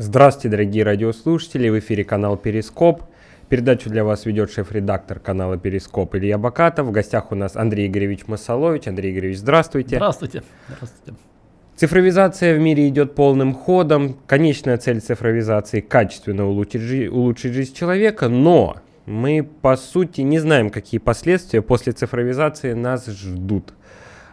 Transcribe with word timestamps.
Здравствуйте, 0.00 0.50
дорогие 0.50 0.84
радиослушатели, 0.84 1.68
в 1.68 1.78
эфире 1.80 2.04
канал 2.04 2.36
Перископ. 2.36 3.02
Передачу 3.48 3.90
для 3.90 4.04
вас 4.04 4.26
ведет 4.26 4.52
шеф-редактор 4.52 5.18
канала 5.18 5.58
Перископ 5.58 6.14
Илья 6.14 6.38
Бакатов. 6.38 6.86
В 6.86 6.92
гостях 6.92 7.32
у 7.32 7.34
нас 7.34 7.56
Андрей 7.56 7.88
Игоревич 7.88 8.28
Масолович. 8.28 8.86
Андрей 8.86 9.12
Игоревич, 9.12 9.38
здравствуйте. 9.38 9.96
Здравствуйте. 9.96 10.44
Здравствуйте. 10.68 11.18
Цифровизация 11.74 12.54
в 12.54 12.60
мире 12.60 12.86
идет 12.86 13.16
полным 13.16 13.52
ходом. 13.52 14.16
Конечная 14.28 14.76
цель 14.76 15.00
цифровизации– 15.00 15.80
качественно 15.88 16.46
улучшить, 16.46 16.82
жи- 16.82 17.10
улучшить 17.10 17.52
жизнь 17.52 17.74
человека, 17.74 18.28
но 18.28 18.76
мы, 19.04 19.42
по 19.42 19.74
сути, 19.76 20.20
не 20.20 20.38
знаем, 20.38 20.70
какие 20.70 21.00
последствия 21.00 21.60
после 21.60 21.92
цифровизации 21.92 22.72
нас 22.72 23.06
ждут. 23.06 23.74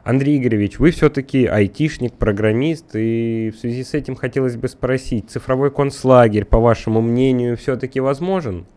Андрей 0.05 0.37
Игоревич, 0.37 0.77
вы 0.77 0.91
все-таки 0.91 1.47
айтишник, 1.47 2.13
программист, 2.13 2.95
и 2.95 3.49
в 3.49 3.59
связи 3.59 3.83
с 3.83 3.95
этим 3.95 4.15
хотелось 4.15 4.55
бы 4.55 4.67
спросить, 4.67 5.31
цифровой 5.31 5.71
концлагерь, 5.71 6.45
по 6.45 6.59
вашему 6.59 7.01
мнению, 7.01 7.57
все-таки 7.57 7.99
возможен? 7.99 8.67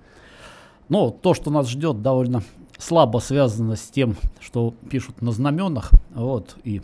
Ну, 0.89 1.11
то, 1.11 1.35
что 1.35 1.51
нас 1.51 1.69
ждет, 1.69 2.01
довольно 2.01 2.43
слабо 2.79 3.19
связано 3.19 3.77
с 3.77 3.91
тем, 3.91 4.17
что 4.41 4.73
пишут 4.89 5.21
на 5.21 5.31
знаменах, 5.31 5.91
вот, 6.15 6.57
и 6.65 6.81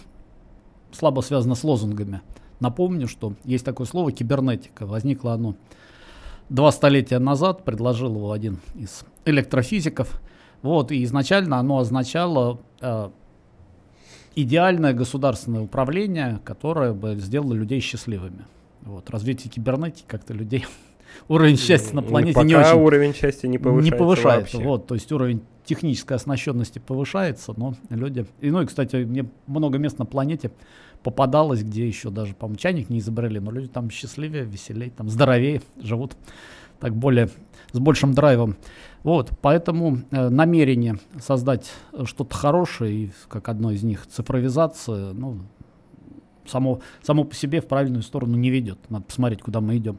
слабо 0.93 1.23
связано 1.23 1.55
с 1.55 1.65
лозунгами. 1.65 2.21
Напомню, 2.61 3.09
что 3.09 3.33
есть 3.45 3.65
такое 3.65 3.87
слово 3.87 4.13
кибернетика. 4.13 4.85
Возникло 4.85 5.33
оно 5.33 5.57
два 6.51 6.71
столетия 6.71 7.19
назад, 7.19 7.65
предложил 7.65 8.15
его 8.15 8.31
один 8.31 8.59
из 8.75 9.07
электрофизиков. 9.25 10.21
Вот, 10.61 10.93
и 10.93 11.03
изначально 11.05 11.59
оно 11.59 11.79
означало 11.79 12.61
э, 12.83 13.09
идеальное 14.37 14.93
государственное 14.93 15.63
управление, 15.63 16.41
которое 16.45 16.93
бы 16.93 17.17
сделало 17.17 17.55
людей 17.55 17.81
счастливыми. 17.81 18.45
Вот, 18.83 19.09
развитие 19.11 19.51
кибернетики 19.51 20.05
как-то 20.07 20.35
людей 20.35 20.67
уровень 21.29 21.57
счастья 21.57 21.95
на 21.95 22.03
планете 22.03 22.35
Пока 22.35 22.47
не 22.47 22.55
очень 22.55 22.79
уровень 22.79 23.15
счастья 23.15 23.49
не 23.49 23.59
повышается 23.59 23.95
не 23.95 23.99
повышается. 23.99 24.57
вообще. 24.57 24.69
Вот, 24.69 24.87
то 24.87 24.95
есть 24.95 25.11
уровень 25.13 25.43
технической 25.65 26.17
оснащенности 26.17 26.79
повышается, 26.79 27.55
но 27.57 27.75
люди... 27.89 28.27
И, 28.41 28.51
ну 28.51 28.61
и, 28.61 28.67
кстати, 28.67 28.97
мне 28.97 29.27
много 29.47 29.79
мест 29.79 29.99
на 29.99 30.05
планете 30.05 30.51
попадалось, 31.03 31.63
где 31.63 31.87
еще 31.87 32.11
даже, 32.11 32.35
по-моему, 32.35 32.59
чайник 32.59 32.91
не 32.91 32.99
изобрели, 32.99 33.41
но 33.41 33.51
люди 33.51 33.69
там 33.69 33.91
счастливее, 33.91 34.45
веселее, 34.45 34.91
там 34.91 35.09
здоровее 35.09 35.63
живут, 35.81 36.17
так 36.85 36.95
более, 36.95 37.31
с 37.73 37.79
большим 37.79 38.13
драйвом. 38.13 38.57
Вот, 39.05 39.31
поэтому 39.41 40.01
э, 40.11 40.29
намерение 40.29 40.99
создать 41.19 41.73
э, 41.95 42.05
что-то 42.05 42.37
хорошее, 42.37 42.95
и 42.95 43.13
как 43.27 43.49
одно 43.49 43.71
из 43.71 43.83
них 43.83 44.07
цифровизация, 44.07 45.15
ну, 45.15 45.39
само, 46.45 46.81
само 47.03 47.25
по 47.25 47.35
себе 47.35 47.63
в 47.63 47.69
правильную 47.69 48.03
сторону 48.03 48.37
не 48.37 48.51
ведет. 48.51 48.79
Надо 48.91 49.07
посмотреть, 49.07 49.41
куда 49.41 49.63
мы 49.63 49.79
идем. 49.79 49.99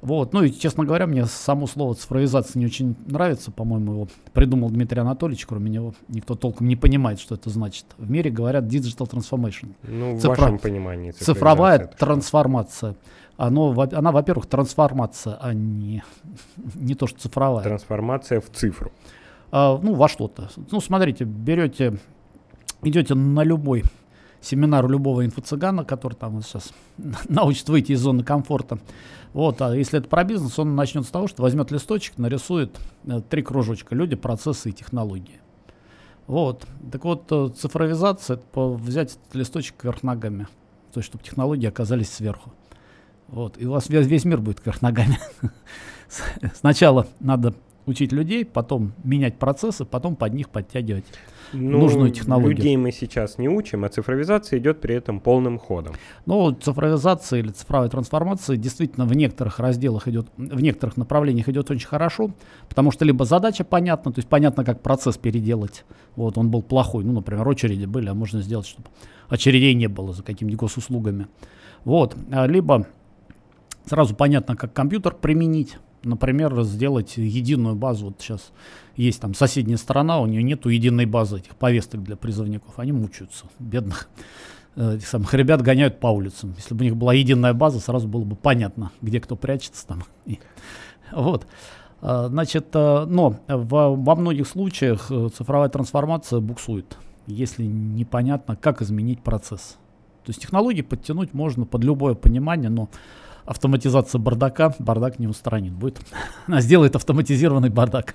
Вот. 0.00 0.32
Ну 0.32 0.42
и, 0.42 0.50
честно 0.50 0.86
говоря, 0.86 1.06
мне 1.06 1.26
само 1.26 1.66
слово 1.66 1.94
цифровизация 1.96 2.58
не 2.58 2.64
очень 2.64 2.96
нравится. 3.06 3.50
По-моему, 3.50 3.92
его 3.92 4.08
придумал 4.32 4.70
Дмитрий 4.70 5.00
Анатольевич. 5.00 5.44
Кроме 5.44 5.70
него 5.70 5.94
никто 6.08 6.34
толком 6.34 6.66
не 6.66 6.76
понимает, 6.76 7.20
что 7.20 7.34
это 7.34 7.50
значит. 7.50 7.84
В 7.98 8.10
мире 8.10 8.30
говорят 8.30 8.64
digital 8.64 9.08
transformation. 9.08 9.74
Ну, 9.82 10.16
в 10.16 10.20
Цифра- 10.20 10.40
вашем 10.40 10.58
понимании. 10.58 11.10
Цифровая 11.10 11.76
цифровизация 11.76 11.84
это 11.84 11.96
трансформация. 11.98 12.96
Оно, 13.42 13.72
она, 13.72 14.12
во-первых, 14.12 14.46
трансформация, 14.46 15.36
а 15.40 15.52
не, 15.52 16.04
не 16.76 16.94
то, 16.94 17.08
что 17.08 17.18
цифровая. 17.18 17.64
Трансформация 17.64 18.40
в 18.40 18.48
цифру. 18.50 18.92
А, 19.50 19.80
ну, 19.82 19.94
во 19.94 20.08
что-то. 20.08 20.48
Ну, 20.70 20.80
смотрите, 20.80 21.24
берете, 21.24 21.98
идете 22.82 23.16
на 23.16 23.42
любой 23.42 23.82
семинар 24.40 24.88
любого 24.88 25.26
инфо-цыгана, 25.26 25.84
который 25.84 26.14
там 26.14 26.40
сейчас 26.40 26.72
научит 27.28 27.68
выйти 27.68 27.92
из 27.92 28.00
зоны 28.00 28.22
комфорта. 28.22 28.78
Вот, 29.32 29.60
а 29.60 29.74
если 29.74 29.98
это 29.98 30.08
про 30.08 30.22
бизнес, 30.22 30.56
он 30.60 30.76
начнет 30.76 31.04
с 31.04 31.10
того, 31.10 31.26
что 31.26 31.42
возьмет 31.42 31.72
листочек, 31.72 32.18
нарисует 32.18 32.78
э, 33.06 33.22
три 33.28 33.42
кружочка. 33.42 33.96
Люди, 33.96 34.14
процессы 34.14 34.70
и 34.70 34.72
технологии. 34.72 35.40
Вот. 36.28 36.64
Так 36.92 37.04
вот, 37.04 37.24
э, 37.32 37.48
цифровизация 37.56 38.36
это 38.36 38.68
взять 38.68 39.16
этот 39.16 39.34
листочек 39.34 39.82
вверх 39.82 40.04
ногами. 40.04 40.46
То 40.92 41.00
есть, 41.00 41.08
чтобы 41.08 41.24
технологии 41.24 41.66
оказались 41.66 42.12
сверху. 42.12 42.52
Вот. 43.32 43.56
И 43.58 43.66
у 43.66 43.72
вас 43.72 43.88
весь, 43.88 44.06
весь 44.06 44.24
мир 44.24 44.40
будет 44.40 44.64
вверх 44.64 44.82
ногами. 44.82 45.18
Сначала 46.54 47.06
надо 47.18 47.54
учить 47.86 48.12
людей, 48.12 48.44
потом 48.44 48.92
менять 49.02 49.38
процессы, 49.38 49.84
потом 49.84 50.16
под 50.16 50.34
них 50.34 50.50
подтягивать. 50.50 51.06
Ну, 51.54 51.80
Нужную 51.80 52.10
технологию. 52.10 52.56
Людей 52.56 52.76
мы 52.76 52.92
сейчас 52.92 53.36
не 53.36 53.48
учим, 53.48 53.84
а 53.84 53.88
цифровизация 53.88 54.58
идет 54.58 54.80
при 54.80 54.94
этом 54.94 55.20
полным 55.20 55.58
ходом. 55.58 55.94
Но 56.24 56.52
цифровизация 56.52 57.40
или 57.40 57.48
цифровая 57.48 57.88
трансформация 57.88 58.56
действительно 58.56 59.04
в 59.04 59.14
некоторых 59.14 59.58
разделах 59.58 60.08
идет, 60.08 60.28
в 60.36 60.62
некоторых 60.62 60.96
направлениях 60.96 61.48
идет 61.48 61.70
очень 61.70 61.86
хорошо, 61.86 62.30
потому 62.68 62.90
что 62.90 63.04
либо 63.04 63.24
задача 63.24 63.64
понятна, 63.64 64.12
то 64.12 64.18
есть 64.18 64.28
понятно, 64.28 64.64
как 64.64 64.80
процесс 64.80 65.18
переделать. 65.18 65.84
Вот 66.16 66.38
он 66.38 66.50
был 66.50 66.62
плохой, 66.62 67.04
ну, 67.04 67.12
например, 67.12 67.46
очереди 67.46 67.84
были, 67.84 68.08
а 68.08 68.14
можно 68.14 68.40
сделать, 68.40 68.66
чтобы 68.66 68.88
очередей 69.28 69.74
не 69.74 69.88
было 69.88 70.14
за 70.14 70.22
какими-нибудь 70.22 70.60
госуслугами. 70.60 71.26
Вот, 71.84 72.16
А 72.30 72.46
либо 72.46 72.86
сразу 73.86 74.14
понятно, 74.14 74.56
как 74.56 74.72
компьютер 74.72 75.14
применить. 75.14 75.78
Например, 76.04 76.62
сделать 76.62 77.16
единую 77.16 77.76
базу. 77.76 78.06
Вот 78.06 78.20
сейчас 78.20 78.52
есть 78.96 79.20
там 79.20 79.34
соседняя 79.34 79.76
сторона, 79.76 80.20
у 80.20 80.26
нее 80.26 80.42
нету 80.42 80.68
единой 80.68 81.06
базы 81.06 81.38
этих 81.38 81.54
повесток 81.54 82.02
для 82.02 82.16
призывников. 82.16 82.78
Они 82.78 82.90
мучаются, 82.90 83.46
бедных 83.60 84.08
э, 84.74 84.96
этих 84.96 85.06
самых 85.06 85.32
ребят 85.34 85.62
гоняют 85.62 86.00
по 86.00 86.08
улицам. 86.08 86.54
Если 86.56 86.74
бы 86.74 86.80
у 86.80 86.84
них 86.84 86.96
была 86.96 87.14
единая 87.14 87.54
база, 87.54 87.78
сразу 87.78 88.08
было 88.08 88.24
бы 88.24 88.34
понятно, 88.34 88.90
где 89.00 89.20
кто 89.20 89.36
прячется 89.36 89.86
там. 89.86 90.04
Вот. 91.12 91.46
А, 92.00 92.28
Значит, 92.28 92.66
э, 92.74 93.04
но 93.06 93.36
во, 93.46 94.16
многих 94.16 94.48
случаях 94.48 95.10
э, 95.10 95.28
цифровая 95.34 95.68
трансформация 95.68 96.40
буксует, 96.40 96.98
если 97.26 97.64
непонятно, 97.64 98.56
как 98.56 98.82
изменить 98.82 99.22
процесс. 99.22 99.78
То 100.24 100.30
есть 100.30 100.40
технологии 100.40 100.82
подтянуть 100.82 101.32
можно 101.32 101.64
под 101.64 101.84
любое 101.84 102.14
понимание, 102.14 102.70
но 102.70 102.88
автоматизация 103.44 104.18
бардака 104.18 104.74
бардак 104.78 105.18
не 105.18 105.26
устранит. 105.26 105.72
Будет, 105.72 106.00
она 106.46 106.60
сделает 106.60 106.96
автоматизированный 106.96 107.70
бардак. 107.70 108.14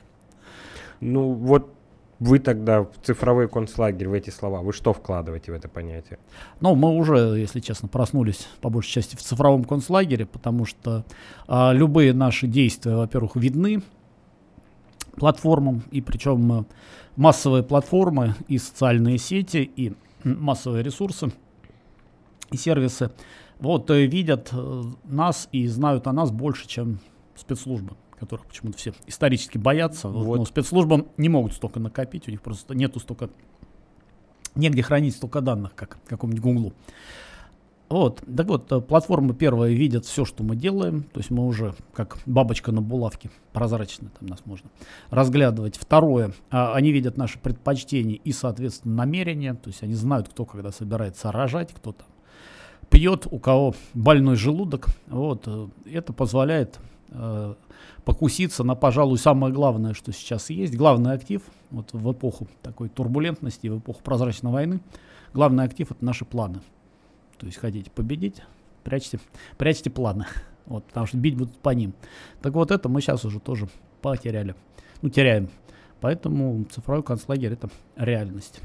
Ну, 1.00 1.34
вот 1.34 1.74
вы 2.20 2.40
тогда 2.40 2.82
в 2.82 2.92
цифровой 3.04 3.48
концлагерь, 3.48 4.08
в 4.08 4.14
эти 4.14 4.32
слова, 4.32 4.62
вы 4.62 4.74
что 4.74 4.94
вкладываете 4.94 5.52
в 5.52 5.56
это 5.56 5.70
понятие? 5.70 6.18
Но 6.60 6.74
мы 6.74 6.96
уже, 6.96 7.18
если 7.38 7.60
честно, 7.60 7.88
проснулись 7.88 8.48
по 8.62 8.70
большей 8.70 8.94
части 8.94 9.16
в 9.16 9.22
цифровом 9.22 9.64
концлагере, 9.64 10.26
потому 10.26 10.66
что 10.66 11.06
а, 11.48 11.74
любые 11.74 12.14
наши 12.14 12.48
действия, 12.48 12.96
во-первых, 12.96 13.36
видны 13.36 13.84
платформам, 15.16 15.84
и 15.92 16.02
причем 16.02 16.62
э, 16.62 16.64
массовые 17.16 17.64
платформы 17.64 18.36
и 18.48 18.58
социальные 18.58 19.18
сети, 19.18 19.70
и 19.76 19.94
массовые 20.24 20.84
ресурсы 20.84 21.32
и 22.52 22.58
сервисы 22.58 23.12
вот 23.60 23.90
э, 23.90 24.06
видят 24.06 24.50
э, 24.52 24.84
нас 25.06 25.50
и 25.52 25.68
знают 25.68 26.08
о 26.08 26.14
нас 26.14 26.32
больше, 26.32 26.68
чем 26.68 27.00
спецслужбы 27.36 27.96
которых 28.20 28.48
почему-то 28.48 28.78
все 28.78 28.94
исторически 29.06 29.58
боятся. 29.58 30.10
Вот. 30.10 30.38
Но 30.38 30.46
спецслужбам 30.46 31.08
не 31.18 31.30
могут 31.30 31.54
столько 31.54 31.80
накопить, 31.80 32.28
у 32.28 32.32
них 32.32 32.42
просто 32.42 32.74
нету 32.74 33.00
столько, 33.00 33.30
негде 34.56 34.82
хранить 34.82 35.16
столько 35.16 35.42
данных, 35.42 35.76
как 35.76 36.00
какому-нибудь 36.08 36.44
Гуглу. 36.44 36.74
Вот, 37.90 38.22
так 38.36 38.48
вот, 38.48 38.70
э, 38.72 38.82
платформы 38.82 39.34
первые 39.34 39.74
видят 39.74 40.04
все, 40.04 40.26
что 40.26 40.44
мы 40.44 40.58
делаем, 40.58 41.04
то 41.04 41.20
есть 41.20 41.30
мы 41.30 41.46
уже 41.46 41.74
как 41.94 42.18
бабочка 42.26 42.74
на 42.74 42.82
булавке, 42.82 43.30
прозрачно 43.54 44.10
там 44.20 44.28
нас 44.28 44.40
можно 44.46 44.70
разглядывать. 45.10 45.78
Второе, 45.78 46.34
а, 46.50 46.74
они 46.74 46.92
видят 46.92 47.16
наши 47.16 47.40
предпочтения 47.40 48.16
и, 48.16 48.34
соответственно, 48.34 48.96
намерения, 48.96 49.54
то 49.54 49.70
есть 49.70 49.84
они 49.84 49.94
знают, 49.94 50.28
кто 50.28 50.44
когда 50.44 50.74
собирается 50.74 51.32
рожать, 51.32 51.72
кто 51.74 51.94
там 51.94 52.08
пьет, 52.90 53.28
у 53.30 53.40
кого 53.40 53.76
больной 53.94 54.36
желудок. 54.36 54.88
Вот, 55.08 55.44
э, 55.46 55.68
это 55.86 56.14
позволяет 56.14 56.80
э, 57.10 57.56
покуситься 58.06 58.64
на, 58.64 58.76
пожалуй, 58.76 59.18
самое 59.18 59.54
главное, 59.54 59.94
что 59.94 60.12
сейчас 60.12 60.50
есть. 60.50 60.76
Главный 60.76 61.12
актив 61.12 61.42
вот 61.72 61.92
в 61.94 62.12
эпоху 62.12 62.48
такой 62.62 62.90
турбулентности, 62.90 63.68
в 63.68 63.80
эпоху 63.80 64.02
прозрачной 64.04 64.52
войны, 64.52 64.80
главный 65.34 65.64
актив 65.64 65.92
это 65.92 66.04
наши 66.04 66.26
планы. 66.26 66.62
То 67.38 67.46
есть 67.46 67.58
хотите 67.58 67.92
победить, 67.92 68.42
прячьте, 68.84 69.20
прячьте 69.58 69.90
планы. 69.90 70.26
Вот, 70.68 70.84
потому 70.84 71.06
что 71.08 71.16
бить 71.16 71.38
будут 71.38 71.58
по 71.60 71.70
ним. 71.70 71.94
Так 72.42 72.54
вот 72.54 72.72
это 72.72 72.90
мы 72.90 73.00
сейчас 73.00 73.24
уже 73.24 73.40
тоже 73.40 73.70
потеряли. 74.02 74.54
Ну, 75.02 75.08
теряем. 75.08 75.48
Поэтому 76.02 76.66
цифровой 76.66 77.04
концлагерь 77.04 77.54
это 77.54 77.70
реальность. 77.96 78.60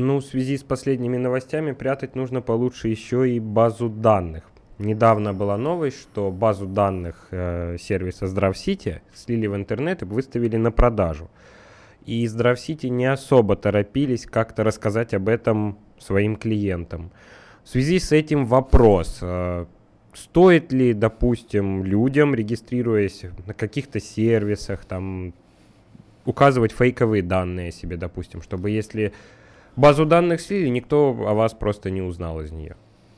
Ну, 0.00 0.20
в 0.20 0.24
связи 0.24 0.56
с 0.56 0.62
последними 0.62 1.16
новостями 1.16 1.72
прятать 1.72 2.14
нужно 2.14 2.40
получше 2.40 2.86
еще 2.86 3.28
и 3.28 3.40
базу 3.40 3.88
данных. 3.88 4.44
Недавно 4.78 5.34
была 5.34 5.56
новость, 5.56 6.00
что 6.00 6.30
базу 6.30 6.66
данных 6.66 7.26
э, 7.32 7.76
сервиса 7.80 8.28
Здравсити 8.28 9.02
слили 9.12 9.48
в 9.48 9.56
интернет 9.56 10.02
и 10.02 10.04
выставили 10.04 10.56
на 10.56 10.70
продажу. 10.70 11.28
И 12.06 12.24
Здравсити 12.28 12.86
не 12.86 13.06
особо 13.06 13.56
торопились 13.56 14.24
как-то 14.24 14.62
рассказать 14.62 15.14
об 15.14 15.28
этом 15.28 15.76
своим 15.98 16.36
клиентам. 16.36 17.10
В 17.64 17.68
связи 17.68 17.98
с 17.98 18.12
этим 18.12 18.46
вопрос. 18.46 19.18
э, 19.20 19.66
стоит 20.14 20.72
ли, 20.72 20.92
допустим, 20.92 21.82
людям, 21.82 22.36
регистрируясь 22.36 23.24
на 23.46 23.52
каких-то 23.52 23.98
сервисах, 23.98 24.84
там, 24.84 25.34
указывать 26.24 26.70
фейковые 26.70 27.24
данные 27.24 27.72
себе, 27.72 27.96
допустим, 27.96 28.42
чтобы 28.42 28.70
если 28.70 29.12
базу 29.78 30.06
данных 30.06 30.40
слили, 30.40 30.68
никто 30.68 31.10
о 31.10 31.34
вас 31.34 31.54
просто 31.54 31.90
не 31.90 32.02
узнал 32.02 32.40
из 32.40 32.52
нее. 32.52 32.76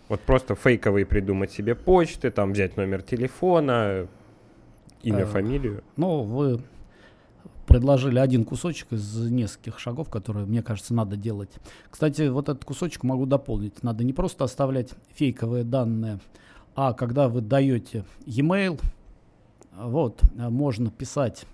Вот 0.09 0.21
просто 0.21 0.55
фейковые 0.55 1.07
придумать 1.07 1.53
себе 1.53 1.75
почты, 1.75 2.31
там 2.31 2.53
взять 2.53 2.77
номер 2.77 3.03
телефона, 3.03 4.09
имя, 5.03 5.21
э, 5.21 5.27
фамилию. 5.27 5.85
Ну, 5.97 6.23
вы 6.23 6.61
предложили 7.67 8.19
один 8.19 8.45
кусочек 8.45 8.93
из 8.93 9.31
нескольких 9.31 9.79
шагов, 9.79 10.11
которые, 10.11 10.47
мне 10.47 10.63
кажется, 10.63 10.93
надо 10.93 11.17
делать. 11.17 11.51
Кстати, 11.89 12.29
вот 12.29 12.49
этот 12.49 12.65
кусочек 12.65 13.05
могу 13.05 13.27
дополнить. 13.27 13.85
Надо 13.85 14.03
не 14.03 14.13
просто 14.13 14.45
оставлять 14.45 14.91
фейковые 15.15 15.63
данные, 15.63 16.19
а 16.75 16.93
когда 16.93 17.29
вы 17.29 17.41
даете 17.41 18.05
e-mail, 18.27 18.81
вот, 19.73 20.21
можно 20.35 20.91
писать, 20.91 21.47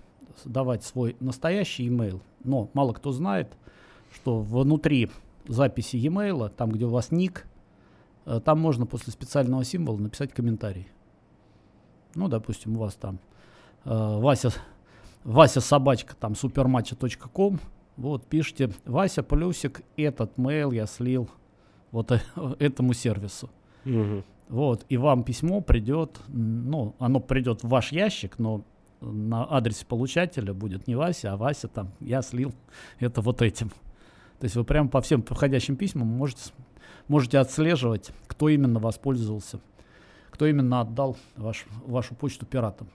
давать 0.43 0.83
свой 0.83 1.15
настоящий 1.19 1.85
e-mail, 1.85 2.21
но 2.43 2.71
мало 2.73 2.93
кто 2.93 3.11
знает, 3.11 3.49
что 4.17 4.39
внутри 4.39 5.11
записи 5.47 5.95
e-mail, 5.97 6.49
там, 6.49 6.71
где 6.71 6.85
у 6.85 6.89
вас 6.89 7.11
ник, 7.11 7.45
э, 8.25 8.41
там 8.43 8.59
можно 8.59 8.85
после 8.87 9.13
специального 9.13 9.63
символа 9.63 9.97
написать 9.97 10.33
комментарий. 10.33 10.87
Ну, 12.15 12.27
допустим, 12.27 12.77
у 12.77 12.79
вас 12.79 12.95
там 12.95 13.19
э, 13.85 13.89
Вася 13.91 14.51
Вася 15.23 15.61
собачка 15.61 16.15
там 16.15 16.35
суперматча.ком. 16.35 17.59
Вот, 17.95 18.25
пишите, 18.25 18.71
Вася 18.85 19.23
плюсик, 19.23 19.81
этот 19.97 20.37
mail 20.37 20.73
я 20.73 20.87
слил 20.87 21.29
вот 21.91 22.11
э, 22.11 22.19
этому 22.59 22.93
сервису. 22.93 23.49
Угу. 23.85 24.23
Вот, 24.49 24.85
и 24.89 24.97
вам 24.97 25.23
письмо 25.23 25.61
придет, 25.61 26.19
ну, 26.27 26.95
оно 26.99 27.19
придет 27.19 27.63
в 27.63 27.67
ваш 27.67 27.91
ящик, 27.91 28.39
но 28.39 28.63
на 29.01 29.43
адресе 29.43 29.85
получателя 29.85 30.53
будет 30.53 30.87
не 30.87 30.95
Вася, 30.95 31.33
а 31.33 31.37
Вася 31.37 31.67
там, 31.67 31.91
я 31.99 32.21
слил 32.21 32.53
это 32.99 33.21
вот 33.21 33.41
этим. 33.41 33.71
То 34.39 34.45
есть 34.45 34.55
вы 34.55 34.63
прямо 34.63 34.89
по 34.89 35.01
всем 35.01 35.21
проходящим 35.21 35.75
письмам 35.75 36.07
можете, 36.07 36.51
можете 37.07 37.39
отслеживать, 37.39 38.11
кто 38.27 38.49
именно 38.49 38.79
воспользовался, 38.79 39.59
кто 40.29 40.45
именно 40.45 40.81
отдал 40.81 41.17
ваш, 41.35 41.65
вашу 41.85 42.13
почту 42.15 42.45
пиратам. 42.45 42.87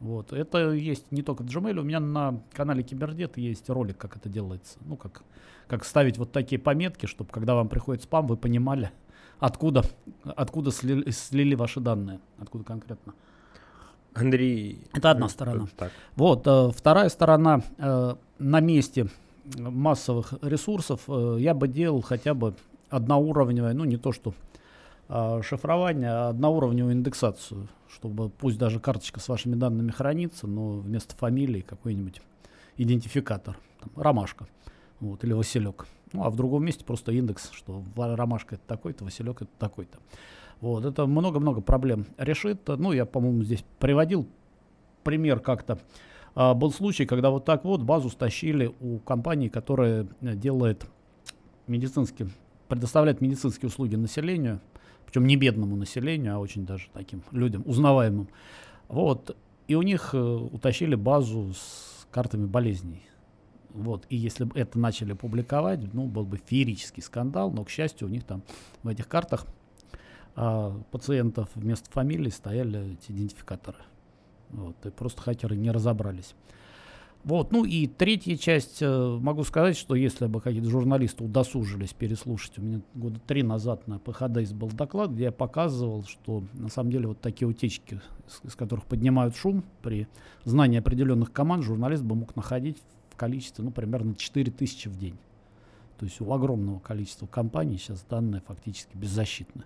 Вот. 0.00 0.32
Это 0.32 0.70
есть 0.72 1.10
не 1.10 1.22
только 1.22 1.42
в 1.42 1.46
Gmail. 1.46 1.80
У 1.80 1.82
меня 1.82 1.98
на 1.98 2.40
канале 2.52 2.82
Кибердет 2.82 3.36
есть 3.36 3.68
ролик, 3.68 3.98
как 3.98 4.16
это 4.16 4.28
делается. 4.28 4.78
Ну, 4.82 4.96
как, 4.96 5.22
как 5.66 5.84
ставить 5.84 6.18
вот 6.18 6.30
такие 6.30 6.60
пометки, 6.60 7.06
чтобы 7.06 7.30
когда 7.30 7.54
вам 7.54 7.68
приходит 7.68 8.04
спам, 8.04 8.28
вы 8.28 8.36
понимали, 8.36 8.92
откуда, 9.40 9.82
откуда 10.24 10.70
слили, 10.70 11.10
слили 11.10 11.56
ваши 11.56 11.80
данные, 11.80 12.20
откуда 12.38 12.64
конкретно. 12.64 13.14
Андрей. 14.14 14.86
Это 14.92 15.10
одна 15.10 15.28
сторона. 15.28 15.66
Так. 15.76 15.92
Вот, 16.16 16.46
э, 16.46 16.70
вторая 16.74 17.08
сторона. 17.08 17.62
Э, 17.78 18.14
на 18.38 18.60
месте 18.60 19.08
массовых 19.56 20.34
ресурсов 20.42 21.02
э, 21.08 21.36
я 21.40 21.54
бы 21.54 21.68
делал 21.68 22.02
хотя 22.02 22.34
бы 22.34 22.54
одноуровневое, 22.90 23.74
ну 23.74 23.84
не 23.84 23.96
то 23.96 24.12
что 24.12 24.34
э, 25.08 25.40
шифрование, 25.42 26.10
а 26.10 26.28
одноуровневую 26.30 26.94
индексацию 26.94 27.68
чтобы 27.88 28.28
пусть 28.28 28.58
даже 28.58 28.80
карточка 28.80 29.20
с 29.20 29.28
вашими 29.28 29.54
данными 29.54 29.90
хранится, 29.90 30.46
но 30.46 30.78
вместо 30.78 31.16
фамилии 31.16 31.60
какой-нибудь 31.60 32.20
идентификатор, 32.76 33.56
там, 33.80 33.90
ромашка, 33.96 34.46
вот, 35.00 35.24
или 35.24 35.32
василек. 35.32 35.86
Ну, 36.12 36.24
а 36.24 36.30
в 36.30 36.36
другом 36.36 36.64
месте 36.64 36.84
просто 36.84 37.12
индекс, 37.12 37.50
что 37.52 37.82
ромашка 37.96 38.56
это 38.56 38.64
такой-то, 38.66 39.04
василек 39.04 39.42
это 39.42 39.50
такой-то. 39.58 39.98
Вот, 40.60 40.84
это 40.84 41.06
много-много 41.06 41.60
проблем 41.60 42.06
решит. 42.16 42.66
Ну, 42.66 42.92
я, 42.92 43.06
по-моему, 43.06 43.42
здесь 43.42 43.64
приводил 43.78 44.26
пример 45.04 45.40
как-то. 45.40 45.78
А, 46.40 46.54
был 46.54 46.70
случай, 46.70 47.04
когда 47.04 47.30
вот 47.30 47.44
так 47.44 47.64
вот 47.64 47.82
базу 47.82 48.10
стащили 48.10 48.72
у 48.78 48.98
компании, 48.98 49.48
которая 49.48 50.06
делает 50.20 50.86
медицинские, 51.66 52.28
предоставляет 52.68 53.20
медицинские 53.20 53.68
услуги 53.68 53.96
населению 53.96 54.60
причем 55.08 55.26
не 55.26 55.36
бедному 55.36 55.74
населению, 55.74 56.36
а 56.36 56.38
очень 56.38 56.66
даже 56.66 56.88
таким 56.92 57.22
людям, 57.30 57.62
узнаваемым. 57.64 58.28
Вот. 58.88 59.34
И 59.66 59.74
у 59.74 59.80
них 59.80 60.10
э, 60.12 60.18
утащили 60.18 60.96
базу 60.96 61.54
с 61.54 62.06
картами 62.10 62.44
болезней. 62.44 63.02
Вот. 63.70 64.04
И 64.10 64.16
если 64.16 64.44
бы 64.44 64.58
это 64.58 64.78
начали 64.78 65.14
публиковать, 65.14 65.94
ну, 65.94 66.04
был 66.04 66.26
бы 66.26 66.38
феерический 66.44 67.02
скандал, 67.02 67.50
но, 67.50 67.64
к 67.64 67.70
счастью, 67.70 68.08
у 68.08 68.10
них 68.10 68.24
там 68.24 68.42
в 68.82 68.88
этих 68.88 69.08
картах 69.08 69.46
а, 70.36 70.78
пациентов 70.90 71.48
вместо 71.54 71.90
фамилии 71.90 72.30
стояли 72.30 72.92
эти 72.92 73.10
идентификаторы. 73.10 73.78
Вот. 74.50 74.74
И 74.86 74.90
просто 74.90 75.22
хакеры 75.22 75.56
не 75.56 75.70
разобрались. 75.70 76.34
Вот, 77.24 77.52
ну 77.52 77.64
и 77.64 77.86
третья 77.88 78.36
часть, 78.36 78.78
э, 78.80 79.18
могу 79.20 79.42
сказать, 79.42 79.76
что 79.76 79.94
если 79.94 80.26
бы 80.26 80.40
какие-то 80.40 80.70
журналисты 80.70 81.24
удосужились 81.24 81.92
переслушать, 81.92 82.58
у 82.58 82.62
меня 82.62 82.80
года 82.94 83.20
три 83.26 83.42
назад 83.42 83.86
на 83.88 83.98
ПХДС 83.98 84.52
был 84.52 84.68
доклад, 84.68 85.10
где 85.10 85.24
я 85.24 85.32
показывал, 85.32 86.04
что 86.04 86.44
на 86.54 86.68
самом 86.68 86.90
деле 86.90 87.08
вот 87.08 87.20
такие 87.20 87.48
утечки, 87.48 88.00
из, 88.26 88.40
из 88.52 88.54
которых 88.54 88.86
поднимают 88.86 89.36
шум, 89.36 89.64
при 89.82 90.06
знании 90.44 90.78
определенных 90.78 91.32
команд 91.32 91.64
журналист 91.64 92.04
бы 92.04 92.14
мог 92.14 92.36
находить 92.36 92.78
в 93.10 93.16
количестве, 93.16 93.64
ну, 93.64 93.72
примерно 93.72 94.14
4 94.14 94.52
тысячи 94.52 94.88
в 94.88 94.96
день. 94.96 95.18
То 95.98 96.06
есть 96.06 96.20
у 96.20 96.32
огромного 96.32 96.78
количества 96.78 97.26
компаний 97.26 97.76
сейчас 97.76 98.06
данные 98.08 98.42
фактически 98.46 98.96
беззащитны. 98.96 99.64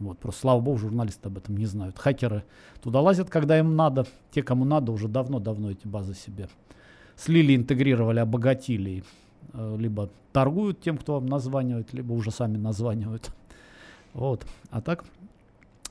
Вот, 0.00 0.18
просто, 0.18 0.40
слава 0.42 0.60
богу, 0.60 0.78
журналисты 0.78 1.28
об 1.28 1.38
этом 1.38 1.56
не 1.56 1.66
знают. 1.66 1.98
Хакеры 1.98 2.44
туда 2.82 3.00
лазят, 3.00 3.30
когда 3.30 3.58
им 3.58 3.76
надо. 3.76 4.06
Те, 4.32 4.42
кому 4.42 4.64
надо, 4.64 4.92
уже 4.92 5.08
давно-давно 5.08 5.70
эти 5.70 5.86
базы 5.86 6.14
себе 6.14 6.48
слили, 7.16 7.54
интегрировали, 7.54 8.18
обогатили. 8.18 9.04
Э, 9.52 9.76
либо 9.78 10.10
торгуют 10.32 10.80
тем, 10.80 10.98
кто 10.98 11.14
вам 11.14 11.26
названивает, 11.26 11.92
либо 11.92 12.12
уже 12.12 12.30
сами 12.30 12.56
названивают. 12.56 13.30
Вот. 14.12 14.46
А 14.70 14.80
так, 14.80 15.04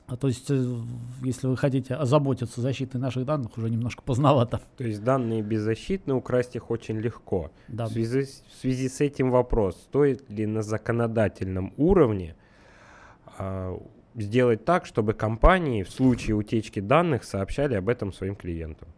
а 0.06 0.16
то 0.16 0.28
есть, 0.28 0.50
э, 0.50 0.76
если 1.22 1.46
вы 1.46 1.56
хотите 1.56 1.94
озаботиться 1.94 2.60
защитой 2.60 2.98
наших 2.98 3.24
данных, 3.24 3.56
уже 3.56 3.70
немножко 3.70 4.02
поздновато. 4.02 4.60
То 4.76 4.84
есть 4.84 5.02
данные 5.02 5.42
беззащитны, 5.42 6.14
украсть 6.14 6.56
их 6.56 6.70
очень 6.70 6.98
легко. 6.98 7.50
Да. 7.68 7.86
В, 7.86 7.92
связи, 7.92 8.22
в 8.24 8.60
связи 8.60 8.88
с 8.88 9.00
этим 9.00 9.30
вопрос, 9.30 9.76
стоит 9.76 10.28
ли 10.30 10.46
на 10.46 10.62
законодательном 10.62 11.72
уровне 11.76 12.34
сделать 14.14 14.64
так, 14.64 14.86
чтобы 14.86 15.12
компании 15.12 15.82
в 15.82 15.90
случае 15.90 16.36
утечки 16.36 16.80
данных 16.80 17.24
сообщали 17.24 17.74
об 17.74 17.88
этом 17.88 18.12
своим 18.12 18.36
клиентам? 18.36 18.88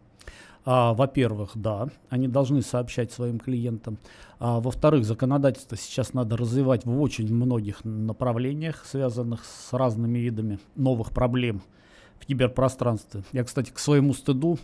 А, 0.69 0.93
во-первых, 0.93 1.51
да, 1.55 1.87
они 2.09 2.27
должны 2.27 2.61
сообщать 2.61 3.13
своим 3.13 3.39
клиентам. 3.39 3.97
А, 4.37 4.59
во-вторых, 4.59 5.05
законодательство 5.05 5.77
сейчас 5.77 6.13
надо 6.13 6.35
развивать 6.35 6.83
в 6.83 7.01
очень 7.01 7.33
многих 7.33 7.85
направлениях, 7.85 8.83
связанных 8.85 9.45
с 9.45 9.71
разными 9.71 10.19
видами 10.19 10.59
новых 10.75 11.11
проблем 11.11 11.61
в 12.19 12.25
киберпространстве. 12.25 13.23
Я, 13.31 13.45
кстати, 13.45 13.71
к 13.71 13.79
своему 13.79 14.13
стыду 14.13 14.59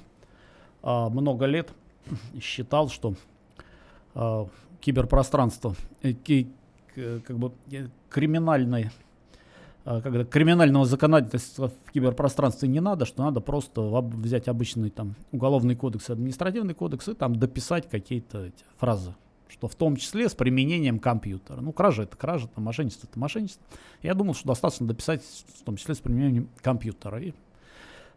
а, 0.81 1.07
много 1.07 1.45
лет 1.45 1.73
считал, 2.41 2.89
что 2.89 3.13
а, 4.13 4.49
киберпространство, 4.81 5.73
э, 6.01 6.13
как 6.95 7.37
бы 7.39 7.53
э, 7.71 7.87
криминальное 8.09 8.91
а, 8.91 9.12
когда 9.83 10.23
криминального 10.23 10.85
законодательства 10.85 11.69
в 11.69 11.91
киберпространстве 11.91 12.69
не 12.69 12.79
надо, 12.79 13.05
что 13.05 13.23
надо 13.23 13.41
просто 13.41 13.81
взять 13.81 14.47
обычный 14.47 14.89
там 14.89 15.15
уголовный 15.31 15.75
кодекс, 15.75 16.09
административный 16.09 16.73
кодекс 16.73 17.09
и 17.09 17.13
там 17.13 17.35
дописать 17.35 17.89
какие-то 17.89 18.51
фразы, 18.77 19.13
что 19.49 19.67
в 19.67 19.75
том 19.75 19.97
числе 19.97 20.29
с 20.29 20.35
применением 20.35 20.99
компьютера. 20.99 21.59
Ну, 21.59 21.73
кража 21.73 22.03
это 22.03 22.15
кража, 22.15 22.47
там, 22.47 22.63
мошенничество 22.63 23.07
это 23.07 23.19
мошенничество. 23.19 23.65
Я 24.01 24.13
думал, 24.13 24.35
что 24.35 24.47
достаточно 24.47 24.87
дописать 24.87 25.21
в 25.21 25.63
том 25.63 25.75
числе 25.75 25.95
с 25.95 25.99
применением 25.99 26.49
компьютера. 26.61 27.21
И 27.21 27.33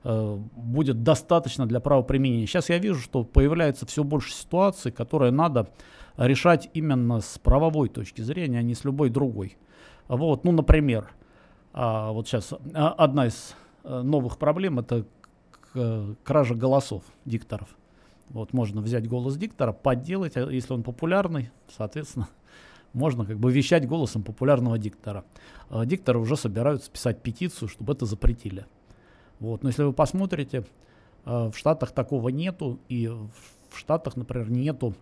э, 0.05 0.39
будет 0.55 1.03
достаточно 1.03 1.67
для 1.67 1.81
правоприменения. 1.81 2.47
Сейчас 2.47 2.69
я 2.69 2.79
вижу, 2.79 3.01
что 3.01 3.25
появляется 3.25 3.87
все 3.87 4.05
больше 4.05 4.33
ситуаций, 4.33 4.93
которые 4.93 5.33
надо 5.33 5.69
решать 6.17 6.71
именно 6.75 7.21
с 7.21 7.39
правовой 7.39 7.89
точки 7.89 8.23
зрения, 8.23 8.61
а 8.61 8.63
не 8.63 8.75
с 8.75 8.85
любой 8.85 9.11
другой. 9.11 9.57
Вот, 10.09 10.45
ну, 10.45 10.53
например, 10.53 11.11
а, 11.77 12.11
вот 12.11 12.27
сейчас 12.27 12.55
а, 12.73 12.93
одна 12.93 13.27
из 13.27 13.55
а, 13.85 14.03
новых 14.03 14.39
проблем 14.39 14.79
это 14.79 15.05
кража 16.25 16.55
голосов 16.55 17.03
дикторов. 17.27 17.69
Вот 18.31 18.55
можно 18.55 18.81
взять 18.81 19.07
голос 19.07 19.37
диктора, 19.37 19.73
подделать, 19.73 20.39
а 20.39 20.51
если 20.51 20.73
он 20.73 20.83
популярный, 20.83 21.51
соответственно, 21.69 22.31
можно 22.95 23.27
как 23.27 23.39
бы 23.39 23.53
вещать 23.53 23.87
голосом 23.87 24.23
популярного 24.23 24.79
диктора. 24.79 25.25
А 25.69 25.85
дикторы 25.85 26.19
уже 26.19 26.39
собираются 26.39 26.91
писать 26.91 27.21
петицию, 27.21 27.69
чтобы 27.69 27.93
это 27.93 28.07
запретили. 28.07 28.65
Вот. 29.39 29.63
Но 29.63 29.69
если 29.69 29.83
вы 29.83 29.93
посмотрите, 29.93 30.65
в 31.27 31.53
Штатах 31.55 31.93
такого 31.93 32.31
нету, 32.31 32.81
и 32.89 33.09
в 33.09 33.77
Штатах, 33.79 34.17
например, 34.17 34.51
нету 34.51 34.95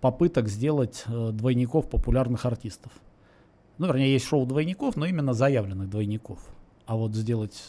попыток 0.00 0.48
сделать 0.48 1.04
двойников 1.08 1.90
популярных 1.90 2.46
артистов. 2.46 2.92
Ну, 3.82 3.88
вернее, 3.88 4.12
есть 4.12 4.26
шоу 4.26 4.46
двойников, 4.46 4.94
но 4.94 5.06
именно 5.06 5.32
заявленных 5.32 5.90
двойников. 5.90 6.38
А 6.86 6.94
вот 6.94 7.16
сделать 7.16 7.60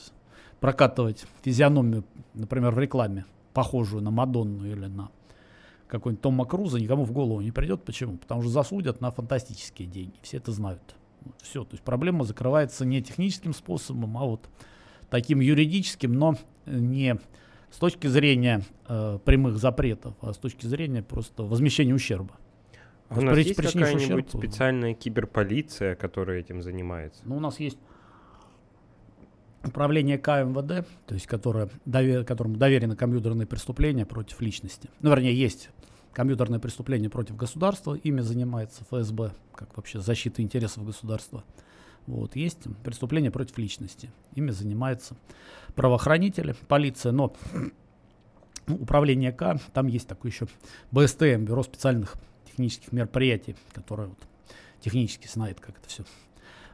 прокатывать 0.59 1.25
физиономию, 1.41 2.03
например, 2.35 2.69
в 2.69 2.77
рекламе, 2.77 3.25
похожую 3.55 4.03
на 4.03 4.11
Мадонну 4.11 4.63
или 4.63 4.85
на 4.85 5.09
какой-нибудь 5.87 6.21
Тома 6.21 6.45
Круза, 6.45 6.79
никому 6.79 7.03
в 7.03 7.11
голову 7.11 7.41
не 7.41 7.49
придет. 7.49 7.81
Почему? 7.83 8.17
Потому 8.17 8.43
что 8.43 8.51
засудят 8.51 9.01
на 9.01 9.09
фантастические 9.09 9.87
деньги. 9.87 10.13
Все 10.21 10.37
это 10.37 10.51
знают. 10.51 10.83
Все. 11.41 11.63
То 11.63 11.71
есть 11.71 11.83
проблема 11.83 12.25
закрывается 12.25 12.85
не 12.85 13.01
техническим 13.01 13.51
способом, 13.51 14.15
а 14.15 14.25
вот 14.25 14.47
таким 15.09 15.39
юридическим, 15.39 16.13
но 16.13 16.35
не 16.67 17.17
с 17.71 17.77
точки 17.77 18.05
зрения 18.05 18.61
э, 18.87 19.17
прямых 19.25 19.57
запретов, 19.57 20.13
а 20.21 20.33
с 20.33 20.37
точки 20.37 20.67
зрения 20.67 21.01
просто 21.01 21.41
возмещения 21.41 21.95
ущерба. 21.95 22.35
У 23.15 23.21
нас 23.21 23.37
есть 23.37 23.55
какая-нибудь 23.55 24.29
специальная 24.29 24.93
киберполиция, 24.93 25.95
которая 25.95 26.39
этим 26.39 26.61
занимается? 26.61 27.21
Ну, 27.25 27.37
у 27.37 27.39
нас 27.39 27.59
есть 27.59 27.77
управление 29.63 30.17
КМВД, 30.17 30.87
то 31.05 31.13
есть 31.13 31.27
которое, 31.27 31.69
довер, 31.85 32.25
которому 32.25 32.57
доверено 32.57 32.95
компьютерные 32.95 33.47
преступления 33.47 34.05
против 34.05 34.41
личности. 34.41 34.89
Ну, 35.01 35.09
вернее, 35.09 35.33
есть 35.33 35.69
компьютерное 36.13 36.59
преступление 36.59 37.09
против 37.09 37.35
государства, 37.35 37.95
ими 37.95 38.21
занимается 38.21 38.83
ФСБ, 38.89 39.31
как 39.55 39.75
вообще 39.77 39.99
защита 39.99 40.41
интересов 40.41 40.85
государства. 40.85 41.43
Вот, 42.05 42.35
есть 42.35 42.59
преступление 42.83 43.31
против 43.31 43.57
личности, 43.57 44.11
ими 44.35 44.51
занимаются 44.51 45.15
правоохранители, 45.73 46.55
полиция, 46.67 47.13
но 47.13 47.33
ну, 48.67 48.75
управление 48.75 49.31
К, 49.31 49.59
там 49.73 49.87
есть 49.87 50.07
такое 50.07 50.31
еще 50.31 50.47
БСТМ, 50.91 51.45
Бюро 51.45 51.63
специальных 51.63 52.15
технических 52.53 52.91
мероприятий, 52.91 53.55
которое 53.73 54.07
вот, 54.07 54.19
технически 54.79 55.27
знает, 55.27 55.59
как 55.59 55.77
это 55.77 55.89
все 55.89 56.03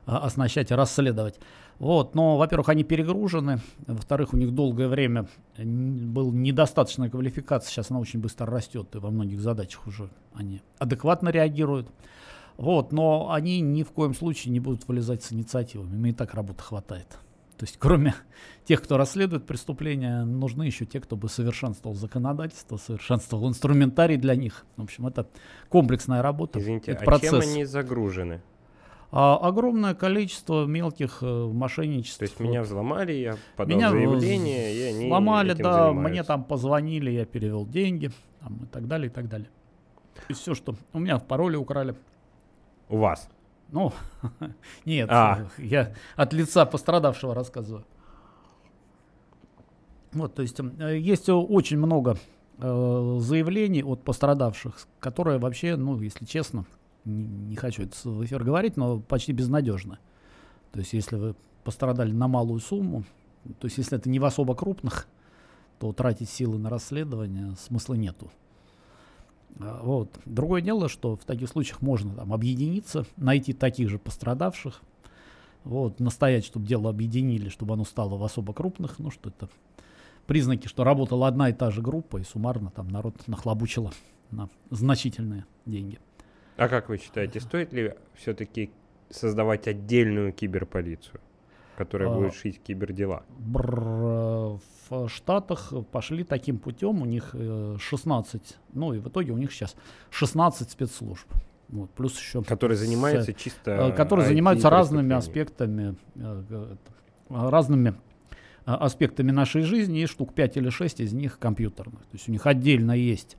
а, 0.06 0.20
оснащать 0.20 0.72
и 0.72 0.74
расследовать. 0.74 1.40
Вот, 1.80 2.14
но, 2.14 2.36
во-первых, 2.38 2.68
они 2.68 2.84
перегружены, 2.84 3.62
во-вторых, 3.88 4.34
у 4.34 4.38
них 4.38 4.54
долгое 4.54 4.90
время 4.90 5.28
был 5.58 6.34
недостаточная 6.34 7.10
квалификация, 7.10 7.72
сейчас 7.72 7.90
она 7.90 8.02
очень 8.02 8.20
быстро 8.20 8.48
растет, 8.48 8.94
и 8.96 8.98
во 8.98 9.10
многих 9.10 9.40
задачах 9.40 9.88
уже 9.88 10.10
они 10.34 10.62
адекватно 10.78 11.30
реагируют. 11.30 11.88
Вот, 12.58 12.92
но 12.92 13.32
они 13.32 13.62
ни 13.62 13.84
в 13.84 13.92
коем 13.92 14.14
случае 14.14 14.52
не 14.52 14.60
будут 14.60 14.86
вылезать 14.90 15.24
с 15.24 15.32
инициативами, 15.32 15.96
им 15.96 16.06
и 16.08 16.12
так 16.12 16.34
работы 16.34 16.62
хватает. 16.62 17.08
То 17.60 17.66
есть 17.66 17.78
кроме 17.80 18.16
тех, 18.64 18.82
кто 18.82 18.98
расследует 18.98 19.46
преступления, 19.46 20.24
нужны 20.24 20.64
еще 20.64 20.86
те, 20.86 21.02
кто 21.02 21.18
бы 21.18 21.28
совершенствовал 21.28 21.96
законодательство, 21.96 22.78
совершенствовал 22.78 23.50
инструментарий 23.50 24.16
для 24.16 24.36
них. 24.36 24.66
В 24.78 24.84
общем, 24.84 25.06
это 25.08 25.28
комплексная 25.68 26.22
работа. 26.22 26.60
Извините, 26.60 26.92
это 26.92 27.04
а 27.04 27.06
процесс. 27.06 27.44
чем 27.44 27.54
они 27.54 27.66
загружены? 27.66 28.42
А, 29.12 29.38
огромное 29.38 29.94
количество 29.96 30.66
мелких 30.66 31.18
э, 31.22 31.26
мошенничеств. 31.26 32.20
То 32.20 32.26
есть 32.26 32.40
меня 32.40 32.62
взломали, 32.62 33.12
я 33.12 33.38
подал 33.58 33.76
меня 33.76 33.90
заявление, 33.90 34.74
и 34.74 34.82
они 34.84 35.06
этим 35.08 35.64
да, 35.64 35.88
занимаются. 35.88 36.12
мне 36.12 36.24
там 36.24 36.44
позвонили, 36.44 37.10
я 37.10 37.26
перевел 37.26 37.66
деньги, 37.66 38.12
там, 38.40 38.58
и 38.64 38.66
так 38.68 38.88
далее, 38.88 39.10
и 39.10 39.12
так 39.12 39.28
далее. 39.28 39.50
И 40.30 40.34
все, 40.34 40.54
что 40.54 40.76
у 40.94 41.00
меня 41.00 41.18
в 41.18 41.26
пароле 41.26 41.58
украли. 41.58 41.96
У 42.88 42.98
вас? 42.98 43.30
Ну, 43.72 43.94
нет, 44.86 45.10
А. 45.12 45.48
я 45.58 45.94
от 46.16 46.34
лица 46.34 46.66
пострадавшего 46.66 47.36
рассказываю. 47.36 47.86
Вот, 50.12 50.34
то 50.34 50.42
есть 50.42 50.58
есть 50.58 51.30
очень 51.30 51.78
много 51.78 52.18
э, 52.58 53.18
заявлений 53.22 53.84
от 53.84 54.04
пострадавших, 54.04 54.88
которые 55.00 55.38
вообще, 55.38 55.76
ну, 55.76 56.00
если 56.00 56.26
честно, 56.26 56.66
не, 57.06 57.26
не 57.26 57.56
хочу 57.56 57.84
это 57.84 57.96
в 58.10 58.26
эфир 58.26 58.44
говорить, 58.44 58.76
но 58.76 59.00
почти 59.00 59.34
безнадежны. 59.34 60.00
То 60.72 60.80
есть 60.80 60.94
если 60.94 61.16
вы 61.16 61.36
пострадали 61.64 62.12
на 62.12 62.28
малую 62.28 62.60
сумму, 62.60 63.04
то 63.60 63.66
есть 63.66 63.78
если 63.78 63.98
это 63.98 64.10
не 64.10 64.20
в 64.20 64.26
особо 64.26 64.56
крупных, 64.56 65.08
то 65.80 65.94
тратить 65.94 66.30
силы 66.30 66.58
на 66.58 66.70
расследование 66.70 67.56
смысла 67.56 67.94
нету. 67.94 68.32
А, 69.60 69.82
Вот. 69.84 70.18
Другое 70.26 70.62
дело, 70.62 70.90
что 70.90 71.16
в 71.16 71.26
таких 71.26 71.50
случаях 71.50 71.82
можно 71.82 72.14
там, 72.14 72.34
объединиться, 72.34 73.06
найти 73.18 73.54
таких 73.54 73.90
же 73.90 73.98
пострадавших, 74.00 74.82
вот, 75.64 76.00
настоять, 76.00 76.46
чтобы 76.46 76.66
дело 76.66 76.90
объединили, 76.90 77.50
чтобы 77.50 77.74
оно 77.74 77.84
стало 77.86 78.16
в 78.18 78.24
особо 78.24 78.54
крупных, 78.54 78.98
ну 79.00 79.12
что 79.12 79.30
это 79.30 79.50
признаки, 80.26 80.68
что 80.68 80.84
работала 80.84 81.28
одна 81.28 81.50
и 81.50 81.54
та 81.54 81.72
же 81.72 81.82
группа, 81.82 82.18
и 82.18 82.24
суммарно 82.24 82.72
там 82.72 82.88
народ 82.88 83.16
нахлобучила 83.28 83.92
на 84.32 84.50
значительные 84.70 85.46
деньги. 85.66 86.00
А 86.56 86.68
как 86.70 86.90
вы 86.90 86.98
считаете, 86.98 87.40
стоит 87.40 87.74
ли 87.74 87.96
все-таки 88.16 88.72
создавать 89.10 89.68
отдельную 89.68 90.32
киберполицию, 90.34 91.20
которая 91.78 92.10
А. 92.10 92.16
будет 92.16 92.34
шить 92.36 92.62
кибердела? 92.62 93.24
Бр- 93.40 94.60
в 94.90 95.08
Штатах 95.10 95.74
пошли 95.92 96.24
таким 96.24 96.58
путем, 96.58 97.02
у 97.02 97.06
них 97.06 97.30
э, 97.34 97.78
16, 97.80 98.58
ну 98.74 98.94
и 98.94 99.00
в 99.00 99.08
итоге 99.08 99.32
у 99.32 99.38
них 99.38 99.52
сейчас 99.52 99.76
16 100.10 100.70
спецслужб. 100.72 101.28
Вот, 101.70 101.92
плюс 101.92 102.18
еще 102.18 102.42
Которые 102.44 102.78
с- 102.78 102.82
занимаются 102.82 103.32
чисто 103.34 103.72
э, 103.72 103.92
которые 103.92 104.26
занимаются 104.28 104.70
разными 104.72 105.14
аспектами, 105.16 105.96
э, 106.16 106.44
э, 106.50 106.76
разными 107.30 107.90
э, 108.66 108.72
аспектами 108.72 109.32
нашей 109.32 109.62
жизни, 109.62 110.02
и 110.02 110.06
штук 110.08 110.34
5 110.34 110.58
или 110.58 110.70
6 110.70 111.00
из 111.02 111.14
них 111.14 111.38
компьютерных. 111.38 112.00
То 112.02 112.14
есть 112.14 112.28
у 112.28 112.32
них 112.32 112.48
отдельно 112.48 112.94
есть 112.94 113.38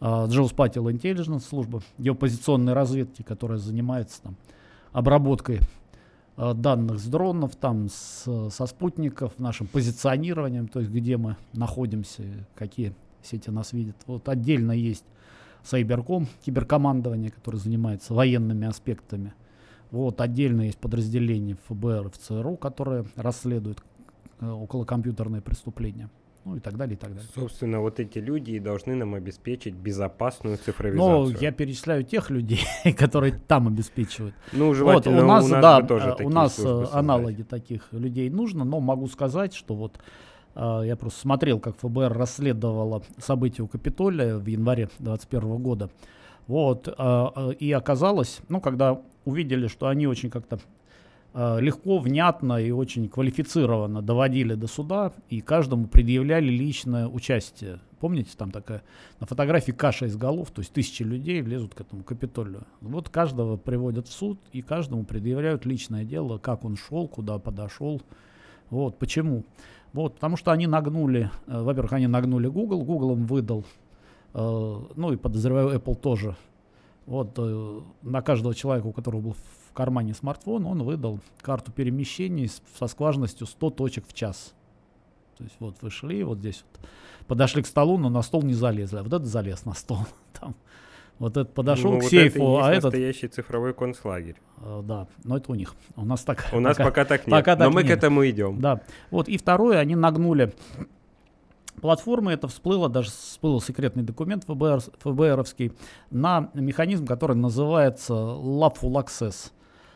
э, 0.00 0.04
Geospatial 0.04 0.92
Intelligence 0.92 1.40
служба 1.40 1.80
геопозиционной 1.98 2.72
разведки, 2.72 3.22
которая 3.22 3.58
занимается 3.58 4.22
там, 4.22 4.36
обработкой 4.90 5.56
э, 5.58 5.60
данных 6.38 7.00
с 7.00 7.06
дронов, 7.06 7.56
там, 7.56 7.88
с, 7.88 8.50
со 8.50 8.66
спутников, 8.66 9.38
нашим 9.38 9.66
позиционированием, 9.66 10.68
то 10.68 10.80
есть 10.80 10.92
где 10.92 11.16
мы 11.16 11.36
находимся, 11.52 12.22
какие 12.54 12.94
сети 13.22 13.50
нас 13.50 13.72
видят. 13.72 13.96
Вот 14.06 14.28
отдельно 14.28 14.72
есть 14.72 15.04
Сайберком, 15.64 16.28
киберкомандование, 16.44 17.30
которое 17.30 17.58
занимается 17.58 18.14
военными 18.14 18.66
аспектами. 18.66 19.34
Вот 19.90 20.20
отдельно 20.20 20.62
есть 20.62 20.78
подразделение 20.78 21.56
ФБР 21.68 22.06
и 22.06 22.10
ФЦРУ, 22.10 22.56
которые 22.56 23.04
расследуют 23.16 23.82
э, 24.40 24.48
околокомпьютерные 24.48 25.42
преступления. 25.42 26.10
Ну 26.48 26.56
и 26.56 26.60
так 26.60 26.78
далее, 26.78 26.94
и 26.94 26.98
так 26.98 27.10
далее. 27.10 27.28
Собственно, 27.34 27.80
вот 27.80 28.00
эти 28.00 28.18
люди 28.18 28.52
и 28.52 28.58
должны 28.58 28.94
нам 28.94 29.14
обеспечить 29.14 29.74
безопасную 29.74 30.56
цифровизацию. 30.56 31.36
я 31.40 31.52
перечисляю 31.52 32.04
тех 32.04 32.30
людей, 32.30 32.64
которые 32.96 33.34
там 33.34 33.68
обеспечивают. 33.68 34.34
Ну, 34.52 34.68
Вот, 34.68 34.76
желательно 34.76 35.24
у 35.24 35.26
нас, 35.26 35.44
бы 35.44 35.60
да, 35.60 35.82
тоже 35.82 36.10
такие 36.12 36.26
у 36.26 36.30
нас 36.30 36.58
э, 36.58 36.86
аналоги 36.92 37.42
таких 37.42 37.92
людей 37.92 38.30
нужно, 38.30 38.64
но 38.64 38.80
могу 38.80 39.08
сказать, 39.08 39.52
что 39.52 39.74
вот 39.74 39.98
э, 40.54 40.82
я 40.86 40.96
просто 40.96 41.20
смотрел, 41.20 41.60
как 41.60 41.76
ФБР 41.80 42.14
расследовало 42.14 43.02
события 43.18 43.62
у 43.62 43.68
Капитолия 43.68 44.38
в 44.38 44.46
январе 44.46 44.88
2021 44.98 45.56
года. 45.58 45.90
Вот, 46.46 46.88
э, 46.88 47.52
и 47.58 47.70
оказалось, 47.72 48.40
ну, 48.48 48.62
когда 48.62 49.02
увидели, 49.26 49.66
что 49.66 49.88
они 49.88 50.06
очень 50.06 50.30
как-то 50.30 50.58
легко, 51.34 51.98
внятно 51.98 52.60
и 52.60 52.70
очень 52.70 53.08
квалифицированно 53.08 54.02
доводили 54.02 54.54
до 54.54 54.66
суда, 54.66 55.12
и 55.28 55.40
каждому 55.40 55.86
предъявляли 55.86 56.48
личное 56.48 57.06
участие. 57.06 57.80
Помните, 58.00 58.30
там 58.36 58.50
такая 58.50 58.82
на 59.18 59.26
фотографии 59.26 59.72
каша 59.72 60.06
из 60.06 60.16
голов, 60.16 60.50
то 60.50 60.60
есть 60.60 60.72
тысячи 60.72 61.02
людей 61.02 61.42
влезут 61.42 61.74
к 61.74 61.80
этому 61.80 62.04
Капитолию. 62.04 62.62
Вот 62.80 63.08
каждого 63.08 63.56
приводят 63.56 64.06
в 64.06 64.12
суд, 64.12 64.38
и 64.52 64.62
каждому 64.62 65.04
предъявляют 65.04 65.66
личное 65.66 66.04
дело, 66.04 66.38
как 66.38 66.64
он 66.64 66.76
шел, 66.76 67.08
куда 67.08 67.38
подошел. 67.38 68.00
Вот, 68.70 68.98
почему? 68.98 69.44
Вот, 69.92 70.14
потому 70.14 70.36
что 70.36 70.52
они 70.52 70.66
нагнули, 70.66 71.30
э, 71.46 71.60
во-первых, 71.62 71.92
они 71.92 72.06
нагнули 72.06 72.46
Google, 72.46 72.84
Google 72.84 73.12
им 73.14 73.26
выдал, 73.26 73.64
э, 74.34 74.80
ну 74.94 75.12
и 75.12 75.16
подозреваю 75.16 75.76
Apple 75.76 75.96
тоже. 75.96 76.36
Вот 77.06 77.32
э, 77.38 77.80
на 78.02 78.20
каждого 78.20 78.54
человека, 78.54 78.86
у 78.86 78.92
которого 78.92 79.20
был 79.20 79.36
кармане 79.78 80.12
смартфон, 80.12 80.66
он 80.66 80.82
выдал 80.82 81.20
карту 81.40 81.70
перемещений 81.70 82.50
со 82.78 82.88
скважностью 82.88 83.46
100 83.46 83.70
точек 83.70 84.04
в 84.08 84.12
час. 84.12 84.52
То 85.36 85.44
есть 85.44 85.54
вот 85.60 85.76
вы 85.82 85.90
шли, 85.90 86.24
вот 86.24 86.38
здесь 86.38 86.64
вот, 86.72 86.88
подошли 87.28 87.62
к 87.62 87.66
столу, 87.68 87.96
но 87.96 88.08
на 88.08 88.22
стол 88.22 88.42
не 88.42 88.54
залезли. 88.54 88.96
А 88.96 89.04
вот 89.04 89.12
этот 89.12 89.28
залез 89.28 89.64
на 89.64 89.74
стол. 89.74 90.00
Там. 90.40 90.56
Вот 91.20 91.36
этот 91.36 91.54
подошел 91.54 91.92
Ну, 91.92 92.00
к 92.00 92.02
вот 92.02 92.10
сейфу, 92.10 92.56
это 92.56 92.66
а 92.66 92.70
этот... 92.72 92.84
настоящий 92.84 93.28
цифровой 93.28 93.72
концлагерь. 93.72 94.34
э, 94.62 94.82
да, 94.84 95.06
но 95.22 95.36
это 95.36 95.52
у 95.52 95.54
них. 95.54 95.76
У 95.94 96.04
нас 96.04 96.22
так... 96.22 96.48
У 96.52 96.58
нас 96.58 96.76
пока, 96.76 97.04
так 97.04 97.26
нет, 97.26 97.30
пока 97.30 97.54
но 97.54 97.66
так 97.66 97.74
мы 97.74 97.82
к 97.82 97.86
нет. 97.86 97.98
этому 97.98 98.28
идем. 98.28 98.60
Да. 98.60 98.80
Вот. 99.12 99.28
И 99.28 99.38
второе, 99.38 99.78
они 99.78 99.94
нагнули 99.94 100.52
платформы, 101.80 102.32
это 102.32 102.48
всплыло, 102.48 102.88
даже 102.88 103.10
всплыл 103.10 103.60
секретный 103.60 104.02
документ 104.02 104.42
ФБР, 104.44 104.80
ФБРовский, 104.98 105.72
на 106.10 106.50
механизм, 106.54 107.06
который 107.06 107.36
называется 107.36 108.12
Lawful 108.14 108.92
Access, 108.94 109.52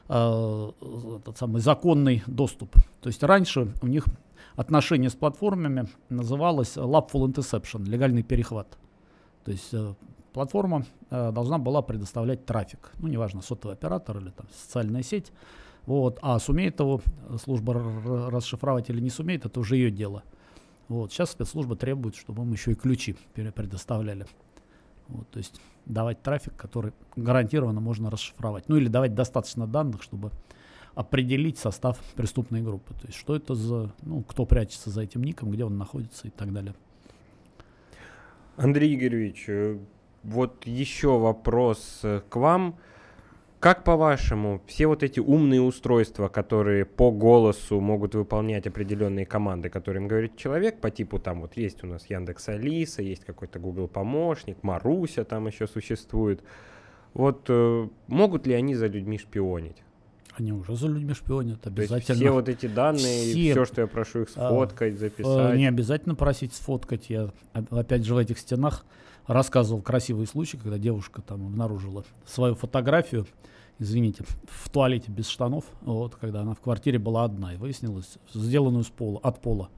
э, 0.09 0.71
этот 1.21 1.38
самый 1.38 1.61
законный 1.61 2.23
доступ. 2.26 2.75
То 3.00 3.09
есть 3.09 3.23
раньше 3.23 3.73
у 3.82 3.87
них 3.87 4.04
отношение 4.56 5.11
с 5.11 5.14
платформами 5.14 5.88
называлось 6.09 6.76
Lawful 6.76 7.26
Interception, 7.26 7.85
легальный 7.85 8.23
перехват. 8.23 8.78
То 9.44 9.52
есть 9.52 9.73
э, 9.73 9.94
платформа 10.32 10.85
э, 11.11 11.32
должна 11.32 11.59
была 11.59 11.82
предоставлять 11.82 12.47
трафик, 12.47 12.92
ну 12.99 13.09
неважно, 13.09 13.42
сотовый 13.42 13.76
оператор 13.76 14.18
или 14.18 14.30
там 14.30 14.47
социальная 14.52 15.02
сеть, 15.02 15.32
Вот. 15.87 16.18
А 16.23 16.38
сумеет 16.38 16.80
его 16.80 17.00
служба 17.42 17.75
расшифровать 18.30 18.90
или 18.90 19.00
не 19.00 19.11
сумеет, 19.11 19.47
это 19.47 19.61
уже 19.61 19.76
ее 19.76 19.90
дело. 19.90 20.23
Вот. 20.88 21.12
Сейчас 21.12 21.30
спецслужба 21.30 21.76
требует, 21.76 22.16
чтобы 22.16 22.44
мы 22.44 22.54
еще 22.54 22.73
и 22.73 22.75
ключи 22.75 23.16
предоставляли. 23.35 24.26
Вот, 25.12 25.28
то 25.31 25.38
есть 25.38 25.61
давать 25.87 26.23
трафик, 26.23 26.57
который 26.57 26.92
гарантированно 27.16 27.81
можно 27.81 28.11
расшифровать. 28.11 28.69
Ну 28.69 28.76
или 28.76 28.88
давать 28.88 29.14
достаточно 29.14 29.66
данных, 29.66 30.02
чтобы 30.02 30.31
определить 30.95 31.59
состав 31.59 31.99
преступной 32.16 32.62
группы. 32.62 32.95
То 32.95 33.07
есть 33.07 33.19
что 33.19 33.37
это 33.37 33.54
за, 33.54 33.92
ну, 34.02 34.23
кто 34.23 34.45
прячется 34.47 34.90
за 34.90 35.02
этим 35.02 35.23
ником, 35.23 35.50
где 35.50 35.64
он 35.64 35.78
находится 35.78 36.28
и 36.28 36.31
так 36.31 36.52
далее. 36.52 36.75
Андрей 38.57 38.95
Игоревич, 38.95 39.45
э, 39.49 39.78
вот 40.23 40.66
еще 40.66 41.19
вопрос 41.19 42.00
э, 42.02 42.21
к 42.28 42.37
вам. 42.37 42.76
Как 43.62 43.85
по-вашему, 43.85 44.61
все 44.66 44.88
вот 44.88 45.04
эти 45.04 45.21
умные 45.21 45.61
устройства, 45.61 46.26
которые 46.26 46.85
по 46.85 47.12
голосу 47.12 47.78
могут 47.78 48.16
выполнять 48.16 48.66
определенные 48.66 49.25
команды, 49.25 49.69
которые 49.69 50.02
им 50.02 50.09
говорит 50.09 50.37
человек, 50.37 50.81
по 50.81 50.90
типу 50.90 51.21
там 51.21 51.42
вот 51.42 51.57
есть 51.57 51.85
у 51.85 51.87
нас 51.87 52.11
Яндекс 52.11 52.49
Алиса, 52.49 53.02
есть 53.02 53.25
какой-то 53.25 53.61
Google 53.61 53.87
помощник, 53.87 54.61
Маруся 54.64 55.23
там 55.23 55.47
еще 55.47 55.69
существует. 55.69 56.42
Вот 57.14 57.45
э, 57.50 57.88
могут 58.09 58.49
ли 58.49 58.54
они 58.54 58.75
за 58.75 58.88
людьми 58.88 59.16
шпионить? 59.16 59.76
Они 60.37 60.50
уже 60.50 60.75
за 60.75 60.88
людьми 60.88 61.14
шпионят, 61.14 61.64
обязательно. 61.64 61.87
То 61.88 62.12
есть 62.14 62.21
все 62.21 62.31
вот 62.33 62.49
эти 62.49 62.66
данные, 62.66 63.31
все, 63.31 63.52
все, 63.52 63.64
что 63.64 63.83
я 63.83 63.87
прошу 63.87 64.23
их 64.23 64.28
а, 64.35 64.49
сфоткать, 64.49 64.99
записать. 64.99 65.57
Не 65.57 65.69
обязательно 65.69 66.16
просить 66.16 66.52
сфоткать. 66.52 67.11
Я 67.11 67.31
опять 67.71 68.04
же 68.04 68.16
в 68.16 68.19
этих 68.19 68.40
стенах 68.40 68.85
рассказывал 69.28 69.83
красивый 69.83 70.26
случай, 70.26 70.57
когда 70.57 70.78
девушка 70.78 71.23
там 71.23 71.47
обнаружила 71.47 72.04
свою 72.26 72.57
фотографию 72.57 73.28
извините, 73.83 74.25
в 74.45 74.71
туалете 74.71 75.11
без 75.11 75.29
штанов, 75.29 75.65
вот, 75.83 76.15
когда 76.17 76.41
она 76.41 76.55
в 76.55 76.61
квартире 76.61 76.99
была 76.99 77.25
одна, 77.25 77.55
и 77.55 77.57
выяснилось, 77.57 78.19
сделанную 78.33 78.85
с 78.85 78.91
пола, 78.91 79.21
от 79.23 79.41
пола. 79.41 79.69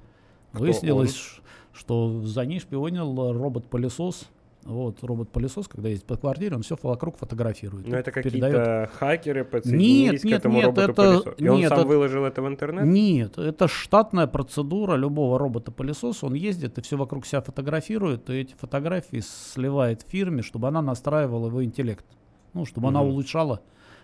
Кто 0.52 0.60
выяснилось, 0.60 1.38
он? 1.38 1.44
что 1.72 2.20
за 2.22 2.44
ней 2.44 2.60
шпионил 2.60 3.32
робот-пылесос, 3.32 4.28
вот, 4.64 5.02
робот-пылесос, 5.02 5.68
когда 5.68 5.88
есть 5.90 6.04
по 6.04 6.16
квартире, 6.16 6.56
он 6.56 6.62
все 6.62 6.78
вокруг 6.82 7.18
фотографирует. 7.18 7.86
Но 7.86 7.96
это 7.96 8.10
какие-то 8.10 8.88
хакеры 8.94 9.44
подсоединились 9.44 10.24
нет, 10.24 10.24
нет, 10.24 10.36
к 10.36 10.38
этому 10.38 10.56
нет, 10.56 10.64
роботу-пылесосу? 10.66 11.30
Это, 11.30 11.44
И 11.44 11.48
он 11.48 11.58
нет, 11.58 11.68
сам 11.68 11.78
это, 11.80 11.88
выложил 11.88 12.24
это 12.24 12.42
в 12.42 12.48
интернет? 12.48 12.84
Нет, 12.84 13.36
это 13.36 13.68
штатная 13.68 14.26
процедура 14.26 14.96
любого 14.96 15.38
робота-пылесоса. 15.38 16.26
Он 16.26 16.34
ездит 16.34 16.78
и 16.78 16.80
все 16.80 16.96
вокруг 16.96 17.26
себя 17.26 17.42
фотографирует, 17.42 18.30
и 18.30 18.34
эти 18.34 18.54
фотографии 18.54 19.20
сливает 19.20 20.02
фирме, 20.08 20.42
чтобы 20.42 20.68
она 20.68 20.80
настраивала 20.80 21.48
его 21.48 21.62
интеллект. 21.62 22.06
Ну, 22.54 22.64
чтобы 22.64 22.86
угу. 22.86 22.96
она 22.96 23.02
улучшала 23.02 23.60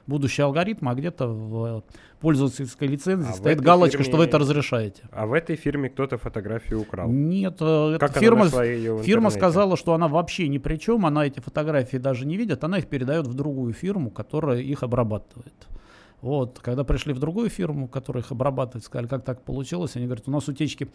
будущий 0.07 0.43
алгоритм, 0.43 0.89
а 0.89 0.95
где-то 0.95 1.29
в 1.29 1.85
пользовательской 2.21 2.89
лицензии 2.89 3.31
а 3.31 3.35
стоит 3.35 3.61
галочка, 3.61 3.99
фирме... 3.99 4.11
что 4.11 4.17
вы 4.19 4.25
это 4.25 4.39
разрешаете. 4.39 5.03
А 5.11 5.27
в 5.27 5.33
этой 5.33 5.57
фирме 5.57 5.89
кто-то 5.89 6.19
фотографию 6.19 6.81
украл? 6.81 7.09
Нет, 7.11 7.57
э, 7.61 7.97
как 7.99 8.17
фирма, 8.19 8.49
фирма 8.49 9.31
сказала, 9.31 9.77
что 9.77 9.95
она 9.95 10.09
вообще 10.09 10.49
ни 10.49 10.59
при 10.59 10.77
чем, 10.77 11.07
она 11.07 11.27
эти 11.27 11.41
фотографии 11.41 11.97
даже 11.97 12.27
не 12.27 12.37
видит, 12.37 12.65
она 12.65 12.79
их 12.79 12.89
передает 12.89 13.27
в 13.27 13.35
другую 13.35 13.73
фирму, 13.73 14.11
которая 14.11 14.61
их 14.61 14.83
обрабатывает. 14.83 15.55
Вот, 16.21 16.59
когда 16.59 16.85
пришли 16.85 17.15
в 17.15 17.19
другую 17.19 17.49
фирму, 17.49 17.89
которая 17.89 18.23
их 18.23 18.31
обрабатывает, 18.31 18.85
сказали, 18.85 19.07
как 19.07 19.25
так 19.25 19.43
получилось, 19.43 19.97
они 19.97 20.05
говорят, 20.05 20.29
у 20.29 20.31
нас 20.31 20.49
утечки 20.49 20.91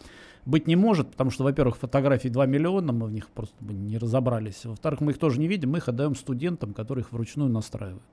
быть 0.46 0.68
не 0.68 0.76
может, 0.76 1.10
потому 1.10 1.32
что, 1.32 1.44
во-первых, 1.44 1.78
фотографий 1.78 2.30
2 2.30 2.46
миллиона, 2.46 2.94
мы 2.94 3.08
в 3.08 3.12
них 3.12 3.30
просто 3.30 3.56
не 3.62 3.98
разобрались, 3.98 4.66
во-вторых, 4.66 5.02
мы 5.02 5.14
их 5.14 5.18
тоже 5.18 5.40
не 5.40 5.48
видим, 5.48 5.72
мы 5.72 5.80
их 5.80 5.90
отдаем 5.90 6.14
студентам, 6.14 6.74
которые 6.74 7.04
их 7.04 7.12
вручную 7.12 7.50
настраивают 7.50 8.04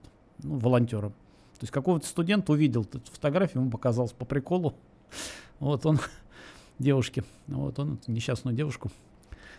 ну, 0.43 0.59
волонтером. 0.59 1.11
То 1.11 1.65
есть 1.65 1.73
какого-то 1.73 2.07
студента 2.07 2.53
увидел 2.53 2.83
эту 2.83 3.01
фотографию, 3.13 3.63
ему 3.63 3.71
показалось 3.71 4.13
по 4.13 4.25
приколу. 4.25 4.75
Вот 5.61 5.87
он 5.87 6.01
девушке, 6.81 7.23
вот 7.47 7.79
он 7.79 8.01
несчастную 8.09 8.57
девушку 8.57 8.91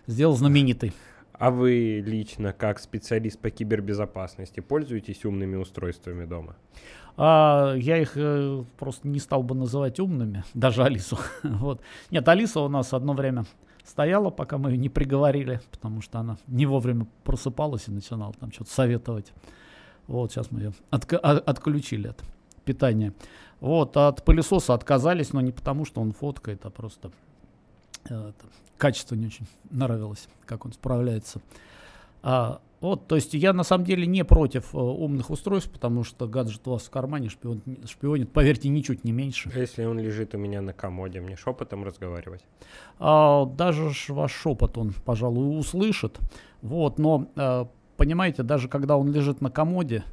сделал 0.05 0.35
знаменитой. 0.35 0.91
А 1.31 1.49
вы 1.49 2.03
лично, 2.05 2.53
как 2.53 2.79
специалист 2.79 3.39
по 3.39 3.49
кибербезопасности, 3.49 4.59
пользуетесь 4.59 5.25
умными 5.25 5.55
устройствами 5.55 6.25
дома? 6.25 6.55
А, 7.17 7.73
я 7.75 7.97
их 7.97 8.13
э, 8.15 8.63
просто 8.77 9.07
не 9.07 9.19
стал 9.19 9.43
бы 9.43 9.55
называть 9.55 9.99
умными, 9.99 10.43
даже 10.53 10.83
Алису. 10.83 11.17
вот. 11.43 11.81
Нет, 12.11 12.27
Алиса 12.27 12.59
у 12.59 12.69
нас 12.69 12.93
одно 12.93 13.13
время 13.13 13.45
стояла, 13.83 14.29
пока 14.29 14.57
мы 14.57 14.71
ее 14.71 14.77
не 14.77 14.89
приговорили, 14.89 15.59
потому 15.71 16.01
что 16.01 16.19
она 16.19 16.37
не 16.47 16.65
вовремя 16.65 17.07
просыпалась 17.23 17.87
и 17.87 17.91
начинала 17.91 18.33
там 18.33 18.51
что-то 18.51 18.71
советовать. 18.71 19.33
Вот, 20.07 20.31
сейчас 20.31 20.51
мы 20.51 20.59
ее 20.61 20.73
отк- 20.91 21.17
отключили 21.17 22.07
от 22.07 22.21
питания. 22.65 23.13
Вот, 23.59 23.95
от 23.95 24.25
пылесоса 24.25 24.73
отказались, 24.73 25.31
но 25.33 25.41
не 25.41 25.51
потому, 25.51 25.85
что 25.85 26.01
он 26.01 26.11
фоткает, 26.11 26.65
а 26.65 26.69
просто 26.69 27.11
э, 28.09 28.29
это, 28.29 28.45
качество 28.77 29.15
не 29.15 29.27
очень 29.27 29.47
нравилось, 29.69 30.27
как 30.45 30.65
он 30.65 30.73
справляется. 30.73 31.41
А, 32.21 32.61
вот, 32.83 33.07
то 33.07 33.15
есть 33.15 33.33
я 33.33 33.53
на 33.53 33.63
самом 33.63 33.85
деле 33.85 34.05
не 34.05 34.25
против 34.25 34.75
э, 34.75 34.77
умных 34.77 35.29
устройств, 35.29 35.71
потому 35.71 36.03
что 36.03 36.27
гаджет 36.27 36.67
у 36.67 36.71
вас 36.71 36.83
в 36.83 36.89
кармане 36.89 37.29
шпион, 37.29 37.61
шпионит, 37.85 38.33
поверьте, 38.33 38.67
ничуть 38.67 39.05
не 39.05 39.13
меньше. 39.13 39.49
А 39.55 39.57
если 39.57 39.85
он 39.85 39.99
лежит 39.99 40.35
у 40.35 40.37
меня 40.37 40.61
на 40.61 40.73
комоде, 40.73 41.21
мне 41.21 41.37
шепотом 41.37 41.85
разговаривать? 41.85 42.43
А, 42.99 43.45
даже 43.45 43.89
ваш 44.09 44.33
шепот 44.33 44.77
он, 44.77 44.93
пожалуй, 45.05 45.57
услышит. 45.57 46.19
Вот, 46.61 46.99
но 46.99 47.29
э, 47.37 47.65
понимаете, 47.97 48.43
даже 48.43 48.67
когда 48.67 48.97
он 48.97 49.11
лежит 49.11 49.41
на 49.41 49.49
комоде, 49.49 50.03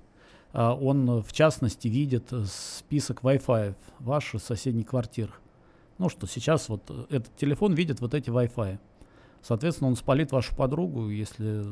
а, 0.53 0.75
он 0.75 1.23
в 1.23 1.33
частности 1.33 1.89
видит 1.89 2.33
список 2.47 3.23
Wi-Fi 3.23 3.75
вашей 3.99 4.41
соседней 4.41 4.85
квартиры. 4.85 5.33
Ну 5.99 6.09
что, 6.09 6.27
сейчас 6.27 6.69
вот 6.69 6.91
этот 7.11 7.35
телефон 7.37 7.75
видит 7.75 8.01
вот 8.01 8.15
эти 8.15 8.31
Wi-Fi. 8.31 8.79
Соответственно, 9.43 9.89
он 9.89 9.97
спалит 9.97 10.33
вашу 10.33 10.55
подругу, 10.55 11.09
если 11.09 11.65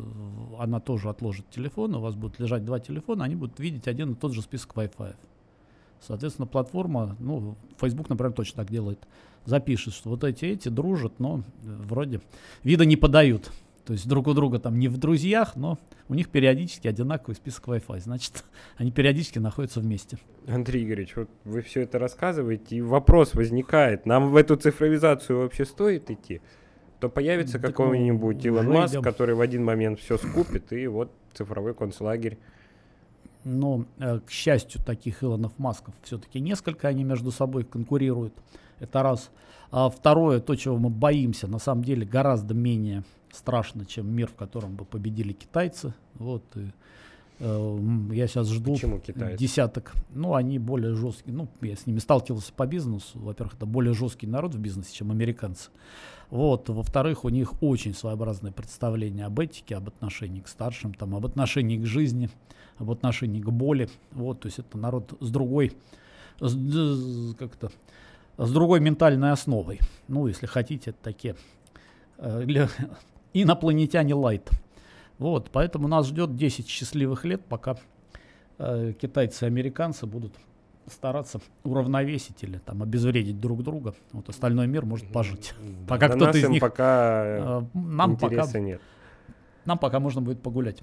она 0.58 0.80
тоже 0.80 1.10
отложит 1.10 1.50
телефон, 1.50 1.94
у 1.94 2.00
вас 2.00 2.14
будут 2.14 2.38
лежать 2.38 2.64
два 2.64 2.78
телефона, 2.78 3.24
они 3.24 3.36
будут 3.36 3.60
видеть 3.60 3.88
один 3.88 4.12
и 4.12 4.14
тот 4.14 4.32
же 4.32 4.40
список 4.42 4.74
Wi-Fi. 4.74 5.14
Соответственно, 6.00 6.46
платформа, 6.46 7.16
ну, 7.18 7.56
Facebook, 7.78 8.08
например, 8.08 8.32
точно 8.32 8.62
так 8.62 8.70
делает, 8.70 9.06
запишет, 9.44 9.94
что 9.94 10.10
вот 10.10 10.24
эти 10.24 10.44
эти 10.46 10.68
дружат, 10.68 11.18
но 11.18 11.42
вроде 11.62 12.22
вида 12.62 12.84
не 12.86 12.96
подают. 12.96 13.50
То 13.88 13.94
есть 13.94 14.06
друг 14.06 14.26
у 14.26 14.34
друга 14.34 14.58
там 14.58 14.78
не 14.78 14.86
в 14.86 14.98
друзьях, 14.98 15.56
но 15.56 15.78
у 16.10 16.14
них 16.14 16.28
периодически 16.28 16.88
одинаковый 16.88 17.34
список 17.34 17.68
Wi-Fi. 17.68 18.00
Значит, 18.00 18.44
они 18.76 18.92
периодически 18.92 19.38
находятся 19.38 19.80
вместе. 19.80 20.18
Андрей 20.46 20.84
Игоревич, 20.84 21.16
вот 21.16 21.30
вы 21.44 21.62
все 21.62 21.80
это 21.80 21.98
рассказываете, 21.98 22.76
и 22.76 22.82
вопрос 22.82 23.32
возникает, 23.32 24.04
нам 24.04 24.28
в 24.28 24.36
эту 24.36 24.56
цифровизацию 24.56 25.38
вообще 25.38 25.64
стоит 25.64 26.10
идти? 26.10 26.42
То 27.00 27.08
появится 27.08 27.58
какой-нибудь 27.58 28.44
Илон 28.44 28.68
Маск, 28.68 29.00
который 29.00 29.34
в 29.34 29.40
один 29.40 29.64
момент 29.64 30.00
все 30.00 30.18
скупит, 30.18 30.70
и 30.74 30.86
вот 30.86 31.10
цифровой 31.32 31.72
концлагерь. 31.72 32.36
Но, 33.44 33.86
э, 34.00 34.20
к 34.20 34.30
счастью, 34.30 34.82
таких 34.84 35.24
Илонов 35.24 35.58
Масков 35.58 35.94
все-таки 36.02 36.40
несколько, 36.40 36.88
они 36.88 37.04
между 37.04 37.30
собой 37.30 37.64
конкурируют. 37.64 38.34
Это 38.80 39.02
раз. 39.02 39.30
А 39.70 39.88
второе, 39.88 40.40
то, 40.40 40.54
чего 40.56 40.76
мы 40.76 40.90
боимся, 40.90 41.46
на 41.46 41.58
самом 41.58 41.84
деле 41.84 42.04
гораздо 42.04 42.52
менее 42.52 43.02
страшно, 43.32 43.84
чем 43.84 44.10
мир, 44.10 44.28
в 44.28 44.34
котором 44.34 44.76
бы 44.76 44.84
победили 44.84 45.32
китайцы. 45.32 45.94
Вот, 46.14 46.44
и, 46.56 46.70
э, 47.40 47.78
я 48.12 48.26
сейчас 48.26 48.48
жду 48.48 48.76
десяток. 49.38 49.92
Ну, 50.10 50.34
они 50.34 50.58
более 50.58 50.94
жесткие. 50.94 51.34
Ну, 51.34 51.48
я 51.60 51.76
с 51.76 51.86
ними 51.86 51.98
сталкивался 51.98 52.52
по 52.52 52.66
бизнесу. 52.66 53.18
Во-первых, 53.18 53.54
это 53.54 53.66
более 53.66 53.94
жесткий 53.94 54.26
народ 54.26 54.54
в 54.54 54.58
бизнесе, 54.58 54.94
чем 54.94 55.10
американцы. 55.10 55.70
Вот. 56.30 56.68
Во-вторых, 56.68 57.24
у 57.24 57.28
них 57.28 57.62
очень 57.62 57.94
своеобразное 57.94 58.52
представление 58.52 59.26
об 59.26 59.38
этике, 59.40 59.76
об 59.76 59.88
отношении 59.88 60.40
к 60.40 60.48
старшим, 60.48 60.92
там, 60.94 61.14
об 61.14 61.24
отношении 61.24 61.78
к 61.78 61.86
жизни, 61.86 62.28
об 62.76 62.90
отношении 62.90 63.40
к 63.40 63.50
боли. 63.50 63.88
Вот, 64.12 64.40
то 64.40 64.46
есть 64.46 64.58
это 64.58 64.78
народ 64.78 65.16
с 65.20 65.30
другой, 65.30 65.72
как-то, 66.38 67.70
с 68.36 68.52
другой 68.52 68.80
ментальной 68.80 69.32
основой. 69.32 69.80
Ну, 70.06 70.26
если 70.26 70.46
хотите, 70.46 70.90
это 70.90 70.98
такие 71.02 71.36
э, 72.18 72.68
инопланетяне 73.32 74.14
лайт. 74.14 74.50
Вот, 75.18 75.50
поэтому 75.50 75.88
нас 75.88 76.06
ждет 76.06 76.36
10 76.36 76.68
счастливых 76.68 77.24
лет, 77.24 77.44
пока 77.44 77.76
э, 78.58 78.92
китайцы 79.00 79.44
и 79.44 79.48
американцы 79.48 80.06
будут 80.06 80.34
стараться 80.86 81.40
уравновесить 81.64 82.42
или 82.42 82.58
там 82.58 82.82
обезвредить 82.82 83.40
друг 83.40 83.62
друга. 83.62 83.94
Вот 84.12 84.28
остальной 84.28 84.66
мир 84.66 84.84
может 84.84 85.10
пожить. 85.12 85.54
Да, 85.62 85.94
пока 85.94 86.08
кто-то 86.08 86.38
из 86.38 86.48
них 86.48 86.60
пока 86.60 87.24
э, 87.24 87.62
нам 87.74 88.16
пока 88.16 88.46
нет. 88.58 88.80
Нам 89.64 89.78
пока 89.78 90.00
можно 90.00 90.20
будет 90.20 90.40
погулять. 90.40 90.82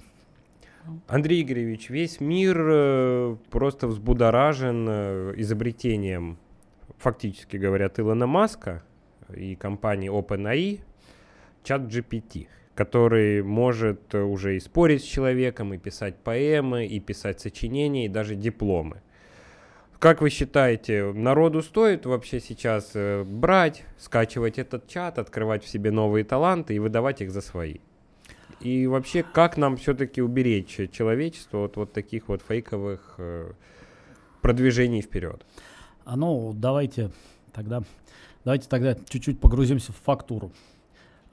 Андрей 1.07 1.41
Игоревич, 1.41 1.89
весь 1.89 2.19
мир 2.19 2.57
э, 2.59 3.37
просто 3.49 3.87
взбудоражен 3.87 4.85
э, 4.87 5.33
изобретением, 5.37 6.37
фактически 6.97 7.57
говорят, 7.57 7.99
Илона 7.99 8.27
Маска 8.27 8.83
и 9.35 9.55
компании 9.55 10.11
OpenAI, 10.11 10.81
чат 11.65 11.81
GPT, 11.81 12.47
который 12.75 13.43
может 13.43 14.13
э, 14.13 14.21
уже 14.21 14.55
и 14.55 14.59
спорить 14.59 15.01
с 15.01 15.05
человеком, 15.05 15.73
и 15.73 15.77
писать 15.77 16.15
поэмы, 16.17 16.85
и 16.85 16.99
писать 16.99 17.41
сочинения, 17.41 18.05
и 18.05 18.09
даже 18.09 18.35
дипломы. 18.35 19.01
Как 19.99 20.21
вы 20.21 20.29
считаете, 20.29 21.11
народу 21.13 21.63
стоит 21.63 22.05
вообще 22.05 22.39
сейчас 22.39 22.91
э, 22.93 23.23
брать, 23.23 23.83
скачивать 23.97 24.59
этот 24.59 24.87
чат, 24.87 25.17
открывать 25.17 25.63
в 25.63 25.67
себе 25.67 25.91
новые 25.91 26.23
таланты 26.23 26.75
и 26.75 26.79
выдавать 26.79 27.21
их 27.21 27.31
за 27.31 27.41
свои? 27.41 27.77
И 28.59 28.87
вообще, 28.87 29.23
как 29.23 29.57
нам 29.57 29.77
все-таки 29.77 30.21
уберечь 30.21 30.91
человечество 30.91 31.65
от 31.65 31.77
вот 31.77 31.93
таких 31.93 32.27
вот 32.27 32.41
фейковых 32.47 33.15
э, 33.17 33.51
продвижений 34.41 35.01
вперед? 35.01 35.45
А 36.03 36.15
ну, 36.15 36.53
давайте 36.53 37.11
тогда, 37.53 37.81
давайте 38.43 38.69
тогда 38.69 38.95
чуть-чуть 39.09 39.39
погрузимся 39.39 39.91
в 39.91 39.97
фактуру. 39.97 40.51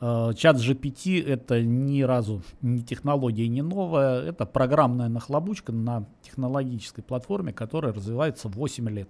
Э, 0.05 0.33
чат 0.37 0.57
GPT 0.57 1.25
это 1.25 1.63
ни 1.63 2.03
разу 2.03 2.43
не 2.61 2.83
технология, 2.83 3.47
не 3.47 3.63
новая, 3.63 4.21
это 4.21 4.47
программная 4.47 5.09
нахлобучка 5.09 5.71
на 5.71 6.07
технологической 6.23 7.05
платформе, 7.05 7.53
которая 7.53 7.93
развивается 7.93 8.49
8 8.49 8.89
лет. 8.89 9.09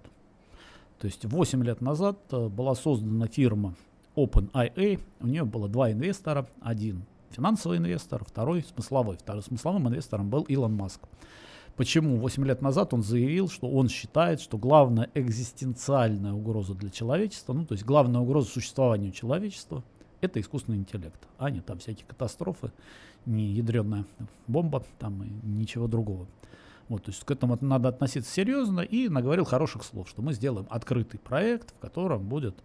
То 0.99 1.07
есть 1.07 1.25
8 1.25 1.63
лет 1.63 1.81
назад 1.81 2.19
э, 2.29 2.47
была 2.47 2.75
создана 2.75 3.25
фирма 3.25 3.73
OpenIA, 4.15 4.99
у 5.19 5.25
нее 5.25 5.45
было 5.45 5.67
два 5.67 5.91
инвестора, 5.91 6.45
один 6.61 7.05
финансовый 7.31 7.79
инвестор, 7.79 8.23
второй 8.23 8.61
смысловой. 8.61 9.17
Вторым 9.17 9.41
смысловым 9.41 9.87
инвестором 9.87 10.29
был 10.29 10.43
Илон 10.43 10.75
Маск. 10.75 11.01
Почему 11.75 12.17
8 12.17 12.45
лет 12.45 12.61
назад 12.61 12.93
он 12.93 13.01
заявил, 13.01 13.49
что 13.49 13.67
он 13.67 13.89
считает, 13.89 14.39
что 14.39 14.59
главная 14.59 15.09
экзистенциальная 15.15 16.33
угроза 16.33 16.75
для 16.75 16.91
человечества, 16.91 17.53
ну 17.53 17.65
то 17.65 17.73
есть 17.73 17.83
главная 17.83 18.21
угроза 18.21 18.47
существованию 18.51 19.11
человечества– 19.11 19.83
это 20.23 20.39
искусственный 20.39 20.77
интеллект, 20.77 21.27
а 21.37 21.49
не 21.49 21.61
там 21.61 21.79
всякие 21.79 22.05
катастрофы, 22.07 22.71
не 23.25 23.45
ядреная 23.45 24.05
бомба 24.47 24.83
там 24.99 25.23
и 25.23 25.29
ничего 25.45 25.87
другого. 25.87 26.27
Вот, 26.89 27.03
то 27.03 27.11
есть 27.11 27.23
к 27.23 27.31
этому 27.31 27.57
надо 27.61 27.89
относиться 27.89 28.31
серьезно 28.31 28.81
и 28.81 29.07
наговорил 29.07 29.45
хороших 29.45 29.83
слов, 29.83 30.09
что 30.09 30.21
мы 30.21 30.33
сделаем 30.33 30.67
открытый 30.69 31.19
проект, 31.19 31.71
в 31.71 31.79
котором 31.79 32.27
будет 32.27 32.55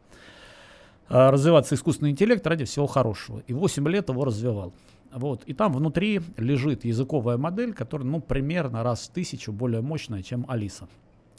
а, 1.09 1.31
развиваться 1.31 1.75
искусственный 1.75 2.11
интеллект 2.11 2.47
ради 2.47 2.65
всего 2.65 2.87
хорошего. 2.87 3.43
И 3.47 3.53
8 3.53 3.89
лет 3.89 4.09
его 4.09 4.25
развивал. 4.25 4.73
Вот. 5.13 5.45
И 5.45 5.55
там 5.55 5.73
внутри 5.73 6.21
лежит 6.37 6.85
языковая 6.85 7.39
модель, 7.39 7.73
которая 7.73 8.07
ну, 8.07 8.21
примерно 8.21 8.83
раз 8.83 9.09
в 9.09 9.13
тысячу 9.13 9.53
более 9.53 9.81
мощная, 9.81 10.23
чем 10.23 10.45
Алиса. 10.49 10.87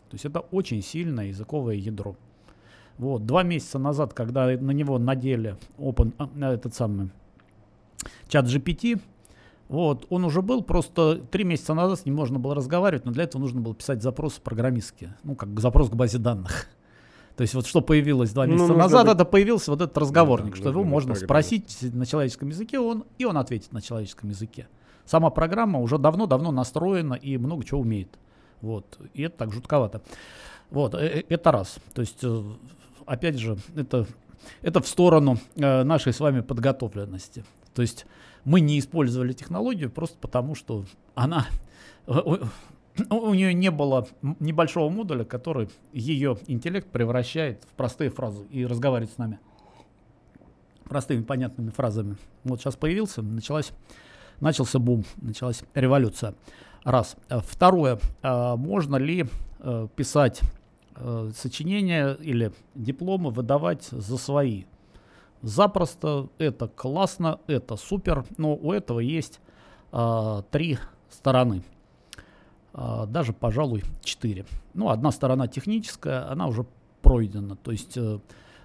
То 0.10 0.16
есть 0.16 0.26
это 0.26 0.40
очень 0.40 0.82
сильное 0.82 1.28
языковое 1.28 1.76
ядро. 1.76 2.16
Вот, 3.00 3.26
два 3.26 3.44
месяца 3.44 3.80
назад, 3.80 4.14
когда 4.14 4.46
на 4.46 4.72
него 4.72 5.00
надели 5.00 5.56
Open, 5.78 6.14
а, 6.18 6.54
этот 6.54 6.76
самый 6.76 7.12
чат 8.28 8.46
GPT, 8.46 9.00
вот, 9.70 10.06
он 10.10 10.26
уже 10.26 10.42
был, 10.42 10.62
просто 10.62 11.16
три 11.16 11.46
месяца 11.46 11.74
назад 11.74 12.02
с 12.02 12.06
ним 12.06 12.16
можно 12.16 12.40
было 12.40 12.56
разговаривать, 12.56 13.06
но 13.06 13.14
для 13.14 13.24
этого 13.24 13.42
нужно 13.42 13.62
было 13.62 13.74
писать 13.74 14.04
запросы 14.04 14.42
программистские, 14.42 15.16
ну, 15.24 15.36
как 15.36 15.58
запрос 15.62 15.90
к 15.90 15.94
базе 15.94 16.18
данных. 16.18 16.68
То 17.38 17.44
есть 17.44 17.54
вот 17.54 17.68
что 17.68 17.80
появилось 17.80 18.32
два 18.32 18.46
ну, 18.46 18.54
месяца 18.54 18.74
ну, 18.74 18.78
назад, 18.78 19.06
быть... 19.06 19.16
это 19.16 19.24
появился 19.24 19.72
вот 19.72 19.80
этот 19.80 19.98
разговорник, 19.98 20.56
да, 20.56 20.58
что 20.58 20.70
его 20.70 20.84
можно 20.84 21.16
спросить 21.16 21.78
на 21.82 22.06
человеческом 22.06 22.50
языке, 22.50 22.80
он, 22.80 23.06
и 23.18 23.24
он 23.24 23.38
ответит 23.38 23.72
на 23.72 23.82
человеческом 23.82 24.30
языке. 24.30 24.68
Сама 25.06 25.30
программа 25.30 25.80
уже 25.80 25.98
давно-давно 25.98 26.52
настроена 26.52 27.14
и 27.14 27.38
много 27.38 27.64
чего 27.64 27.80
умеет. 27.80 28.20
Вот. 28.60 29.00
И 29.14 29.22
это 29.22 29.38
так 29.38 29.54
жутковато. 29.54 30.02
Вот, 30.70 30.96
э, 30.96 30.98
э, 30.98 31.24
это 31.30 31.52
раз. 31.52 31.78
То 31.94 32.02
есть 32.02 32.20
э, 32.24 32.44
опять 33.10 33.38
же, 33.38 33.58
это, 33.76 34.06
это 34.62 34.82
в 34.82 34.88
сторону 34.88 35.40
э, 35.56 35.84
нашей 35.84 36.14
с 36.14 36.20
вами 36.20 36.42
подготовленности. 36.42 37.44
То 37.74 37.82
есть 37.82 38.06
мы 38.46 38.62
не 38.62 38.80
использовали 38.80 39.34
технологию 39.34 39.90
просто 39.90 40.18
потому, 40.20 40.56
что 40.56 40.86
она 41.16 41.48
у, 42.08 42.38
у 43.10 43.34
нее 43.34 43.54
не 43.54 43.72
было 43.72 44.08
небольшого 44.40 44.90
модуля, 44.90 45.24
который 45.24 45.70
ее 45.92 46.38
интеллект 46.48 46.88
превращает 46.90 47.64
в 47.64 47.74
простые 47.76 48.10
фразы 48.10 48.46
и 48.52 48.66
разговаривает 48.66 49.14
с 49.14 49.18
нами 49.18 49.40
простыми 50.84 51.24
понятными 51.24 51.70
фразами. 51.70 52.18
Вот 52.44 52.60
сейчас 52.60 52.76
появился, 52.76 53.22
началась, 53.22 53.72
начался 54.40 54.80
бум, 54.80 55.06
началась 55.18 55.64
революция. 55.74 56.34
Раз. 56.84 57.16
Второе. 57.30 58.00
А 58.24 58.56
можно 58.56 58.96
ли 58.96 59.28
э, 59.60 59.88
писать 59.96 60.42
э, 61.00 61.32
сочинения 61.36 62.14
или 62.14 62.52
дипломы 62.76 63.32
выдавать 63.32 63.86
за 63.86 64.18
свои. 64.18 64.66
Запросто, 65.42 66.30
это 66.38 66.68
классно, 66.68 67.40
это 67.48 67.78
супер, 67.78 68.26
но 68.38 68.56
у 68.56 68.74
этого 68.74 69.00
есть 69.00 69.40
э, 69.92 70.42
три 70.52 70.78
стороны. 71.10 71.64
Э, 72.74 73.06
даже, 73.08 73.34
пожалуй, 73.34 73.84
четыре. 74.04 74.46
Ну, 74.74 74.90
одна 74.90 75.12
сторона 75.12 75.48
техническая, 75.48 76.30
она 76.30 76.48
уже 76.48 76.66
пройдена. 77.02 77.56
То 77.56 77.72
есть 77.72 77.98
э, 77.98 78.20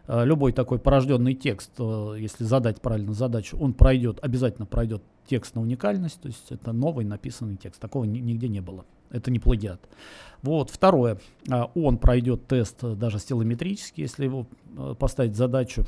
э 0.07 0.25
любой 0.25 0.53
такой 0.53 0.79
порожденный 0.79 1.35
текст, 1.35 1.71
э, 1.79 2.17
если 2.19 2.45
задать 2.45 2.81
правильно 2.81 3.13
задачу, 3.13 3.57
он 3.59 3.73
пройдет, 3.73 4.19
обязательно 4.23 4.67
пройдет 4.67 5.03
текст 5.27 5.55
на 5.55 5.63
уникальность, 5.63 6.21
то 6.21 6.29
есть 6.29 6.51
это 6.51 6.73
новый 6.73 7.05
написанный 7.05 7.57
текст. 7.57 7.81
Такого 7.81 8.05
нигде 8.05 8.49
не 8.49 8.61
было. 8.61 8.85
Это 9.11 9.31
не 9.31 9.39
плагиат. 9.39 9.81
Вот. 10.43 10.71
Второе. 10.71 11.19
А, 11.49 11.71
он 11.75 11.99
пройдет 11.99 12.47
тест 12.47 12.83
э, 12.83 12.95
даже 12.95 13.19
стилометрический, 13.19 14.03
если 14.03 14.25
его 14.25 14.47
э, 14.77 14.95
поставить 14.99 15.37
задачу 15.37 15.85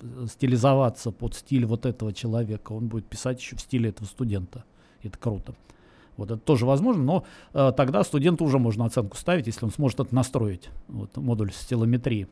э, 0.00 0.26
стилизоваться 0.28 1.12
под 1.12 1.34
стиль 1.34 1.64
вот 1.64 1.86
этого 1.86 2.12
человека. 2.12 2.72
Он 2.72 2.88
будет 2.88 3.06
писать 3.06 3.40
еще 3.40 3.56
в 3.56 3.60
стиле 3.60 3.90
этого 3.90 4.06
студента. 4.06 4.64
Это 5.02 5.16
круто. 5.18 5.54
Вот 6.20 6.30
это 6.30 6.40
тоже 6.40 6.66
возможно, 6.66 7.02
но 7.02 7.24
э, 7.54 7.72
тогда 7.74 8.04
студенту 8.04 8.44
уже 8.44 8.58
можно 8.58 8.84
оценку 8.84 9.16
ставить, 9.16 9.46
если 9.46 9.64
он 9.64 9.70
сможет 9.70 10.00
это 10.00 10.14
настроить, 10.14 10.68
вот, 10.86 11.16
модуль 11.16 11.50
стилометрии. 11.50 12.26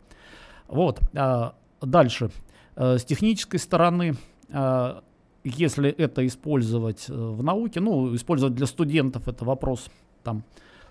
Вот. 0.66 1.00
А, 1.14 1.54
дальше. 1.80 2.30
Э, 2.76 2.98
с 2.98 3.04
технической 3.04 3.58
стороны, 3.58 4.16
э, 4.50 5.00
если 5.42 5.88
это 5.88 6.26
использовать 6.26 7.08
в 7.08 7.42
науке, 7.42 7.80
ну, 7.80 8.14
использовать 8.14 8.54
для 8.54 8.66
студентов, 8.66 9.26
это 9.26 9.46
вопрос 9.46 9.88
там 10.28 10.44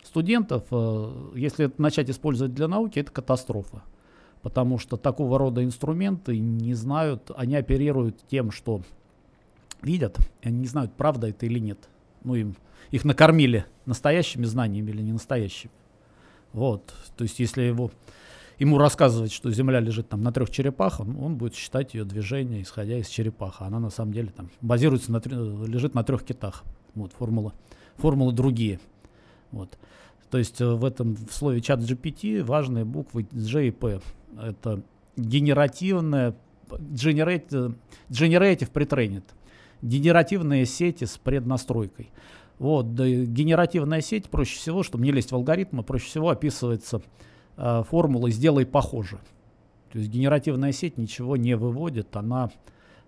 студентов, 0.04 0.64
э, 0.72 1.32
если 1.36 1.72
начать 1.78 2.10
использовать 2.10 2.56
для 2.56 2.68
науки, 2.68 2.98
это 2.98 3.12
катастрофа. 3.12 3.84
Потому 4.42 4.80
что 4.80 4.98
такого 4.98 5.38
рода 5.38 5.64
инструменты 5.64 6.40
не 6.40 6.74
знают, 6.74 7.30
они 7.36 7.56
оперируют 7.56 8.18
тем, 8.28 8.50
что 8.50 8.82
видят, 9.84 10.18
и 10.42 10.48
они 10.48 10.60
не 10.62 10.68
знают, 10.68 10.92
правда 10.94 11.28
это 11.28 11.46
или 11.46 11.60
нет. 11.60 11.88
Ну, 12.24 12.34
им, 12.34 12.56
их 12.90 13.06
накормили 13.06 13.66
настоящими 13.86 14.46
знаниями 14.46 14.90
или 14.90 15.04
не 15.04 15.12
настоящими. 15.12 15.72
Вот. 16.52 16.96
То 17.16 17.24
есть, 17.24 17.38
если 17.38 17.62
его, 17.62 17.92
ему 18.58 18.80
рассказывать, 18.80 19.32
что 19.32 19.52
Земля 19.52 19.80
лежит 19.80 20.10
там 20.10 20.24
на 20.24 20.32
трех 20.32 20.50
черепахах, 20.50 21.02
он, 21.02 21.16
он 21.18 21.36
будет 21.36 21.54
считать 21.54 21.94
ее 21.94 22.06
движение, 22.06 22.64
исходя 22.64 22.98
из 22.98 23.08
черепаха. 23.08 23.66
Она 23.66 23.80
на 23.80 23.92
самом 23.92 24.14
деле 24.14 24.30
там 24.30 24.50
базируется 24.62 25.12
на, 25.12 25.22
лежит 25.68 25.94
на 25.94 26.04
трех 26.04 26.24
китах. 26.24 26.64
Вот, 26.96 27.14
формула, 27.14 27.54
формулы 27.98 28.34
другие. 28.34 28.80
Вот. 29.52 29.78
То 30.30 30.38
есть 30.38 30.60
э, 30.62 30.66
в 30.66 30.84
этом 30.84 31.16
в 31.16 31.34
слове 31.34 31.62
чат 31.62 31.80
GPT 31.80 32.44
важные 32.44 32.86
буквы 32.86 33.28
G 33.32 33.68
и 33.68 33.72
P. 33.72 34.02
Это 34.42 34.82
генеративная, 35.16 36.36
generative, 36.70 37.76
generative 38.10 38.72
pretrained, 38.72 39.24
генеративные 39.82 40.66
сети 40.66 41.06
с 41.06 41.18
преднастройкой. 41.18 42.12
Вот, 42.60 42.96
да, 42.96 43.08
генеративная 43.08 44.02
сеть 44.02 44.30
проще 44.30 44.58
всего, 44.58 44.84
чтобы 44.84 45.04
не 45.04 45.12
лезть 45.12 45.32
в 45.32 45.36
алгоритмы, 45.36 45.84
проще 45.84 46.08
всего 46.08 46.30
описывается 46.30 47.02
э, 47.56 47.84
формулой 47.88 48.32
«сделай 48.32 48.66
похоже». 48.66 49.20
То 49.92 50.00
есть 50.00 50.12
генеративная 50.12 50.72
сеть 50.72 50.98
ничего 50.98 51.38
не 51.38 51.56
выводит, 51.56 52.16
она 52.16 52.52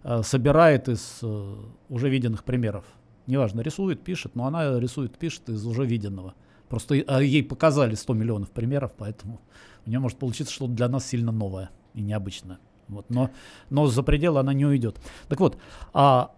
э, 0.04 0.21
собирает 0.23 0.88
из 0.88 1.19
э, 1.21 1.56
уже 1.89 2.10
виденных 2.10 2.43
примеров 2.43 2.86
неважно, 3.29 3.61
рисует, 3.61 4.03
пишет, 4.03 4.35
но 4.35 4.45
она 4.45 4.79
рисует, 4.79 5.17
пишет 5.17 5.49
из 5.49 5.65
уже 5.65 5.85
виденного. 5.85 6.33
Просто 6.67 7.03
а 7.07 7.21
ей 7.21 7.43
показали 7.43 7.95
100 7.95 8.13
миллионов 8.13 8.51
примеров, 8.51 8.91
поэтому 8.97 9.41
у 9.85 9.89
нее 9.89 9.99
может 9.99 10.17
получиться 10.17 10.53
что-то 10.53 10.73
для 10.73 10.87
нас 10.87 11.05
сильно 11.05 11.31
новое 11.31 11.69
и 11.93 12.01
необычное. 12.01 12.59
Вот, 12.87 13.09
но, 13.09 13.29
но 13.69 13.85
за 13.87 14.03
пределы 14.03 14.39
она 14.39 14.53
не 14.53 14.65
уйдет. 14.65 14.99
Так 15.27 15.39
вот, 15.39 15.57
а 15.93 16.31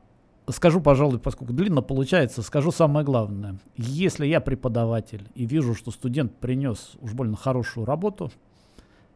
скажу, 0.49 0.81
пожалуй, 0.81 1.19
поскольку 1.19 1.53
длинно 1.53 1.81
получается, 1.81 2.41
скажу 2.41 2.71
самое 2.71 3.05
главное. 3.05 3.59
Если 3.77 4.25
я 4.25 4.41
преподаватель 4.41 5.29
и 5.35 5.45
вижу, 5.45 5.75
что 5.75 5.91
студент 5.91 6.35
принес 6.37 6.91
уж 6.99 7.13
больно 7.13 7.37
хорошую 7.37 7.85
работу, 7.85 8.31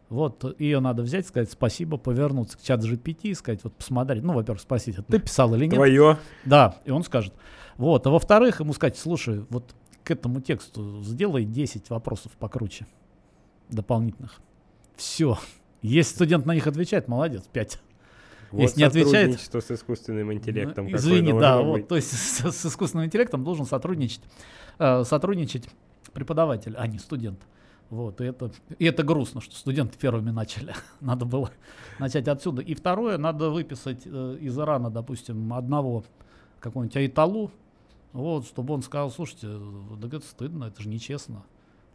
вот 0.09 0.59
ее 0.59 0.79
надо 0.79 1.03
взять, 1.03 1.27
сказать 1.27 1.51
спасибо, 1.51 1.97
повернуться 1.97 2.57
к 2.57 2.61
чат 2.61 2.83
GPT 2.83 3.29
и 3.29 3.33
сказать, 3.33 3.63
вот 3.63 3.75
посмотри, 3.75 4.21
ну, 4.21 4.33
во-первых, 4.33 4.61
спросить, 4.61 4.97
а 4.99 5.03
ты 5.03 5.19
писал 5.19 5.53
или 5.55 5.65
нет? 5.65 5.75
Твое. 5.75 6.17
Да, 6.45 6.75
и 6.85 6.91
он 6.91 7.03
скажет. 7.03 7.33
Вот, 7.77 8.05
а 8.05 8.09
во-вторых, 8.11 8.59
ему 8.59 8.73
сказать, 8.73 8.97
слушай, 8.97 9.45
вот 9.49 9.75
к 10.03 10.11
этому 10.11 10.39
тексту 10.41 11.01
сделай 11.03 11.43
10 11.43 11.89
вопросов 11.89 12.31
покруче, 12.33 12.85
дополнительных. 13.69 14.39
Все. 14.95 15.37
Если 15.81 16.15
студент 16.15 16.45
на 16.45 16.53
них 16.53 16.67
отвечает, 16.67 17.07
молодец, 17.07 17.43
5. 17.51 17.81
Вот 18.51 18.61
Если 18.61 18.79
не 18.79 18.83
отвечает... 18.85 19.39
с 19.39 19.71
искусственным 19.71 20.31
интеллектом. 20.31 20.87
Ну, 20.87 20.95
извини, 20.95 21.33
да, 21.33 21.61
вот, 21.61 21.87
то 21.87 21.95
есть 21.95 22.11
с, 22.13 22.51
с 22.51 22.65
искусственным 22.65 23.07
интеллектом 23.07 23.43
должен 23.43 23.65
сотрудничать, 23.65 24.21
э, 24.79 25.03
сотрудничать 25.03 25.67
преподаватель, 26.13 26.75
а 26.77 26.87
не 26.87 26.99
студент. 26.99 27.39
Вот, 27.89 28.19
и 28.19 28.25
это, 28.25 28.51
и 28.79 28.85
это 28.85 29.03
грустно, 29.03 29.41
что 29.41 29.55
студенты 29.55 29.97
первыми 29.97 30.31
начали. 30.31 30.73
надо 31.01 31.25
было 31.25 31.51
начать 31.99 32.27
отсюда. 32.27 32.61
И 32.61 32.73
второе, 32.73 33.17
надо 33.17 33.49
выписать 33.49 34.03
э, 34.05 34.37
из 34.41 34.57
Ирана, 34.57 34.89
допустим, 34.89 35.53
одного 35.53 36.03
какого-нибудь 36.59 36.97
Айталу, 36.97 37.51
вот, 38.11 38.47
чтобы 38.47 38.73
он 38.73 38.81
сказал, 38.81 39.11
слушайте, 39.11 39.47
да 39.99 40.07
это 40.07 40.21
стыдно, 40.21 40.65
это 40.65 40.81
же 40.81 40.89
нечестно. 40.89 41.43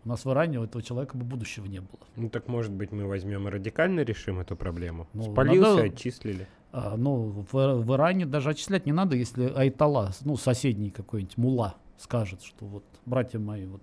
У 0.04 0.08
нас 0.08 0.24
в 0.24 0.30
Иране 0.30 0.60
у 0.60 0.64
этого 0.64 0.82
человека 0.82 1.16
бы 1.16 1.24
будущего 1.24 1.66
не 1.66 1.80
было. 1.80 2.00
Ну 2.16 2.30
так 2.30 2.48
может 2.48 2.72
быть 2.72 2.92
мы 2.92 3.06
возьмем 3.06 3.48
и 3.48 3.50
радикально 3.50 4.00
решим 4.00 4.38
эту 4.38 4.56
проблему. 4.56 5.08
Ну, 5.12 5.32
Спалился, 5.32 5.70
надо, 5.70 5.82
отчислили. 5.84 6.48
А, 6.72 6.96
ну, 6.96 7.44
в, 7.50 7.52
в 7.52 7.94
Иране 7.94 8.26
даже 8.26 8.50
отчислять 8.50 8.86
не 8.86 8.92
надо, 8.92 9.16
если 9.16 9.52
Айтала, 9.52 10.12
ну, 10.24 10.36
соседний 10.36 10.90
какой-нибудь 10.90 11.36
мула 11.36 11.74
скажет, 11.98 12.42
что 12.42 12.64
вот, 12.64 12.84
братья 13.04 13.38
мои, 13.38 13.66
вот 13.66 13.82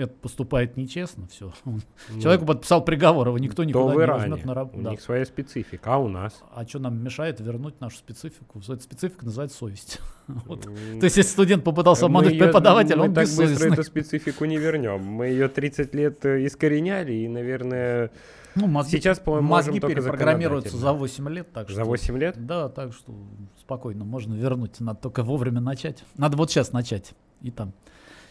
это 0.00 0.14
поступает 0.14 0.76
нечестно, 0.76 1.26
все. 1.28 1.52
Ну, 1.64 2.20
Человеку 2.20 2.46
подписал 2.46 2.84
приговор, 2.84 3.28
его 3.28 3.38
никто 3.38 3.64
никуда 3.64 3.92
не 3.92 4.06
возьмет 4.06 4.44
на 4.44 4.54
работу. 4.54 4.78
У 4.78 4.82
да. 4.82 4.90
них 4.90 5.00
своя 5.00 5.24
специфика, 5.24 5.94
а 5.94 5.98
у 5.98 6.08
нас? 6.08 6.42
А 6.54 6.66
что 6.66 6.78
нам 6.78 7.02
мешает 7.02 7.40
вернуть 7.40 7.80
нашу 7.80 7.98
специфику? 7.98 8.60
Эта 8.60 8.80
специфика 8.80 9.24
называется 9.24 9.58
совесть. 9.58 10.00
вот. 10.26 10.62
То 10.62 11.04
есть, 11.04 11.16
если 11.16 11.30
студент 11.30 11.64
попытался 11.64 12.06
обмануть 12.06 12.38
преподавателя, 12.38 13.02
он 13.02 13.14
так 13.14 13.28
быстро 13.28 13.72
эту 13.72 13.82
специфику 13.82 14.44
не 14.44 14.58
вернем. 14.58 15.04
Мы 15.04 15.26
ее 15.26 15.48
30 15.48 15.94
лет 15.94 16.24
э, 16.24 16.46
искореняли, 16.46 17.12
и, 17.12 17.28
наверное, 17.28 18.10
ну, 18.56 18.66
мозги, 18.66 18.98
Сейчас, 18.98 19.18
по-моему, 19.18 19.48
мозги 19.48 19.80
перепрограммируются 19.80 20.76
за 20.76 20.92
8 20.92 21.28
лет. 21.28 21.52
Так 21.52 21.68
что, 21.68 21.76
за 21.76 21.84
8 21.84 22.18
лет? 22.18 22.46
Да, 22.46 22.68
так 22.68 22.92
что 22.92 23.14
спокойно 23.60 24.04
можно 24.04 24.34
вернуть. 24.34 24.80
Надо 24.80 25.00
только 25.00 25.22
вовремя 25.22 25.60
начать. 25.60 26.04
Надо 26.16 26.36
вот 26.36 26.50
сейчас 26.50 26.72
начать. 26.72 27.12
И 27.42 27.50
там 27.50 27.72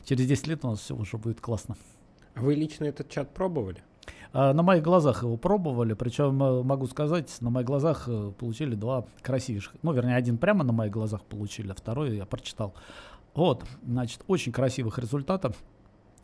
через 0.06 0.28
10 0.28 0.48
лет 0.48 0.66
у 0.66 0.70
нас 0.70 0.80
все 0.80 0.96
уже 0.96 1.18
будет 1.18 1.42
классно. 1.42 1.76
Вы 2.36 2.56
лично 2.56 2.86
этот 2.86 3.10
чат 3.10 3.34
пробовали? 3.34 3.84
А, 4.32 4.54
на 4.54 4.62
моих 4.62 4.84
глазах 4.84 5.24
его 5.24 5.38
пробовали, 5.38 5.94
причем 5.94 6.42
э, 6.44 6.64
могу 6.64 6.88
сказать, 6.88 7.36
на 7.42 7.50
моих 7.50 7.66
глазах 7.66 8.04
э, 8.08 8.32
получили 8.38 8.76
два 8.76 9.06
красивейших. 9.22 9.76
Ну, 9.82 9.92
вернее, 9.92 10.16
один 10.16 10.38
прямо 10.38 10.64
на 10.64 10.72
моих 10.72 10.92
глазах 10.92 11.24
получили, 11.24 11.72
а 11.72 11.74
второй 11.74 12.16
я 12.16 12.26
прочитал. 12.26 12.76
Вот, 13.34 13.64
значит, 13.84 14.24
очень 14.28 14.52
красивых 14.52 15.00
результатов. 15.00 15.56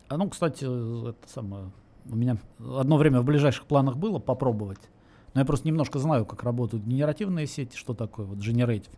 А 0.07 0.17
ну, 0.17 0.29
кстати, 0.29 0.65
это 1.09 1.27
самое, 1.27 1.71
у 2.07 2.15
меня 2.15 2.37
одно 2.59 2.97
время 2.97 3.21
в 3.21 3.25
ближайших 3.25 3.65
планах 3.65 3.97
было 3.97 4.19
попробовать. 4.19 4.79
Но 5.33 5.41
я 5.41 5.45
просто 5.45 5.67
немножко 5.67 5.97
знаю, 5.99 6.25
как 6.25 6.43
работают 6.43 6.85
генеративные 6.85 7.47
сети, 7.47 7.75
что 7.75 7.93
такое 7.93 8.25
вот 8.25 8.37
generative. 8.37 8.91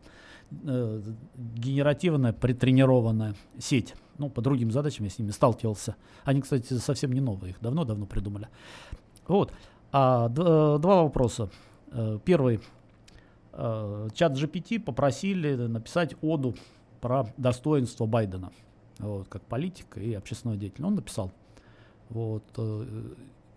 Э, 0.50 1.02
генеративная 1.36 2.32
претренированная 2.32 3.36
сеть. 3.60 3.96
Ну, 4.18 4.30
по 4.30 4.42
другим 4.42 4.72
задачам 4.72 5.04
я 5.04 5.12
с 5.12 5.20
ними 5.20 5.32
сталкивался. 5.32 5.96
Они, 6.24 6.42
кстати, 6.42 6.74
совсем 6.76 7.12
не 7.12 7.20
новые, 7.20 7.52
их 7.52 7.60
давно-давно 7.60 8.06
придумали. 8.06 8.48
Вот. 9.28 9.52
А 9.92 10.30
д- 10.30 10.80
два 10.80 11.04
вопроса. 11.04 11.50
Э, 11.92 12.18
первый. 12.24 12.62
Э, 13.52 14.08
чат 14.14 14.34
GPT 14.34 14.80
попросили 14.80 15.54
написать 15.56 16.16
оду 16.22 16.56
про 17.02 17.28
достоинство 17.36 18.06
Байдена. 18.06 18.52
Вот, 19.00 19.28
как 19.28 19.44
политика 19.44 20.00
и 20.00 20.14
общественного 20.14 20.58
деятеля. 20.58 20.88
Он 20.88 20.96
написал. 20.96 21.32
Вот, 22.10 22.44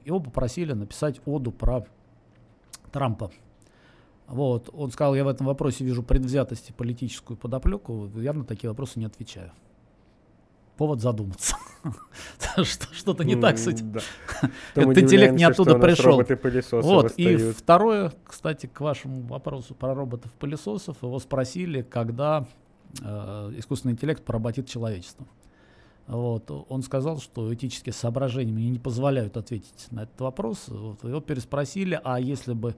его 0.05 0.19
попросили 0.19 0.73
написать 0.73 1.21
оду 1.25 1.53
про 1.53 1.87
Трампа. 2.91 3.31
Вот. 4.31 4.71
Он 4.73 4.93
сказал, 4.93 5.17
я 5.17 5.25
в 5.25 5.29
этом 5.29 5.47
вопросе 5.47 5.85
вижу 5.85 6.05
предвзятость 6.05 6.71
и 6.71 6.73
политическую 6.73 7.37
подоплеку. 7.37 8.09
Я 8.15 8.33
на 8.33 8.45
такие 8.45 8.71
вопросы 8.71 9.01
не 9.01 9.05
отвечаю. 9.05 9.51
Повод 10.77 11.01
задуматься. 11.01 11.57
Что-то 12.93 13.25
не 13.25 13.35
так 13.35 13.59
с 13.59 13.67
этим. 13.67 13.93
Этот 14.75 14.99
интеллект 14.99 15.35
не 15.35 15.45
оттуда 15.45 15.79
пришел. 15.79 16.23
Вот. 16.81 17.13
И 17.17 17.37
второе, 17.51 18.13
кстати, 18.25 18.67
к 18.67 18.81
вашему 18.81 19.23
вопросу 19.23 19.75
про 19.75 19.95
роботов-пылесосов. 19.95 21.03
Его 21.03 21.19
спросили, 21.19 21.83
когда 21.83 22.47
э, 23.03 23.53
искусственный 23.57 23.95
интеллект 23.95 24.25
поработит 24.25 24.69
человечество. 24.69 25.27
Вот. 26.07 26.51
Он 26.69 26.83
сказал, 26.83 27.19
что 27.19 27.53
этические 27.53 27.93
соображения 27.93 28.53
мне 28.53 28.71
не 28.71 28.79
позволяют 28.79 29.37
ответить 29.37 29.89
на 29.91 30.05
этот 30.05 30.21
вопрос. 30.21 30.67
Вот. 30.69 31.03
Его 31.03 31.21
переспросили, 31.21 32.01
а 32.03 32.21
если 32.21 32.53
бы 32.53 32.77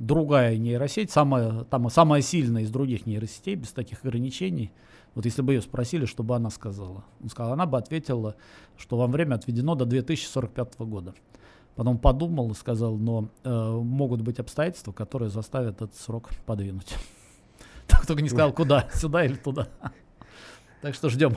другая 0.00 0.56
нейросеть, 0.56 1.10
самая, 1.12 1.64
там, 1.64 1.88
самая 1.90 2.22
сильная 2.22 2.62
из 2.62 2.70
других 2.70 3.06
нейросетей, 3.06 3.54
без 3.54 3.70
таких 3.70 4.02
ограничений, 4.04 4.72
вот 5.14 5.24
если 5.26 5.42
бы 5.42 5.52
ее 5.52 5.60
спросили, 5.60 6.06
что 6.06 6.22
бы 6.22 6.34
она 6.34 6.50
сказала? 6.50 7.04
Он 7.22 7.28
сказал, 7.28 7.52
она 7.52 7.66
бы 7.66 7.78
ответила, 7.78 8.34
что 8.76 8.96
вам 8.96 9.12
время 9.12 9.34
отведено 9.34 9.74
до 9.74 9.84
2045 9.84 10.78
года. 10.80 11.14
Потом 11.76 11.98
подумал 11.98 12.50
и 12.50 12.54
сказал, 12.54 12.96
но 12.96 13.28
э, 13.44 13.50
могут 13.50 14.22
быть 14.22 14.38
обстоятельства, 14.38 14.92
которые 14.92 15.28
заставят 15.30 15.76
этот 15.76 15.94
срок 15.94 16.30
подвинуть. 16.46 16.94
Только 18.06 18.22
не 18.22 18.28
сказал, 18.28 18.52
куда, 18.52 18.88
сюда 18.94 19.24
или 19.24 19.36
туда. 19.36 19.68
Так 20.80 20.94
что 20.94 21.10
ждем. 21.10 21.36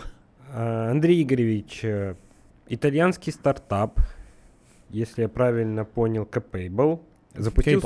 А, 0.53 0.89
Андрей 0.91 1.21
Игоревич, 1.21 1.83
э, 1.83 2.15
итальянский 2.69 3.33
стартап, 3.33 3.99
если 4.89 5.23
я 5.23 5.29
правильно 5.29 5.83
понял, 5.83 6.23
Capable, 6.23 7.01
запустил, 7.35 7.81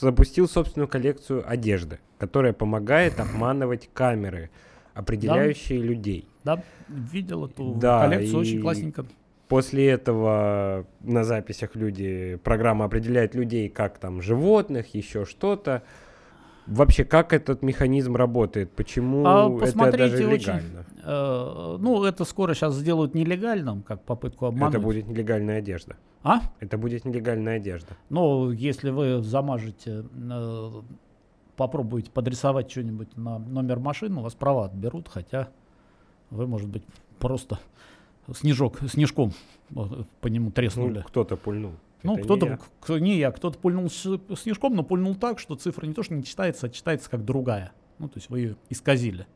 запустил 0.00 0.48
собственную 0.48 0.88
коллекцию 0.88 1.48
одежды, 1.48 1.98
которая 2.18 2.52
помогает 2.52 3.18
обманывать 3.20 3.88
камеры, 3.92 4.50
определяющие 4.94 5.80
да. 5.80 5.86
людей. 5.86 6.28
Да, 6.44 6.64
видел 6.88 7.46
эту 7.46 7.74
да, 7.74 8.00
коллекцию, 8.04 8.38
очень 8.38 8.60
классненько. 8.60 9.06
После 9.48 9.88
этого 9.88 10.86
на 11.00 11.24
записях 11.24 11.74
люди, 11.74 12.40
программа 12.42 12.86
определяет 12.86 13.34
людей 13.34 13.68
как 13.68 13.98
там 13.98 14.22
животных, 14.22 14.94
еще 14.94 15.24
что-то. 15.26 15.82
Вообще, 16.66 17.04
как 17.04 17.32
этот 17.32 17.62
механизм 17.62 18.14
работает? 18.16 18.70
Почему 18.72 19.24
а, 19.26 19.50
это 19.60 19.96
даже 19.96 20.18
легально? 20.18 20.80
Очень, 20.80 21.00
э, 21.04 21.76
ну, 21.80 22.04
это 22.04 22.24
скоро 22.24 22.54
сейчас 22.54 22.74
сделают 22.74 23.14
нелегальным, 23.14 23.82
как 23.82 24.02
попытку 24.02 24.46
обмануть. 24.46 24.74
Это 24.74 24.82
будет 24.82 25.08
нелегальная 25.08 25.58
одежда. 25.58 25.96
А? 26.22 26.40
Это 26.60 26.78
будет 26.78 27.04
нелегальная 27.04 27.56
одежда. 27.56 27.96
Ну, 28.10 28.50
если 28.50 28.90
вы 28.90 29.22
замажете, 29.22 30.04
э, 30.14 30.70
попробуете 31.56 32.10
подрисовать 32.10 32.70
что-нибудь 32.70 33.16
на 33.16 33.38
номер 33.38 33.80
машины, 33.80 34.20
у 34.20 34.22
вас 34.22 34.34
права 34.34 34.66
отберут, 34.66 35.08
хотя 35.08 35.48
вы, 36.30 36.46
может 36.46 36.68
быть, 36.68 36.84
просто 37.18 37.58
снежок, 38.32 38.78
снежком 38.88 39.32
э, 39.74 39.82
по 40.20 40.28
нему 40.28 40.50
треснули. 40.50 40.98
Ну, 40.98 41.04
кто-то 41.04 41.36
пульнул. 41.36 41.72
Ну, 42.02 42.16
кто-то, 42.16 42.48
не 42.48 42.58
кто, 42.80 42.98
не 42.98 43.18
я, 43.18 43.30
кто-то 43.30 43.58
пульнул 43.58 43.88
снежком, 43.90 44.74
но 44.74 44.82
пульнул 44.82 45.14
так, 45.14 45.38
что 45.38 45.54
цифра 45.54 45.86
не 45.86 45.94
то, 45.94 46.02
что 46.02 46.14
не 46.14 46.24
читается, 46.24 46.66
а 46.66 46.70
читается 46.70 47.08
как 47.10 47.24
другая. 47.24 47.72
Ну, 47.98 48.08
то 48.08 48.18
есть 48.18 48.30
вы 48.30 48.40
ее 48.40 48.56
исказили. 48.70 49.26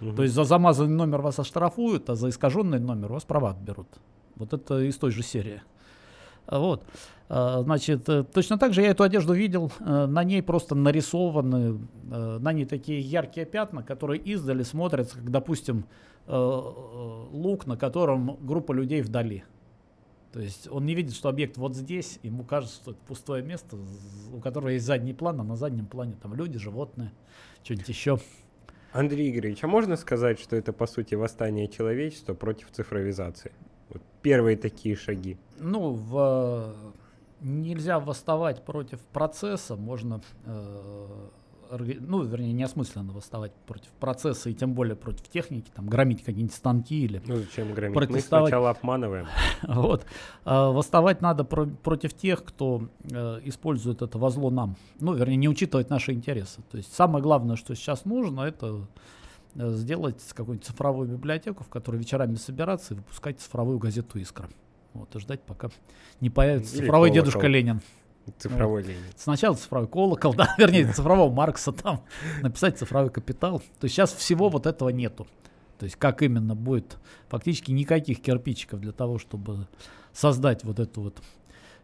Угу. 0.00 0.12
То 0.14 0.22
есть 0.22 0.34
за 0.34 0.44
замазанный 0.44 0.94
номер 0.94 1.20
вас 1.20 1.38
оштрафуют, 1.38 2.10
а 2.10 2.14
за 2.14 2.28
искаженный 2.28 2.80
номер 2.80 3.10
у 3.10 3.14
вас 3.14 3.24
права 3.24 3.50
отберут. 3.50 3.88
Вот 4.36 4.52
это 4.52 4.80
из 4.80 4.96
той 4.96 5.10
же 5.10 5.22
серии. 5.22 5.62
Вот. 6.46 6.84
А, 7.28 7.62
значит, 7.62 8.08
э, 8.08 8.24
точно 8.24 8.58
так 8.58 8.72
же 8.72 8.80
я 8.82 8.88
эту 8.88 9.02
одежду 9.02 9.34
видел, 9.34 9.70
э, 9.80 10.06
на 10.06 10.24
ней 10.24 10.42
просто 10.42 10.74
нарисованы, 10.74 11.78
э, 12.10 12.38
на 12.40 12.52
ней 12.52 12.64
такие 12.64 13.00
яркие 13.00 13.44
пятна, 13.44 13.82
которые 13.82 14.20
издали 14.20 14.62
смотрятся, 14.62 15.16
как, 15.16 15.30
допустим, 15.30 15.84
лук, 16.26 17.66
на 17.66 17.78
котором 17.78 18.36
группа 18.42 18.72
людей 18.72 19.00
вдали. 19.00 19.44
То 20.32 20.40
есть 20.40 20.68
он 20.70 20.84
не 20.84 20.94
видит, 20.94 21.14
что 21.14 21.28
объект 21.28 21.56
вот 21.56 21.74
здесь, 21.74 22.18
ему 22.22 22.44
кажется, 22.44 22.76
что 22.76 22.90
это 22.92 23.00
пустое 23.06 23.42
место, 23.42 23.78
у 24.32 24.40
которого 24.40 24.68
есть 24.68 24.84
задний 24.84 25.14
план, 25.14 25.40
а 25.40 25.44
на 25.44 25.56
заднем 25.56 25.86
плане 25.86 26.16
там 26.20 26.34
люди, 26.34 26.58
животные, 26.58 27.12
что-нибудь 27.62 27.88
еще. 27.88 28.18
Андрей 28.92 29.30
Игоревич, 29.30 29.62
а 29.64 29.68
можно 29.68 29.96
сказать, 29.96 30.38
что 30.38 30.56
это 30.56 30.72
по 30.72 30.86
сути 30.86 31.14
восстание 31.14 31.68
человечества 31.68 32.34
против 32.34 32.70
цифровизации? 32.70 33.52
Вот 33.88 34.02
первые 34.22 34.56
такие 34.56 34.96
шаги. 34.96 35.38
Ну, 35.58 35.92
в, 35.92 36.74
нельзя 37.40 37.98
восставать 37.98 38.64
против 38.64 39.00
процесса, 39.00 39.76
можно 39.76 40.20
э, 40.44 41.28
ну, 41.70 42.22
вернее, 42.22 42.52
неосмысленно 42.52 43.12
восставать 43.12 43.52
против 43.66 43.90
процесса 44.00 44.50
и 44.50 44.54
тем 44.54 44.74
более 44.74 44.96
против 44.96 45.28
техники, 45.28 45.70
там, 45.74 45.86
громить 45.86 46.22
какие-нибудь 46.22 46.54
станки 46.54 47.04
или... 47.04 47.22
Ну, 47.26 47.36
зачем 47.36 47.72
громить? 47.74 47.94
Протестовать. 47.94 48.44
Мы 48.44 48.48
сначала 48.48 48.70
обманываем. 48.70 49.26
вот. 49.62 50.06
А, 50.44 50.70
восставать 50.70 51.20
надо 51.20 51.44
про- 51.44 51.66
против 51.66 52.14
тех, 52.14 52.44
кто 52.44 52.88
э, 53.10 53.40
использует 53.44 54.02
это 54.02 54.18
во 54.18 54.30
зло 54.30 54.50
нам. 54.50 54.76
Ну, 55.00 55.14
вернее, 55.14 55.36
не 55.36 55.48
учитывать 55.48 55.90
наши 55.90 56.12
интересы. 56.12 56.62
То 56.70 56.76
есть 56.76 56.94
самое 56.94 57.22
главное, 57.22 57.56
что 57.56 57.74
сейчас 57.74 58.04
нужно, 58.04 58.42
это 58.42 58.86
э, 59.54 59.70
сделать 59.72 60.22
какую-нибудь 60.34 60.66
цифровую 60.66 61.08
библиотеку, 61.08 61.64
в 61.64 61.68
которой 61.68 61.96
вечерами 61.96 62.36
собираться 62.36 62.94
и 62.94 62.96
выпускать 62.96 63.40
цифровую 63.40 63.78
газету 63.78 64.18
«Искра». 64.18 64.48
Вот, 64.94 65.14
и 65.14 65.18
ждать, 65.18 65.42
пока 65.42 65.68
не 66.20 66.30
появится 66.30 66.74
Или 66.76 66.82
цифровой 66.82 67.08
колокол. 67.10 67.24
дедушка 67.24 67.46
Ленин. 67.46 67.80
Цифровой 68.38 68.82
вот. 68.82 68.88
Ленин. 68.88 69.02
Сначала 69.16 69.54
цифровой 69.54 69.88
колокол, 69.88 70.34
да, 70.36 70.54
вернее, 70.58 70.92
цифрового 70.92 71.32
Маркса 71.32 71.72
там, 71.72 72.02
написать 72.42 72.78
цифровой 72.78 73.10
капитал. 73.10 73.60
То 73.80 73.84
есть 73.84 73.94
сейчас 73.94 74.12
всего 74.12 74.48
вот 74.48 74.66
этого 74.66 74.90
нету. 74.90 75.26
То 75.78 75.84
есть 75.84 75.96
как 75.96 76.22
именно 76.22 76.54
будет 76.54 76.98
фактически 77.28 77.70
никаких 77.70 78.20
кирпичиков 78.20 78.80
для 78.80 78.92
того, 78.92 79.18
чтобы 79.18 79.68
создать 80.12 80.64
вот 80.64 80.80
эту 80.80 81.02
вот 81.02 81.22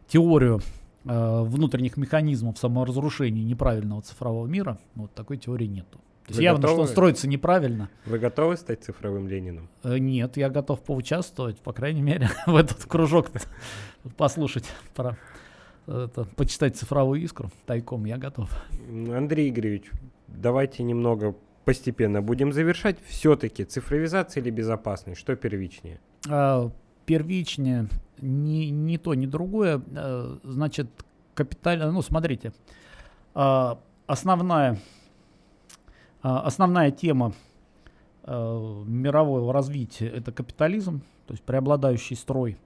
теорию 0.07 0.61
э, 1.05 1.41
внутренних 1.43 1.95
механизмов 1.97 2.57
саморазрушения 2.57 3.43
неправильного 3.43 4.01
цифрового 4.01 4.47
мира, 4.47 4.77
вот 4.95 5.13
такой 5.13 5.37
теории 5.37 5.67
нету. 5.67 5.99
То 6.25 6.31
есть 6.31 6.37
Вы 6.37 6.43
явно, 6.43 6.61
готовы? 6.63 6.73
что 6.73 6.81
он 6.81 6.87
строится 6.87 7.27
неправильно. 7.27 7.89
Вы 8.05 8.17
готовы 8.17 8.57
стать 8.57 8.83
цифровым 8.83 9.27
Лениным? 9.27 9.69
Э, 9.83 9.99
Нет, 9.99 10.37
я 10.37 10.49
готов 10.49 10.81
поучаствовать, 10.81 11.59
по 11.59 11.71
крайней 11.71 12.01
мере, 12.01 12.29
в 12.47 12.55
этот 12.55 12.83
кружок 12.85 13.29
послушать 14.17 14.65
про 14.95 15.17
это, 15.87 16.25
почитать 16.35 16.75
цифровую 16.75 17.21
искру 17.21 17.49
тайком, 17.65 18.05
я 18.05 18.17
готов. 18.17 18.49
Андрей 18.89 19.49
Игоревич, 19.49 19.91
давайте 20.27 20.83
немного 20.83 21.35
постепенно 21.63 22.21
будем 22.21 22.53
завершать. 22.53 22.97
Все-таки 23.07 23.63
цифровизация 23.65 24.41
или 24.41 24.49
безопасность? 24.49 25.19
Что 25.19 25.35
первичнее? 25.35 25.99
А, 26.29 26.71
первичнее 27.05 27.87
ни, 28.21 28.65
ни 28.65 28.97
то, 28.97 29.13
ни 29.13 29.25
другое. 29.25 29.81
э, 29.91 30.37
Значит, 30.43 30.87
капитально, 31.33 31.91
ну, 31.91 32.01
смотрите, 32.01 32.53
а, 33.33 33.79
основная, 34.07 34.79
а, 36.21 36.41
основная 36.41 36.91
тема 36.91 37.33
э, 38.23 38.83
мирового 38.87 39.51
развития 39.53 40.07
это 40.07 40.31
капитализм, 40.31 41.01
то 41.27 41.33
есть 41.33 41.43
преобладающий 41.43 42.15
строй. 42.15 42.57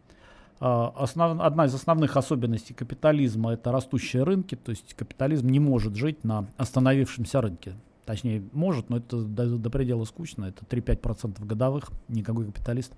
А, 0.60 0.94
основ- 0.98 1.42
одна 1.42 1.66
из 1.66 1.74
основных 1.74 2.18
особенностей 2.18 2.74
капитализма 2.74 3.54
это 3.54 3.72
растущие 3.72 4.24
рынки, 4.24 4.56
то 4.56 4.72
есть 4.72 4.94
капитализм 4.94 5.48
не 5.48 5.60
может 5.60 5.96
жить 5.96 6.24
на 6.24 6.48
остановившемся 6.58 7.42
рынке. 7.42 7.76
Точнее, 8.06 8.44
может, 8.54 8.90
но 8.90 8.98
это 8.98 9.22
до, 9.22 9.58
до 9.58 9.70
предела 9.70 10.04
скучно, 10.04 10.46
это 10.46 10.66
3-5% 10.66 11.46
годовых, 11.46 11.90
никакой 12.08 12.46
капиталист 12.46 12.94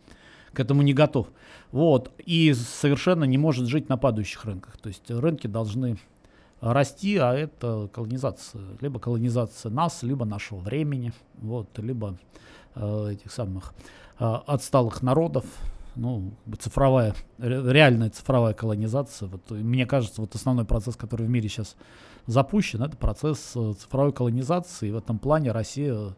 к 0.53 0.59
этому 0.59 0.81
не 0.81 0.93
готов. 0.93 1.27
Вот. 1.71 2.11
И 2.25 2.53
совершенно 2.53 3.23
не 3.25 3.37
может 3.37 3.67
жить 3.67 3.89
на 3.89 3.97
падающих 3.97 4.43
рынках. 4.45 4.77
То 4.77 4.89
есть 4.89 5.09
рынки 5.09 5.47
должны 5.47 5.97
расти, 6.59 7.17
а 7.17 7.33
это 7.33 7.89
колонизация. 7.93 8.61
Либо 8.81 8.99
колонизация 8.99 9.71
нас, 9.71 10.03
либо 10.03 10.25
нашего 10.25 10.59
времени, 10.59 11.13
вот, 11.35 11.77
либо 11.79 12.17
э, 12.75 13.09
этих 13.13 13.31
самых 13.31 13.73
э, 14.19 14.25
отсталых 14.25 15.01
народов. 15.01 15.45
Ну, 15.95 16.33
цифровая, 16.59 17.13
ре- 17.37 17.61
реальная 17.71 18.09
цифровая 18.09 18.53
колонизация. 18.53 19.27
Вот, 19.27 19.49
мне 19.51 19.85
кажется, 19.85 20.21
вот 20.21 20.33
основной 20.35 20.65
процесс, 20.65 20.95
который 20.95 21.25
в 21.27 21.29
мире 21.29 21.49
сейчас 21.49 21.75
запущен, 22.27 22.81
это 22.81 22.95
процесс 22.95 23.51
э, 23.55 23.73
цифровой 23.77 24.13
колонизации. 24.13 24.89
И 24.89 24.91
в 24.91 24.97
этом 24.97 25.19
плане 25.19 25.51
Россия 25.51 26.15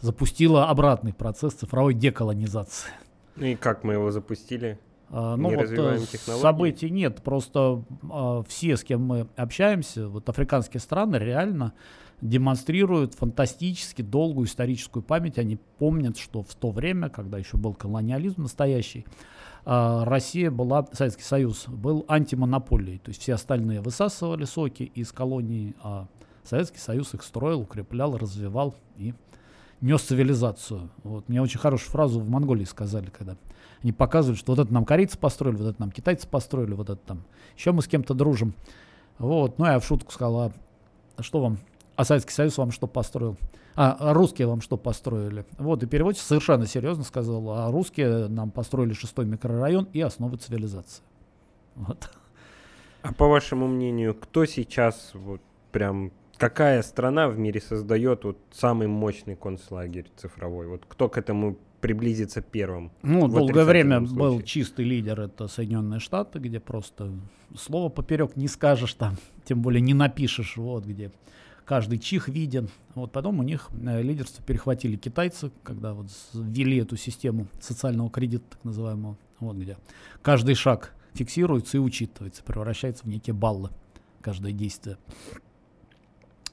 запустила 0.00 0.68
обратный 0.68 1.14
процесс 1.14 1.54
цифровой 1.54 1.94
деколонизации. 1.94 2.90
Ну 3.36 3.46
и 3.46 3.54
как 3.54 3.84
мы 3.84 3.94
его 3.94 4.10
запустили? 4.10 4.78
А, 5.10 5.36
Ну 5.36 5.50
Не 5.50 5.56
вот 5.56 5.64
э, 5.70 5.98
технологии? 6.10 6.42
событий 6.42 6.90
нет, 6.90 7.22
просто 7.22 7.82
а, 8.10 8.42
все, 8.48 8.76
с 8.76 8.84
кем 8.84 9.02
мы 9.04 9.28
общаемся, 9.36 10.08
вот 10.08 10.28
африканские 10.28 10.80
страны 10.80 11.16
реально 11.16 11.72
демонстрируют 12.20 13.14
фантастически 13.14 14.02
долгую 14.02 14.46
историческую 14.46 15.02
память. 15.02 15.38
Они 15.38 15.58
помнят, 15.78 16.16
что 16.16 16.42
в 16.42 16.54
то 16.54 16.70
время, 16.70 17.08
когда 17.08 17.38
еще 17.38 17.56
был 17.56 17.74
колониализм 17.74 18.42
настоящий, 18.42 19.04
а, 19.64 20.04
Россия 20.04 20.50
была, 20.50 20.86
Советский 20.92 21.24
Союз 21.24 21.66
был 21.68 22.04
антимонополией. 22.08 22.98
То 22.98 23.10
есть 23.10 23.22
все 23.22 23.34
остальные 23.34 23.80
высасывали 23.80 24.44
соки 24.44 24.84
из 24.84 25.12
колонии, 25.12 25.74
а 25.82 26.06
Советский 26.44 26.78
Союз 26.78 27.12
их 27.14 27.22
строил, 27.22 27.60
укреплял, 27.60 28.16
развивал 28.16 28.76
и 28.96 29.12
нес 29.80 30.02
цивилизацию. 30.02 30.90
Вот. 31.02 31.28
Мне 31.28 31.42
очень 31.42 31.58
хорошую 31.58 31.90
фразу 31.90 32.20
в 32.20 32.28
Монголии 32.28 32.64
сказали, 32.64 33.10
когда 33.10 33.36
они 33.82 33.92
показывали, 33.92 34.38
что 34.38 34.54
вот 34.54 34.64
это 34.64 34.72
нам 34.72 34.84
корейцы 34.84 35.18
построили, 35.18 35.56
вот 35.56 35.68
это 35.68 35.80
нам 35.80 35.90
китайцы 35.90 36.26
построили, 36.26 36.72
вот 36.72 36.88
это 36.88 37.00
там 37.04 37.24
еще 37.56 37.72
мы 37.72 37.82
с 37.82 37.88
кем-то 37.88 38.14
дружим. 38.14 38.54
Вот. 39.18 39.58
Ну, 39.58 39.66
я 39.66 39.78
в 39.78 39.84
шутку 39.84 40.12
сказал, 40.12 40.52
а 41.16 41.22
что 41.22 41.40
вам, 41.40 41.58
а 41.96 42.04
Советский 42.04 42.32
Союз 42.32 42.58
вам 42.58 42.70
что 42.70 42.86
построил? 42.86 43.36
А, 43.74 44.14
русские 44.14 44.46
вам 44.46 44.60
что 44.60 44.76
построили? 44.76 45.44
Вот, 45.58 45.82
и 45.82 45.86
переводчик 45.86 46.22
совершенно 46.22 46.66
серьезно 46.66 47.04
сказал, 47.04 47.50
а 47.50 47.70
русские 47.70 48.28
нам 48.28 48.50
построили 48.50 48.92
шестой 48.92 49.26
микрорайон 49.26 49.88
и 49.92 50.00
основы 50.00 50.36
цивилизации. 50.38 51.02
Вот. 51.74 52.08
А 53.02 53.12
по 53.12 53.28
вашему 53.28 53.66
мнению, 53.66 54.14
кто 54.14 54.46
сейчас 54.46 55.10
вот 55.14 55.40
прям 55.72 56.10
какая 56.38 56.82
страна 56.82 57.28
в 57.28 57.38
мире 57.38 57.60
создает 57.60 58.24
вот 58.24 58.38
самый 58.52 58.88
мощный 58.88 59.36
концлагерь 59.36 60.06
цифровой? 60.16 60.66
Вот 60.68 60.84
кто 60.88 61.08
к 61.08 61.18
этому 61.18 61.58
приблизится 61.80 62.40
первым? 62.40 62.90
Ну, 63.02 63.28
долгое 63.28 63.64
время 63.64 63.96
отрицательном 63.96 64.18
был 64.18 64.30
случае. 64.32 64.46
чистый 64.46 64.84
лидер, 64.84 65.20
это 65.20 65.48
Соединенные 65.48 66.00
Штаты, 66.00 66.38
где 66.38 66.60
просто 66.60 67.12
слово 67.56 67.88
поперек 67.88 68.36
не 68.36 68.48
скажешь 68.48 68.94
там, 68.94 69.16
тем 69.44 69.62
более 69.62 69.80
не 69.80 69.94
напишешь, 69.94 70.56
вот 70.56 70.84
где 70.84 71.12
каждый 71.66 71.98
чих 71.98 72.28
виден. 72.28 72.70
Вот 72.94 73.12
потом 73.12 73.40
у 73.40 73.42
них 73.42 73.68
э, 73.72 74.00
лидерство 74.00 74.42
перехватили 74.42 74.96
китайцы, 74.96 75.50
когда 75.64 75.92
вот 75.92 76.06
ввели 76.32 76.78
эту 76.78 76.96
систему 76.96 77.48
социального 77.60 78.08
кредита, 78.08 78.44
так 78.48 78.64
называемого, 78.64 79.18
вот 79.40 79.56
где 79.56 79.76
каждый 80.22 80.54
шаг 80.54 80.94
фиксируется 81.12 81.76
и 81.76 81.80
учитывается, 81.80 82.42
превращается 82.44 83.04
в 83.04 83.08
некие 83.08 83.34
баллы 83.34 83.70
каждое 84.22 84.52
действие. 84.52 84.96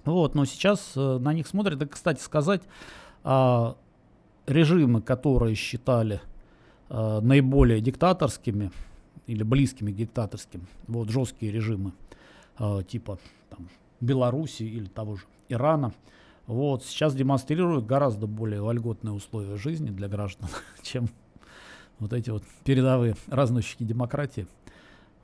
Вот, 0.03 0.35
но 0.35 0.43
сейчас 0.45 0.93
э, 0.95 1.17
на 1.19 1.31
них 1.31 1.47
смотрят. 1.47 1.81
И, 1.81 1.85
кстати 1.85 2.19
сказать, 2.19 2.63
а, 3.23 3.77
режимы, 4.47 5.01
которые 5.01 5.55
считали 5.55 6.21
э, 6.89 7.19
наиболее 7.21 7.79
диктаторскими 7.79 8.71
или 9.27 9.43
близкими 9.43 9.91
к 9.91 9.95
диктаторским, 9.95 10.67
вот 10.87 11.09
жесткие 11.09 11.51
режимы 11.53 11.93
типа 12.87 13.17
там, 13.49 13.67
Беларуси 14.03 14.63
или 14.63 14.85
того 14.85 15.15
же 15.15 15.23
Ирана, 15.49 15.93
вот 16.45 16.83
сейчас 16.83 17.15
демонстрируют 17.15 17.85
гораздо 17.85 18.27
более 18.27 18.61
вольготные 18.61 19.13
условия 19.13 19.55
жизни 19.55 19.89
для 19.89 20.07
граждан, 20.07 20.49
чем 20.81 21.09
вот 21.99 22.13
эти 22.13 22.29
вот 22.29 22.43
передовые 22.63 23.15
разносчики 23.27 23.83
демократии. 23.83 24.47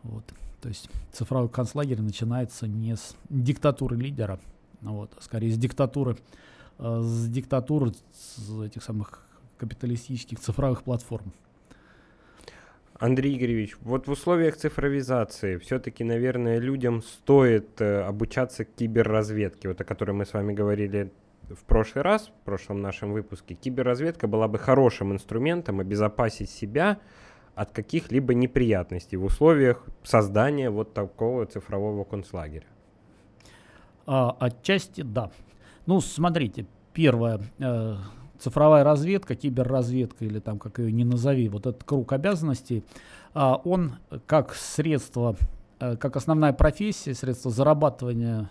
Вот. 0.04 0.24
То 0.62 0.70
есть 0.70 0.90
цифровой 1.12 1.50
концлагерь 1.50 2.02
начинается 2.02 2.68
не 2.68 2.96
с 2.96 3.16
диктатуры 3.30 3.98
лидера, 3.98 4.40
а 4.84 4.92
вот, 4.92 5.12
а 5.18 5.22
скорее 5.22 5.52
с 5.52 5.58
диктатуры, 5.58 6.18
э, 6.78 7.02
с 7.04 7.30
диктатуры 7.30 7.94
с 8.14 8.62
этих 8.62 8.84
самых 8.84 9.26
капиталистических 9.58 10.40
цифровых 10.40 10.84
платформ. 10.84 11.34
Андрей 13.00 13.38
Игоревич, 13.38 13.78
вот 13.82 14.08
в 14.08 14.12
условиях 14.12 14.58
цифровизации 14.58 15.58
все-таки, 15.58 16.04
наверное, 16.04 16.60
людям 16.60 17.02
стоит 17.02 17.80
э, 17.80 18.02
обучаться 18.02 18.66
киберразведке, 18.66 19.70
вот 19.70 19.80
о 19.80 19.86
которой 19.86 20.12
мы 20.12 20.26
с 20.26 20.34
вами 20.34 20.54
говорили 20.54 21.10
в 21.50 21.64
прошлый 21.64 22.04
раз, 22.04 22.28
в 22.28 22.46
прошлом 22.46 22.82
нашем 22.82 23.14
выпуске. 23.14 23.56
Киберразведка 23.56 24.28
была 24.28 24.50
бы 24.50 24.60
хорошим 24.60 25.14
инструментом 25.14 25.80
обезопасить 25.80 26.50
себя 26.50 27.00
от 27.56 27.72
каких-либо 27.72 28.34
неприятностей 28.34 29.16
в 29.16 29.24
условиях 29.24 29.86
создания 30.04 30.70
вот 30.70 30.94
такого 30.94 31.46
цифрового 31.46 32.04
концлагеря. 32.04 32.68
А, 34.06 34.36
отчасти 34.42 35.02
да. 35.02 35.32
Ну, 35.86 36.02
смотрите, 36.02 36.66
первое, 36.94 37.40
э, 37.60 37.96
цифровая 38.40 38.84
разведка, 38.84 39.36
киберразведка 39.36 40.26
или 40.26 40.40
там 40.40 40.60
как 40.60 40.80
ее 40.80 40.92
не 40.92 41.04
назови, 41.04 41.50
вот 41.50 41.68
этот 41.68 41.84
круг 41.84 42.14
обязанностей, 42.14 42.84
а, 43.34 43.62
он 43.64 43.96
как 44.26 44.56
средство, 44.56 45.36
э, 45.80 45.96
как 45.98 46.16
основная 46.16 46.54
профессия, 46.54 47.14
средство 47.14 47.52
зарабатывания 47.52 48.50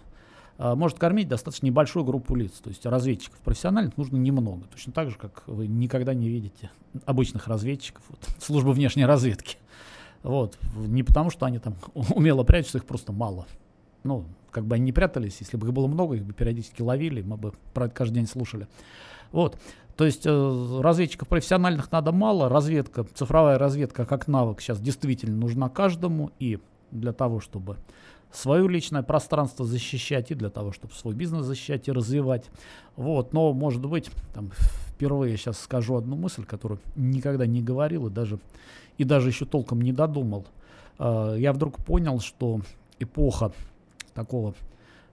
а, 0.59 0.75
может 0.75 0.99
кормить 0.99 1.29
достаточно 1.29 1.67
небольшую 1.67 2.05
группу 2.05 2.35
лиц. 2.35 2.53
То 2.63 2.69
есть 2.69 2.85
разведчиков 2.85 3.39
профессиональных 3.41 3.97
нужно 3.97 4.17
немного. 4.17 4.65
Точно 4.73 4.93
так 4.93 5.11
же, 5.11 5.17
как 5.17 5.45
вы 5.47 5.69
никогда 5.69 6.15
не 6.15 6.29
видите 6.29 6.71
обычных 7.07 7.47
разведчиков, 7.47 8.03
вот, 8.09 8.19
службы 8.43 8.73
внешней 8.73 9.07
разведки. 9.07 9.57
Вот. 10.23 10.59
Не 10.77 11.05
потому, 11.05 11.31
что 11.31 11.47
они 11.47 11.59
там 11.59 11.77
умело 11.95 12.43
прячутся, 12.43 12.79
их 12.79 12.85
просто 12.85 13.13
мало. 13.13 13.47
Ну, 14.05 14.25
как 14.51 14.65
бы 14.65 14.77
они 14.77 14.87
не 14.87 14.93
прятались, 14.93 15.39
если 15.41 15.57
бы 15.57 15.67
их 15.67 15.73
было 15.73 15.87
много, 15.87 16.17
их 16.17 16.25
бы 16.25 16.33
периодически 16.33 16.83
ловили, 16.83 17.23
мы 17.23 17.37
бы 17.37 17.53
про 17.75 17.87
это 17.87 17.95
каждый 17.95 18.17
день 18.17 18.27
слушали. 18.27 18.67
Вот. 19.33 19.59
То 19.97 20.05
есть 20.05 20.27
э, 20.27 20.81
разведчиков 20.81 21.29
профессиональных 21.29 21.91
надо 21.91 22.13
мало, 22.13 22.49
разведка, 22.49 23.05
цифровая 23.15 23.59
разведка 23.59 24.07
как 24.07 24.29
навык 24.29 24.61
сейчас 24.61 24.81
действительно 24.81 25.37
нужна 25.37 25.69
каждому, 25.69 26.31
и 26.39 26.61
для 26.91 27.13
того, 27.13 27.41
чтобы 27.41 27.77
свое 28.33 28.69
личное 28.69 29.03
пространство 29.03 29.65
защищать, 29.65 30.31
и 30.31 30.35
для 30.35 30.51
того, 30.51 30.73
чтобы 30.73 30.95
свой 30.95 31.15
бизнес 31.15 31.45
защищать 31.45 31.89
и 31.89 31.93
развивать. 31.93 32.51
Вот. 32.97 33.33
Но, 33.33 33.53
может 33.53 33.85
быть, 33.85 34.11
там, 34.35 34.51
впервые 34.55 35.37
сейчас 35.37 35.59
скажу 35.59 35.97
одну 35.97 36.17
мысль, 36.17 36.45
которую 36.45 36.81
никогда 36.95 37.47
не 37.47 37.63
говорил 37.63 38.07
и 38.07 38.11
даже, 38.11 38.39
и 38.99 39.05
даже 39.05 39.29
еще 39.29 39.47
толком 39.47 39.81
не 39.81 39.93
додумал. 39.93 40.47
Э, 40.99 41.37
я 41.39 41.53
вдруг 41.53 41.79
понял, 41.79 42.21
что 42.21 42.61
эпоха 42.99 43.53
такого 44.19 44.55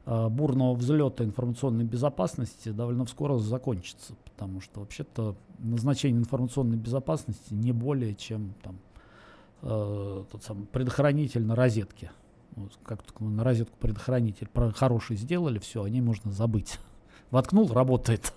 э, 0.07 0.29
бурного 0.29 0.73
взлета 0.73 1.23
информационной 1.23 1.85
безопасности 1.85 2.69
довольно 2.69 3.05
скоро 3.05 3.37
закончится, 3.37 4.15
потому 4.25 4.61
что 4.61 4.79
вообще-то 4.79 5.35
назначение 5.59 6.19
информационной 6.19 6.77
безопасности 6.77 7.53
не 7.53 7.71
более 7.71 8.15
чем 8.15 8.55
там, 8.63 8.79
э, 9.61 10.23
тот 10.31 10.43
самый 10.43 10.65
предохранитель 10.65 11.45
на 11.45 11.55
розетке. 11.55 12.11
Вот, 12.55 12.71
как 12.83 13.03
на 13.19 13.43
розетку 13.43 13.77
предохранитель 13.79 14.47
про 14.47 14.71
хороший 14.71 15.17
сделали, 15.17 15.59
все, 15.59 15.83
о 15.83 15.89
ней 15.89 16.01
можно 16.01 16.31
забыть. 16.31 16.79
Воткнул, 17.29 17.71
работает. 17.71 18.33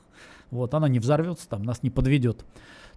Вот, 0.51 0.75
она 0.75 0.89
не 0.89 0.99
взорвется, 0.99 1.49
там, 1.49 1.63
нас 1.63 1.83
не 1.83 1.89
подведет. 1.89 2.45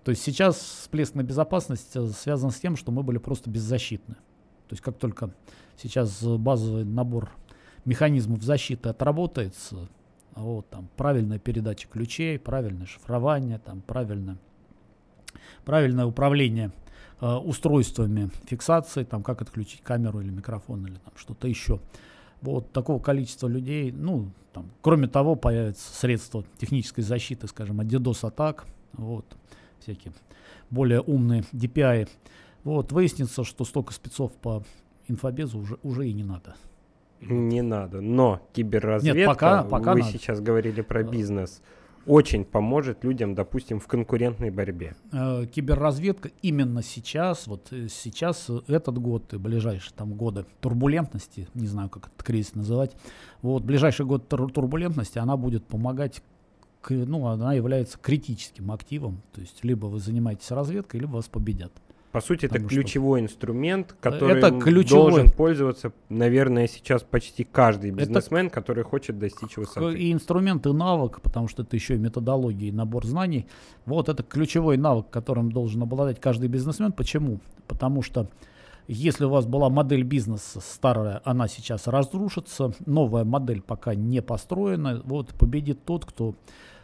То 0.03 0.11
есть 0.11 0.23
сейчас 0.23 0.57
всплеск 0.57 1.15
на 1.15 1.23
безопасность 1.23 1.95
э, 1.95 2.05
связан 2.09 2.51
с 2.51 2.59
тем, 2.59 2.75
что 2.75 2.91
мы 2.91 3.01
были 3.01 3.17
просто 3.17 3.49
беззащитны. 3.49 4.15
То 4.15 4.73
есть 4.73 4.81
как 4.81 4.97
только 4.97 5.33
сейчас 5.77 6.21
базовый 6.23 6.85
набор 6.85 7.29
механизмов 7.85 8.43
защиты 8.43 8.89
отработается, 8.89 9.87
вот, 10.35 10.69
там, 10.69 10.87
правильная 10.95 11.39
передача 11.39 11.87
ключей, 11.87 12.39
правильное 12.39 12.85
шифрование, 12.85 13.59
там, 13.59 13.81
правильное, 13.81 14.37
правильное 15.65 16.05
управление 16.05 16.71
э, 17.19 17.33
устройствами 17.35 18.29
фиксации, 18.45 19.03
там, 19.03 19.23
как 19.23 19.41
отключить 19.41 19.81
камеру 19.81 20.21
или 20.21 20.29
микрофон 20.29 20.85
или 20.85 20.95
там, 20.95 21.13
что-то 21.15 21.47
еще. 21.47 21.79
Вот 22.41 22.71
такого 22.71 23.01
количества 23.01 23.47
людей, 23.47 23.91
ну, 23.91 24.31
там, 24.53 24.71
кроме 24.81 25.07
того, 25.07 25.35
появятся 25.35 25.93
средства 25.93 26.43
технической 26.57 27.03
защиты, 27.03 27.47
скажем, 27.47 27.79
от 27.79 27.87
DDoS-атак, 27.87 28.65
вот, 28.93 29.25
всякие 29.79 30.13
более 30.69 31.01
умные 31.01 31.43
DPI. 31.51 32.09
Вот, 32.63 32.91
выяснится, 32.91 33.43
что 33.43 33.65
столько 33.65 33.93
спецов 33.93 34.31
по 34.33 34.63
инфобезу 35.07 35.59
уже, 35.59 35.77
уже 35.83 36.07
и 36.07 36.13
не 36.13 36.23
надо. 36.23 36.55
Не 37.21 37.61
надо. 37.61 38.01
Но 38.01 38.41
киберразведка, 38.53 39.17
Нет, 39.17 39.27
пока, 39.27 39.63
пока 39.63 39.93
вы 39.93 39.99
надо. 39.99 40.11
сейчас 40.11 40.41
говорили 40.41 40.81
про 40.81 41.03
бизнес, 41.03 41.61
очень 42.07 42.45
поможет 42.45 43.03
людям, 43.03 43.35
допустим, 43.35 43.79
в 43.79 43.87
конкурентной 43.87 44.49
борьбе. 44.49 44.95
Э, 45.11 45.45
киберразведка 45.45 46.31
именно 46.41 46.81
сейчас, 46.81 47.45
вот 47.45 47.71
э, 47.71 47.87
сейчас 47.89 48.49
э, 48.49 48.59
этот 48.67 48.97
год 48.97 49.33
и 49.33 49.37
ближайшие 49.37 49.93
там 49.95 50.13
годы 50.13 50.45
турбулентности, 50.61 51.47
не 51.53 51.67
знаю, 51.67 51.89
как 51.89 52.07
этот 52.07 52.23
кризис 52.23 52.55
называть, 52.55 52.95
вот 53.41 53.63
ближайший 53.63 54.05
год 54.05 54.27
тур- 54.27 54.51
турбулентности, 54.51 55.19
она 55.19 55.37
будет 55.37 55.65
помогать 55.65 56.23
ну, 56.89 57.27
она 57.27 57.53
является 57.53 57.99
критическим 57.99 58.71
активом, 58.71 59.21
то 59.33 59.41
есть 59.41 59.63
либо 59.63 59.85
вы 59.85 59.99
занимаетесь 59.99 60.49
разведкой, 60.49 61.01
либо 61.01 61.11
вас 61.11 61.27
победят. 61.27 61.71
По 62.11 62.19
сути, 62.19 62.45
это 62.45 62.55
Потому 62.55 62.69
что- 62.69 62.75
ключевой 62.81 63.21
инструмент, 63.21 63.95
которым 64.01 64.37
Это 64.37 64.51
ключевой. 64.59 65.11
должен 65.11 65.29
пользоваться, 65.29 65.93
наверное, 66.09 66.67
сейчас 66.67 67.03
почти 67.03 67.45
каждый 67.45 67.91
бизнесмен, 67.91 68.49
который 68.49 68.83
хочет 68.83 69.17
достичь 69.17 69.55
высоты. 69.55 69.97
И 69.97 70.11
инструмент, 70.11 70.65
и 70.65 70.73
навык, 70.73 71.21
потому 71.21 71.47
что 71.47 71.63
это 71.63 71.75
еще 71.75 71.95
и 71.95 71.97
методология, 71.97 72.67
и 72.67 72.71
набор 72.71 73.05
знаний. 73.05 73.47
Вот 73.85 74.09
это 74.09 74.23
ключевой 74.23 74.75
навык, 74.75 75.09
которым 75.09 75.51
должен 75.51 75.81
обладать 75.83 76.19
каждый 76.19 76.49
бизнесмен. 76.49 76.91
Почему? 76.91 77.39
Потому 77.67 78.01
что 78.01 78.27
если 78.87 79.23
у 79.23 79.29
вас 79.29 79.45
была 79.45 79.69
модель 79.69 80.03
бизнеса 80.03 80.59
старая, 80.59 81.21
она 81.23 81.47
сейчас 81.47 81.87
разрушится, 81.87 82.73
новая 82.85 83.23
модель 83.23 83.61
пока 83.61 83.95
не 83.95 84.21
построена, 84.21 85.01
вот 85.05 85.29
победит 85.29 85.85
тот, 85.85 86.05
кто 86.05 86.35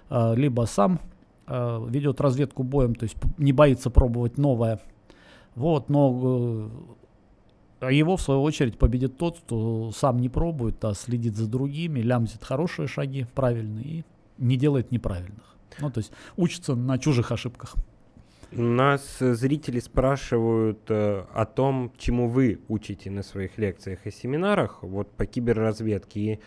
э, 0.09 0.35
либо 0.35 0.61
сам 0.61 1.01
э, 1.47 1.85
ведет 1.89 2.21
разведку 2.21 2.63
боем, 2.63 2.95
то 2.95 3.03
есть 3.03 3.17
не 3.37 3.51
боится 3.51 3.89
пробовать 3.89 4.37
новое, 4.37 4.79
вот, 5.57 5.89
но 5.89 6.69
э, 7.81 7.87
а 7.87 7.91
его, 7.91 8.15
в 8.15 8.21
свою 8.21 8.43
очередь, 8.43 8.77
победит 8.77 9.17
тот, 9.17 9.39
кто 9.39 9.91
сам 9.91 10.19
не 10.19 10.29
пробует, 10.29 10.83
а 10.85 10.93
следит 10.93 11.35
за 11.35 11.47
другими, 11.47 11.99
лямзит 11.99 12.43
хорошие 12.43 12.87
шаги 12.87 13.25
правильные 13.33 13.83
и 13.85 14.05
не 14.37 14.55
делает 14.55 14.91
неправильных. 14.91 15.55
Ну, 15.79 15.89
то 15.89 15.99
есть 15.99 16.11
учится 16.37 16.75
на 16.75 16.99
чужих 16.99 17.31
ошибках. 17.31 17.75
Нас 18.51 19.17
зрители 19.19 19.79
спрашивают 19.79 20.79
э, 20.89 21.25
о 21.33 21.45
том, 21.45 21.91
чему 21.97 22.29
вы 22.29 22.61
учите 22.67 23.09
на 23.09 23.23
своих 23.23 23.57
лекциях 23.57 24.05
и 24.05 24.11
семинарах 24.11 24.83
вот 24.83 25.11
по 25.11 25.25
киберразведке. 25.25 26.19
И 26.19 26.39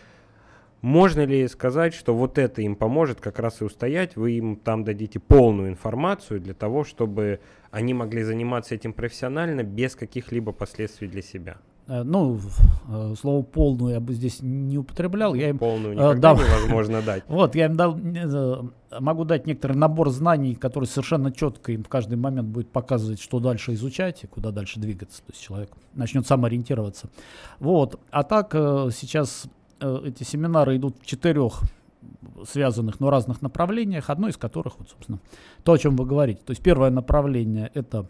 можно 0.81 1.25
ли 1.25 1.47
сказать, 1.47 1.93
что 1.93 2.15
вот 2.15 2.37
это 2.37 2.61
им 2.61 2.75
поможет 2.75 3.21
как 3.21 3.39
раз 3.39 3.61
и 3.61 3.63
устоять, 3.63 4.15
вы 4.15 4.33
им 4.33 4.55
там 4.55 4.83
дадите 4.83 5.19
полную 5.19 5.69
информацию 5.69 6.41
для 6.41 6.53
того, 6.53 6.83
чтобы 6.83 7.39
они 7.69 7.93
могли 7.93 8.23
заниматься 8.23 8.75
этим 8.75 8.93
профессионально 8.93 9.63
без 9.63 9.95
каких-либо 9.95 10.51
последствий 10.51 11.07
для 11.07 11.21
себя? 11.21 11.57
Э, 11.87 12.03
Ну, 12.03 12.39
э, 12.89 13.13
слово 13.19 13.43
полную 13.43 13.93
я 13.93 13.99
бы 13.99 14.13
здесь 14.13 14.39
не 14.41 14.77
употреблял. 14.77 15.33
Я 15.35 15.49
им, 15.49 15.59
Полную 15.59 15.93
э, 15.93 15.95
никогда 15.95 16.33
да. 16.33 16.43
невозможно 16.43 17.01
дать. 17.05 17.23
вот, 17.27 17.53
я 17.55 17.65
им 17.65 17.75
дал, 17.75 17.99
могу 18.99 19.23
дать 19.23 19.45
некоторый 19.45 19.73
набор 19.73 20.09
знаний, 20.09 20.55
который 20.55 20.85
совершенно 20.85 21.31
четко 21.31 21.73
им 21.73 21.83
в 21.83 21.89
каждый 21.89 22.17
момент 22.17 22.47
будет 22.47 22.69
показывать, 22.71 23.21
что 23.21 23.39
дальше 23.39 23.73
изучать 23.73 24.23
и 24.23 24.27
куда 24.27 24.51
дальше 24.51 24.79
двигаться. 24.79 25.19
То 25.19 25.31
есть 25.31 25.43
человек 25.43 25.69
начнет 25.93 26.25
сам 26.25 26.43
ориентироваться. 26.45 27.09
Вот. 27.59 27.99
А 28.09 28.23
так 28.23 28.51
сейчас 28.51 29.47
эти 29.81 30.23
семинары 30.23 30.75
идут 30.77 30.97
в 31.01 31.05
четырех 31.05 31.61
связанных, 32.47 32.99
но 32.99 33.09
разных 33.09 33.41
направлениях, 33.41 34.09
одно 34.09 34.27
из 34.27 34.37
которых, 34.37 34.79
вот, 34.79 34.89
собственно, 34.89 35.19
то, 35.63 35.73
о 35.73 35.77
чем 35.77 35.95
вы 35.95 36.05
говорите. 36.05 36.41
То 36.43 36.51
есть 36.51 36.63
первое 36.63 36.89
направление– 36.89 37.71
это 37.73 38.07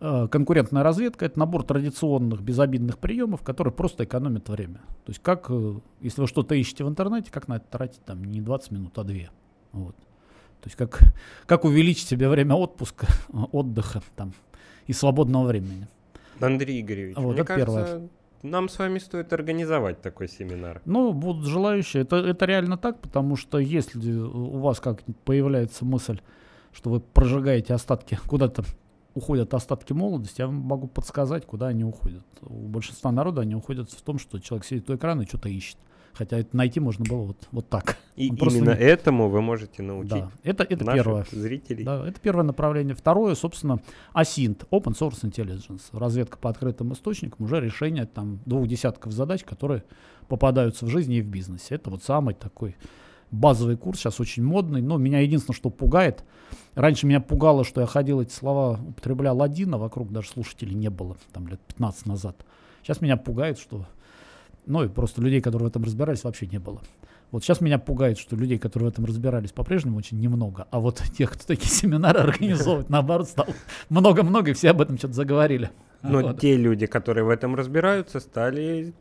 э, 0.00 0.28
конкурентная 0.30 0.82
разведка, 0.82 1.26
это 1.26 1.38
набор 1.38 1.64
традиционных 1.64 2.42
безобидных 2.42 2.98
приемов, 2.98 3.42
которые 3.42 3.72
просто 3.72 4.04
экономят 4.04 4.48
время. 4.48 4.80
То 5.04 5.10
есть 5.10 5.22
как, 5.22 5.46
э, 5.48 5.74
если 6.00 6.20
вы 6.20 6.26
что-то 6.26 6.54
ищете 6.54 6.84
в 6.84 6.88
интернете, 6.88 7.30
как 7.30 7.48
на 7.48 7.56
это 7.56 7.66
тратить 7.68 8.04
там 8.04 8.24
не 8.24 8.40
20 8.40 8.70
минут, 8.70 8.98
а 8.98 9.04
2. 9.04 9.14
Вот. 9.72 9.96
То 9.96 10.68
есть 10.68 10.76
как, 10.76 11.00
как 11.46 11.64
увеличить 11.64 12.08
себе 12.08 12.28
время 12.28 12.54
отпуска, 12.54 13.06
отдыха 13.52 14.02
там, 14.14 14.32
и 14.86 14.92
свободного 14.92 15.46
времени. 15.46 15.88
Андрей 16.40 16.80
Игоревич, 16.82 17.16
Вот 17.16 17.32
мне 17.32 17.42
это 17.42 17.56
первое. 17.56 18.08
Нам 18.42 18.68
с 18.68 18.78
вами 18.78 18.98
стоит 18.98 19.32
организовать 19.32 20.00
такой 20.00 20.28
семинар. 20.28 20.82
Ну, 20.84 21.12
будут 21.12 21.46
желающие. 21.46 22.02
Это, 22.02 22.16
это 22.16 22.44
реально 22.44 22.76
так, 22.76 23.00
потому 23.00 23.36
что 23.36 23.58
если 23.58 24.12
у 24.12 24.58
вас 24.58 24.80
как 24.80 25.02
появляется 25.24 25.84
мысль, 25.84 26.20
что 26.72 26.90
вы 26.90 27.00
прожигаете 27.00 27.74
остатки, 27.74 28.18
куда-то 28.26 28.64
уходят 29.14 29.54
остатки 29.54 29.92
молодости, 29.92 30.42
я 30.42 30.46
вам 30.46 30.56
могу 30.56 30.88
подсказать, 30.88 31.46
куда 31.46 31.68
они 31.68 31.84
уходят. 31.84 32.24
У 32.42 32.68
большинства 32.68 33.10
народа 33.10 33.40
они 33.40 33.54
уходят 33.54 33.90
в 33.90 34.02
том, 34.02 34.18
что 34.18 34.38
человек 34.38 34.66
сидит 34.66 34.90
у 34.90 34.96
экрана 34.96 35.22
и 35.22 35.26
что-то 35.26 35.48
ищет. 35.48 35.78
Хотя 36.16 36.38
это 36.38 36.56
найти 36.56 36.80
можно 36.80 37.04
было 37.04 37.22
вот, 37.26 37.48
вот 37.52 37.68
так. 37.68 37.98
И 38.16 38.30
Он 38.30 38.36
именно 38.36 38.70
не- 38.70 38.80
этому 38.80 39.28
вы 39.28 39.42
можете 39.42 39.82
научить 39.82 40.10
Да, 40.12 40.30
это, 40.42 40.64
это 40.64 40.84
наших 40.84 41.04
первое. 41.04 41.26
зрителей. 41.30 41.84
Да, 41.84 42.08
это 42.08 42.18
первое 42.20 42.44
направление. 42.44 42.94
Второе, 42.94 43.34
собственно, 43.34 43.80
ASINT, 44.14 44.66
Open 44.70 44.96
Source 44.98 45.22
Intelligence, 45.24 45.82
разведка 45.92 46.38
по 46.38 46.48
открытым 46.48 46.94
источникам, 46.94 47.44
уже 47.44 47.60
решение 47.60 48.06
там 48.06 48.40
двух 48.46 48.66
десятков 48.66 49.12
задач, 49.12 49.44
которые 49.44 49.84
попадаются 50.28 50.86
в 50.86 50.88
жизни 50.88 51.16
и 51.16 51.20
в 51.20 51.26
бизнесе. 51.26 51.74
Это 51.74 51.90
вот 51.90 52.02
самый 52.02 52.34
такой 52.34 52.76
базовый 53.30 53.76
курс, 53.76 53.98
сейчас 53.98 54.18
очень 54.18 54.42
модный, 54.42 54.80
но 54.80 54.96
меня 54.96 55.20
единственное, 55.20 55.56
что 55.56 55.68
пугает, 55.68 56.24
раньше 56.74 57.06
меня 57.06 57.20
пугало, 57.20 57.64
что 57.64 57.82
я 57.82 57.86
ходил 57.86 58.20
эти 58.22 58.32
слова, 58.32 58.80
употреблял 58.88 59.42
один, 59.42 59.74
а 59.74 59.78
вокруг 59.78 60.12
даже 60.12 60.28
слушателей 60.28 60.74
не 60.74 60.88
было, 60.88 61.16
там 61.32 61.46
лет 61.48 61.60
15 61.60 62.06
назад. 62.06 62.46
Сейчас 62.82 63.00
меня 63.00 63.16
пугает, 63.16 63.58
что, 63.58 63.86
ну 64.66 64.84
и 64.84 64.88
просто 64.88 65.22
людей, 65.22 65.40
которые 65.40 65.66
в 65.66 65.70
этом 65.70 65.84
разбирались, 65.84 66.24
вообще 66.24 66.46
не 66.46 66.58
было. 66.58 66.80
Вот 67.32 67.42
сейчас 67.42 67.60
меня 67.60 67.78
пугает, 67.78 68.18
что 68.18 68.36
людей, 68.36 68.58
которые 68.58 68.90
в 68.90 68.92
этом 68.92 69.04
разбирались, 69.04 69.50
по-прежнему 69.52 69.98
очень 69.98 70.20
немного. 70.20 70.66
А 70.70 70.78
вот 70.78 71.02
тех, 71.16 71.32
кто 71.32 71.46
такие 71.46 71.70
семинары 71.70 72.20
организовывает, 72.20 72.88
наоборот, 72.90 73.28
стало 73.28 73.48
много-много, 73.88 74.50
и 74.50 74.54
все 74.54 74.70
об 74.70 74.80
этом 74.80 74.98
что-то 74.98 75.14
заговорили. 75.14 75.70
Но 76.02 76.20
Вот. 76.20 76.40
те 76.40 76.56
люди, 76.56 76.86
которые 76.86 77.24
в 77.24 77.30
этом 77.30 77.54
разбираются, 77.56 78.20
стали 78.20 78.92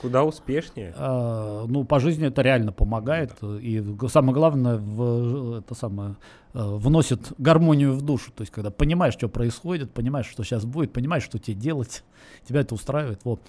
куда 0.00 0.24
успешнее. 0.24 0.92
А, 0.96 1.66
ну, 1.66 1.84
по 1.84 2.00
жизни 2.00 2.26
это 2.26 2.42
реально 2.42 2.72
помогает. 2.72 3.32
И 3.42 3.80
г- 3.80 4.08
самое 4.08 4.34
главное, 4.34 4.76
в, 4.78 5.58
это 5.58 5.74
самое, 5.74 6.16
э, 6.54 6.58
вносит 6.62 7.32
гармонию 7.38 7.92
в 7.94 8.02
душу. 8.02 8.32
То 8.32 8.42
есть, 8.42 8.52
когда 8.52 8.70
понимаешь, 8.70 9.14
что 9.14 9.28
происходит, 9.28 9.92
понимаешь, 9.92 10.26
что 10.26 10.42
сейчас 10.44 10.64
будет, 10.64 10.92
понимаешь, 10.92 11.24
что 11.24 11.38
тебе 11.38 11.56
делать, 11.56 12.04
тебя 12.48 12.60
это 12.60 12.74
устраивает. 12.74 13.20
Вот. 13.24 13.40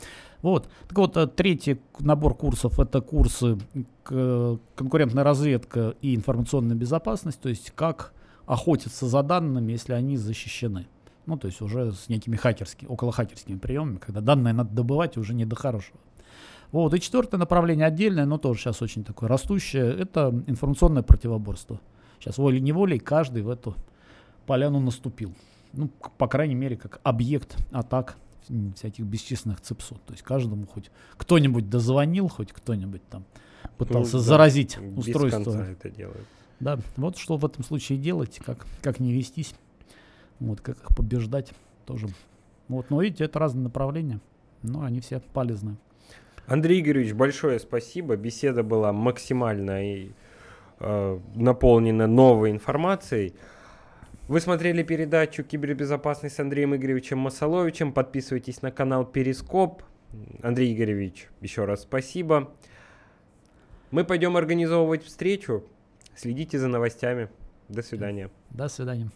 Вот. 0.41 0.67
Так 0.87 0.97
вот, 0.97 1.17
э, 1.17 1.27
третий 1.27 1.79
набор 1.99 2.35
курсов 2.35 2.79
это 2.79 3.01
курсы 3.01 3.57
к- 4.03 4.59
конкурентная 4.75 5.23
разведка 5.23 5.95
и 6.01 6.15
информационная 6.15 6.75
безопасность, 6.75 7.39
то 7.39 7.49
есть 7.49 7.71
как 7.71 8.13
охотиться 8.45 9.05
за 9.07 9.23
данными, 9.23 9.71
если 9.71 9.93
они 9.93 10.17
защищены. 10.17 10.87
Ну, 11.27 11.37
то 11.37 11.45
есть 11.47 11.61
уже 11.61 11.91
с 11.91 12.09
некими 12.09 12.35
хакерскими, 12.35 12.89
около 12.89 13.11
хакерскими 13.11 13.57
приемами, 13.57 13.97
когда 13.97 14.21
данные 14.21 14.53
надо 14.53 14.73
добывать 14.73 15.17
и 15.17 15.19
уже 15.19 15.35
не 15.35 15.45
до 15.45 15.55
хорошего. 15.55 15.97
Вот. 16.71 16.93
И 16.93 16.99
четвертое 16.99 17.37
направление 17.37 17.85
отдельное, 17.85 18.25
но 18.25 18.37
тоже 18.37 18.61
сейчас 18.61 18.81
очень 18.81 19.03
такое 19.03 19.27
растущее, 19.29 19.93
это 19.93 20.29
информационное 20.47 21.03
противоборство. 21.03 21.79
Сейчас 22.19 22.37
волей-неволей 22.37 22.99
каждый 22.99 23.41
в 23.41 23.49
эту 23.49 23.75
поляну 24.45 24.79
наступил. 24.79 25.33
Ну, 25.73 25.89
по 26.17 26.27
крайней 26.27 26.55
мере, 26.55 26.77
как 26.77 26.99
объект 27.03 27.55
атак 27.71 28.17
всяких 28.75 29.05
бесчисленных 29.05 29.61
цепсот. 29.61 30.01
То 30.03 30.13
есть 30.13 30.23
каждому 30.23 30.67
хоть 30.67 30.91
кто-нибудь 31.17 31.69
дозвонил, 31.69 32.27
хоть 32.27 32.51
кто-нибудь 32.51 33.01
там 33.09 33.23
пытался 33.77 34.17
Ну, 34.17 34.19
да, 34.19 34.25
заразить 34.25 34.77
Без 34.79 34.97
устройство. 34.97 35.43
конца 35.43 35.65
это 35.67 35.89
делают. 35.89 36.27
Да, 36.59 36.79
вот 36.97 37.17
что 37.17 37.37
в 37.37 37.45
этом 37.45 37.63
случае 37.63 37.97
делать, 37.97 38.39
как, 38.45 38.67
как 38.81 38.99
не 38.99 39.13
вестись, 39.13 39.55
вот, 40.39 40.61
как 40.61 40.77
их 40.77 40.95
побеждать 40.95 41.53
тоже. 41.85 42.07
Вот, 42.67 42.89
но 42.89 43.01
видите, 43.01 43.23
это 43.23 43.39
разные 43.39 43.63
направления, 43.63 44.19
но 44.61 44.83
они 44.83 44.99
все 44.99 45.19
полезны. 45.19 45.77
Андрей 46.51 46.81
Игоревич, 46.81 47.13
большое 47.13 47.59
спасибо. 47.59 48.17
Беседа 48.17 48.61
была 48.61 48.91
максимально 48.91 49.95
и, 49.95 50.11
э, 50.81 51.19
наполнена 51.33 52.07
новой 52.07 52.51
информацией. 52.51 53.33
Вы 54.27 54.41
смотрели 54.41 54.83
передачу 54.83 55.45
«Кибербезопасность» 55.45 56.35
с 56.35 56.39
Андреем 56.41 56.75
Игоревичем 56.75 57.19
Масоловичем. 57.19 57.93
Подписывайтесь 57.93 58.61
на 58.61 58.69
канал 58.69 59.05
Перископ. 59.05 59.83
Андрей 60.43 60.73
Игоревич, 60.73 61.29
еще 61.39 61.63
раз 61.63 61.83
спасибо. 61.83 62.53
Мы 63.91 64.03
пойдем 64.03 64.35
организовывать 64.35 65.05
встречу. 65.05 65.63
Следите 66.15 66.59
за 66.59 66.67
новостями. 66.67 67.29
До 67.69 67.81
свидания. 67.81 68.29
До 68.49 68.67
свидания. 68.67 69.09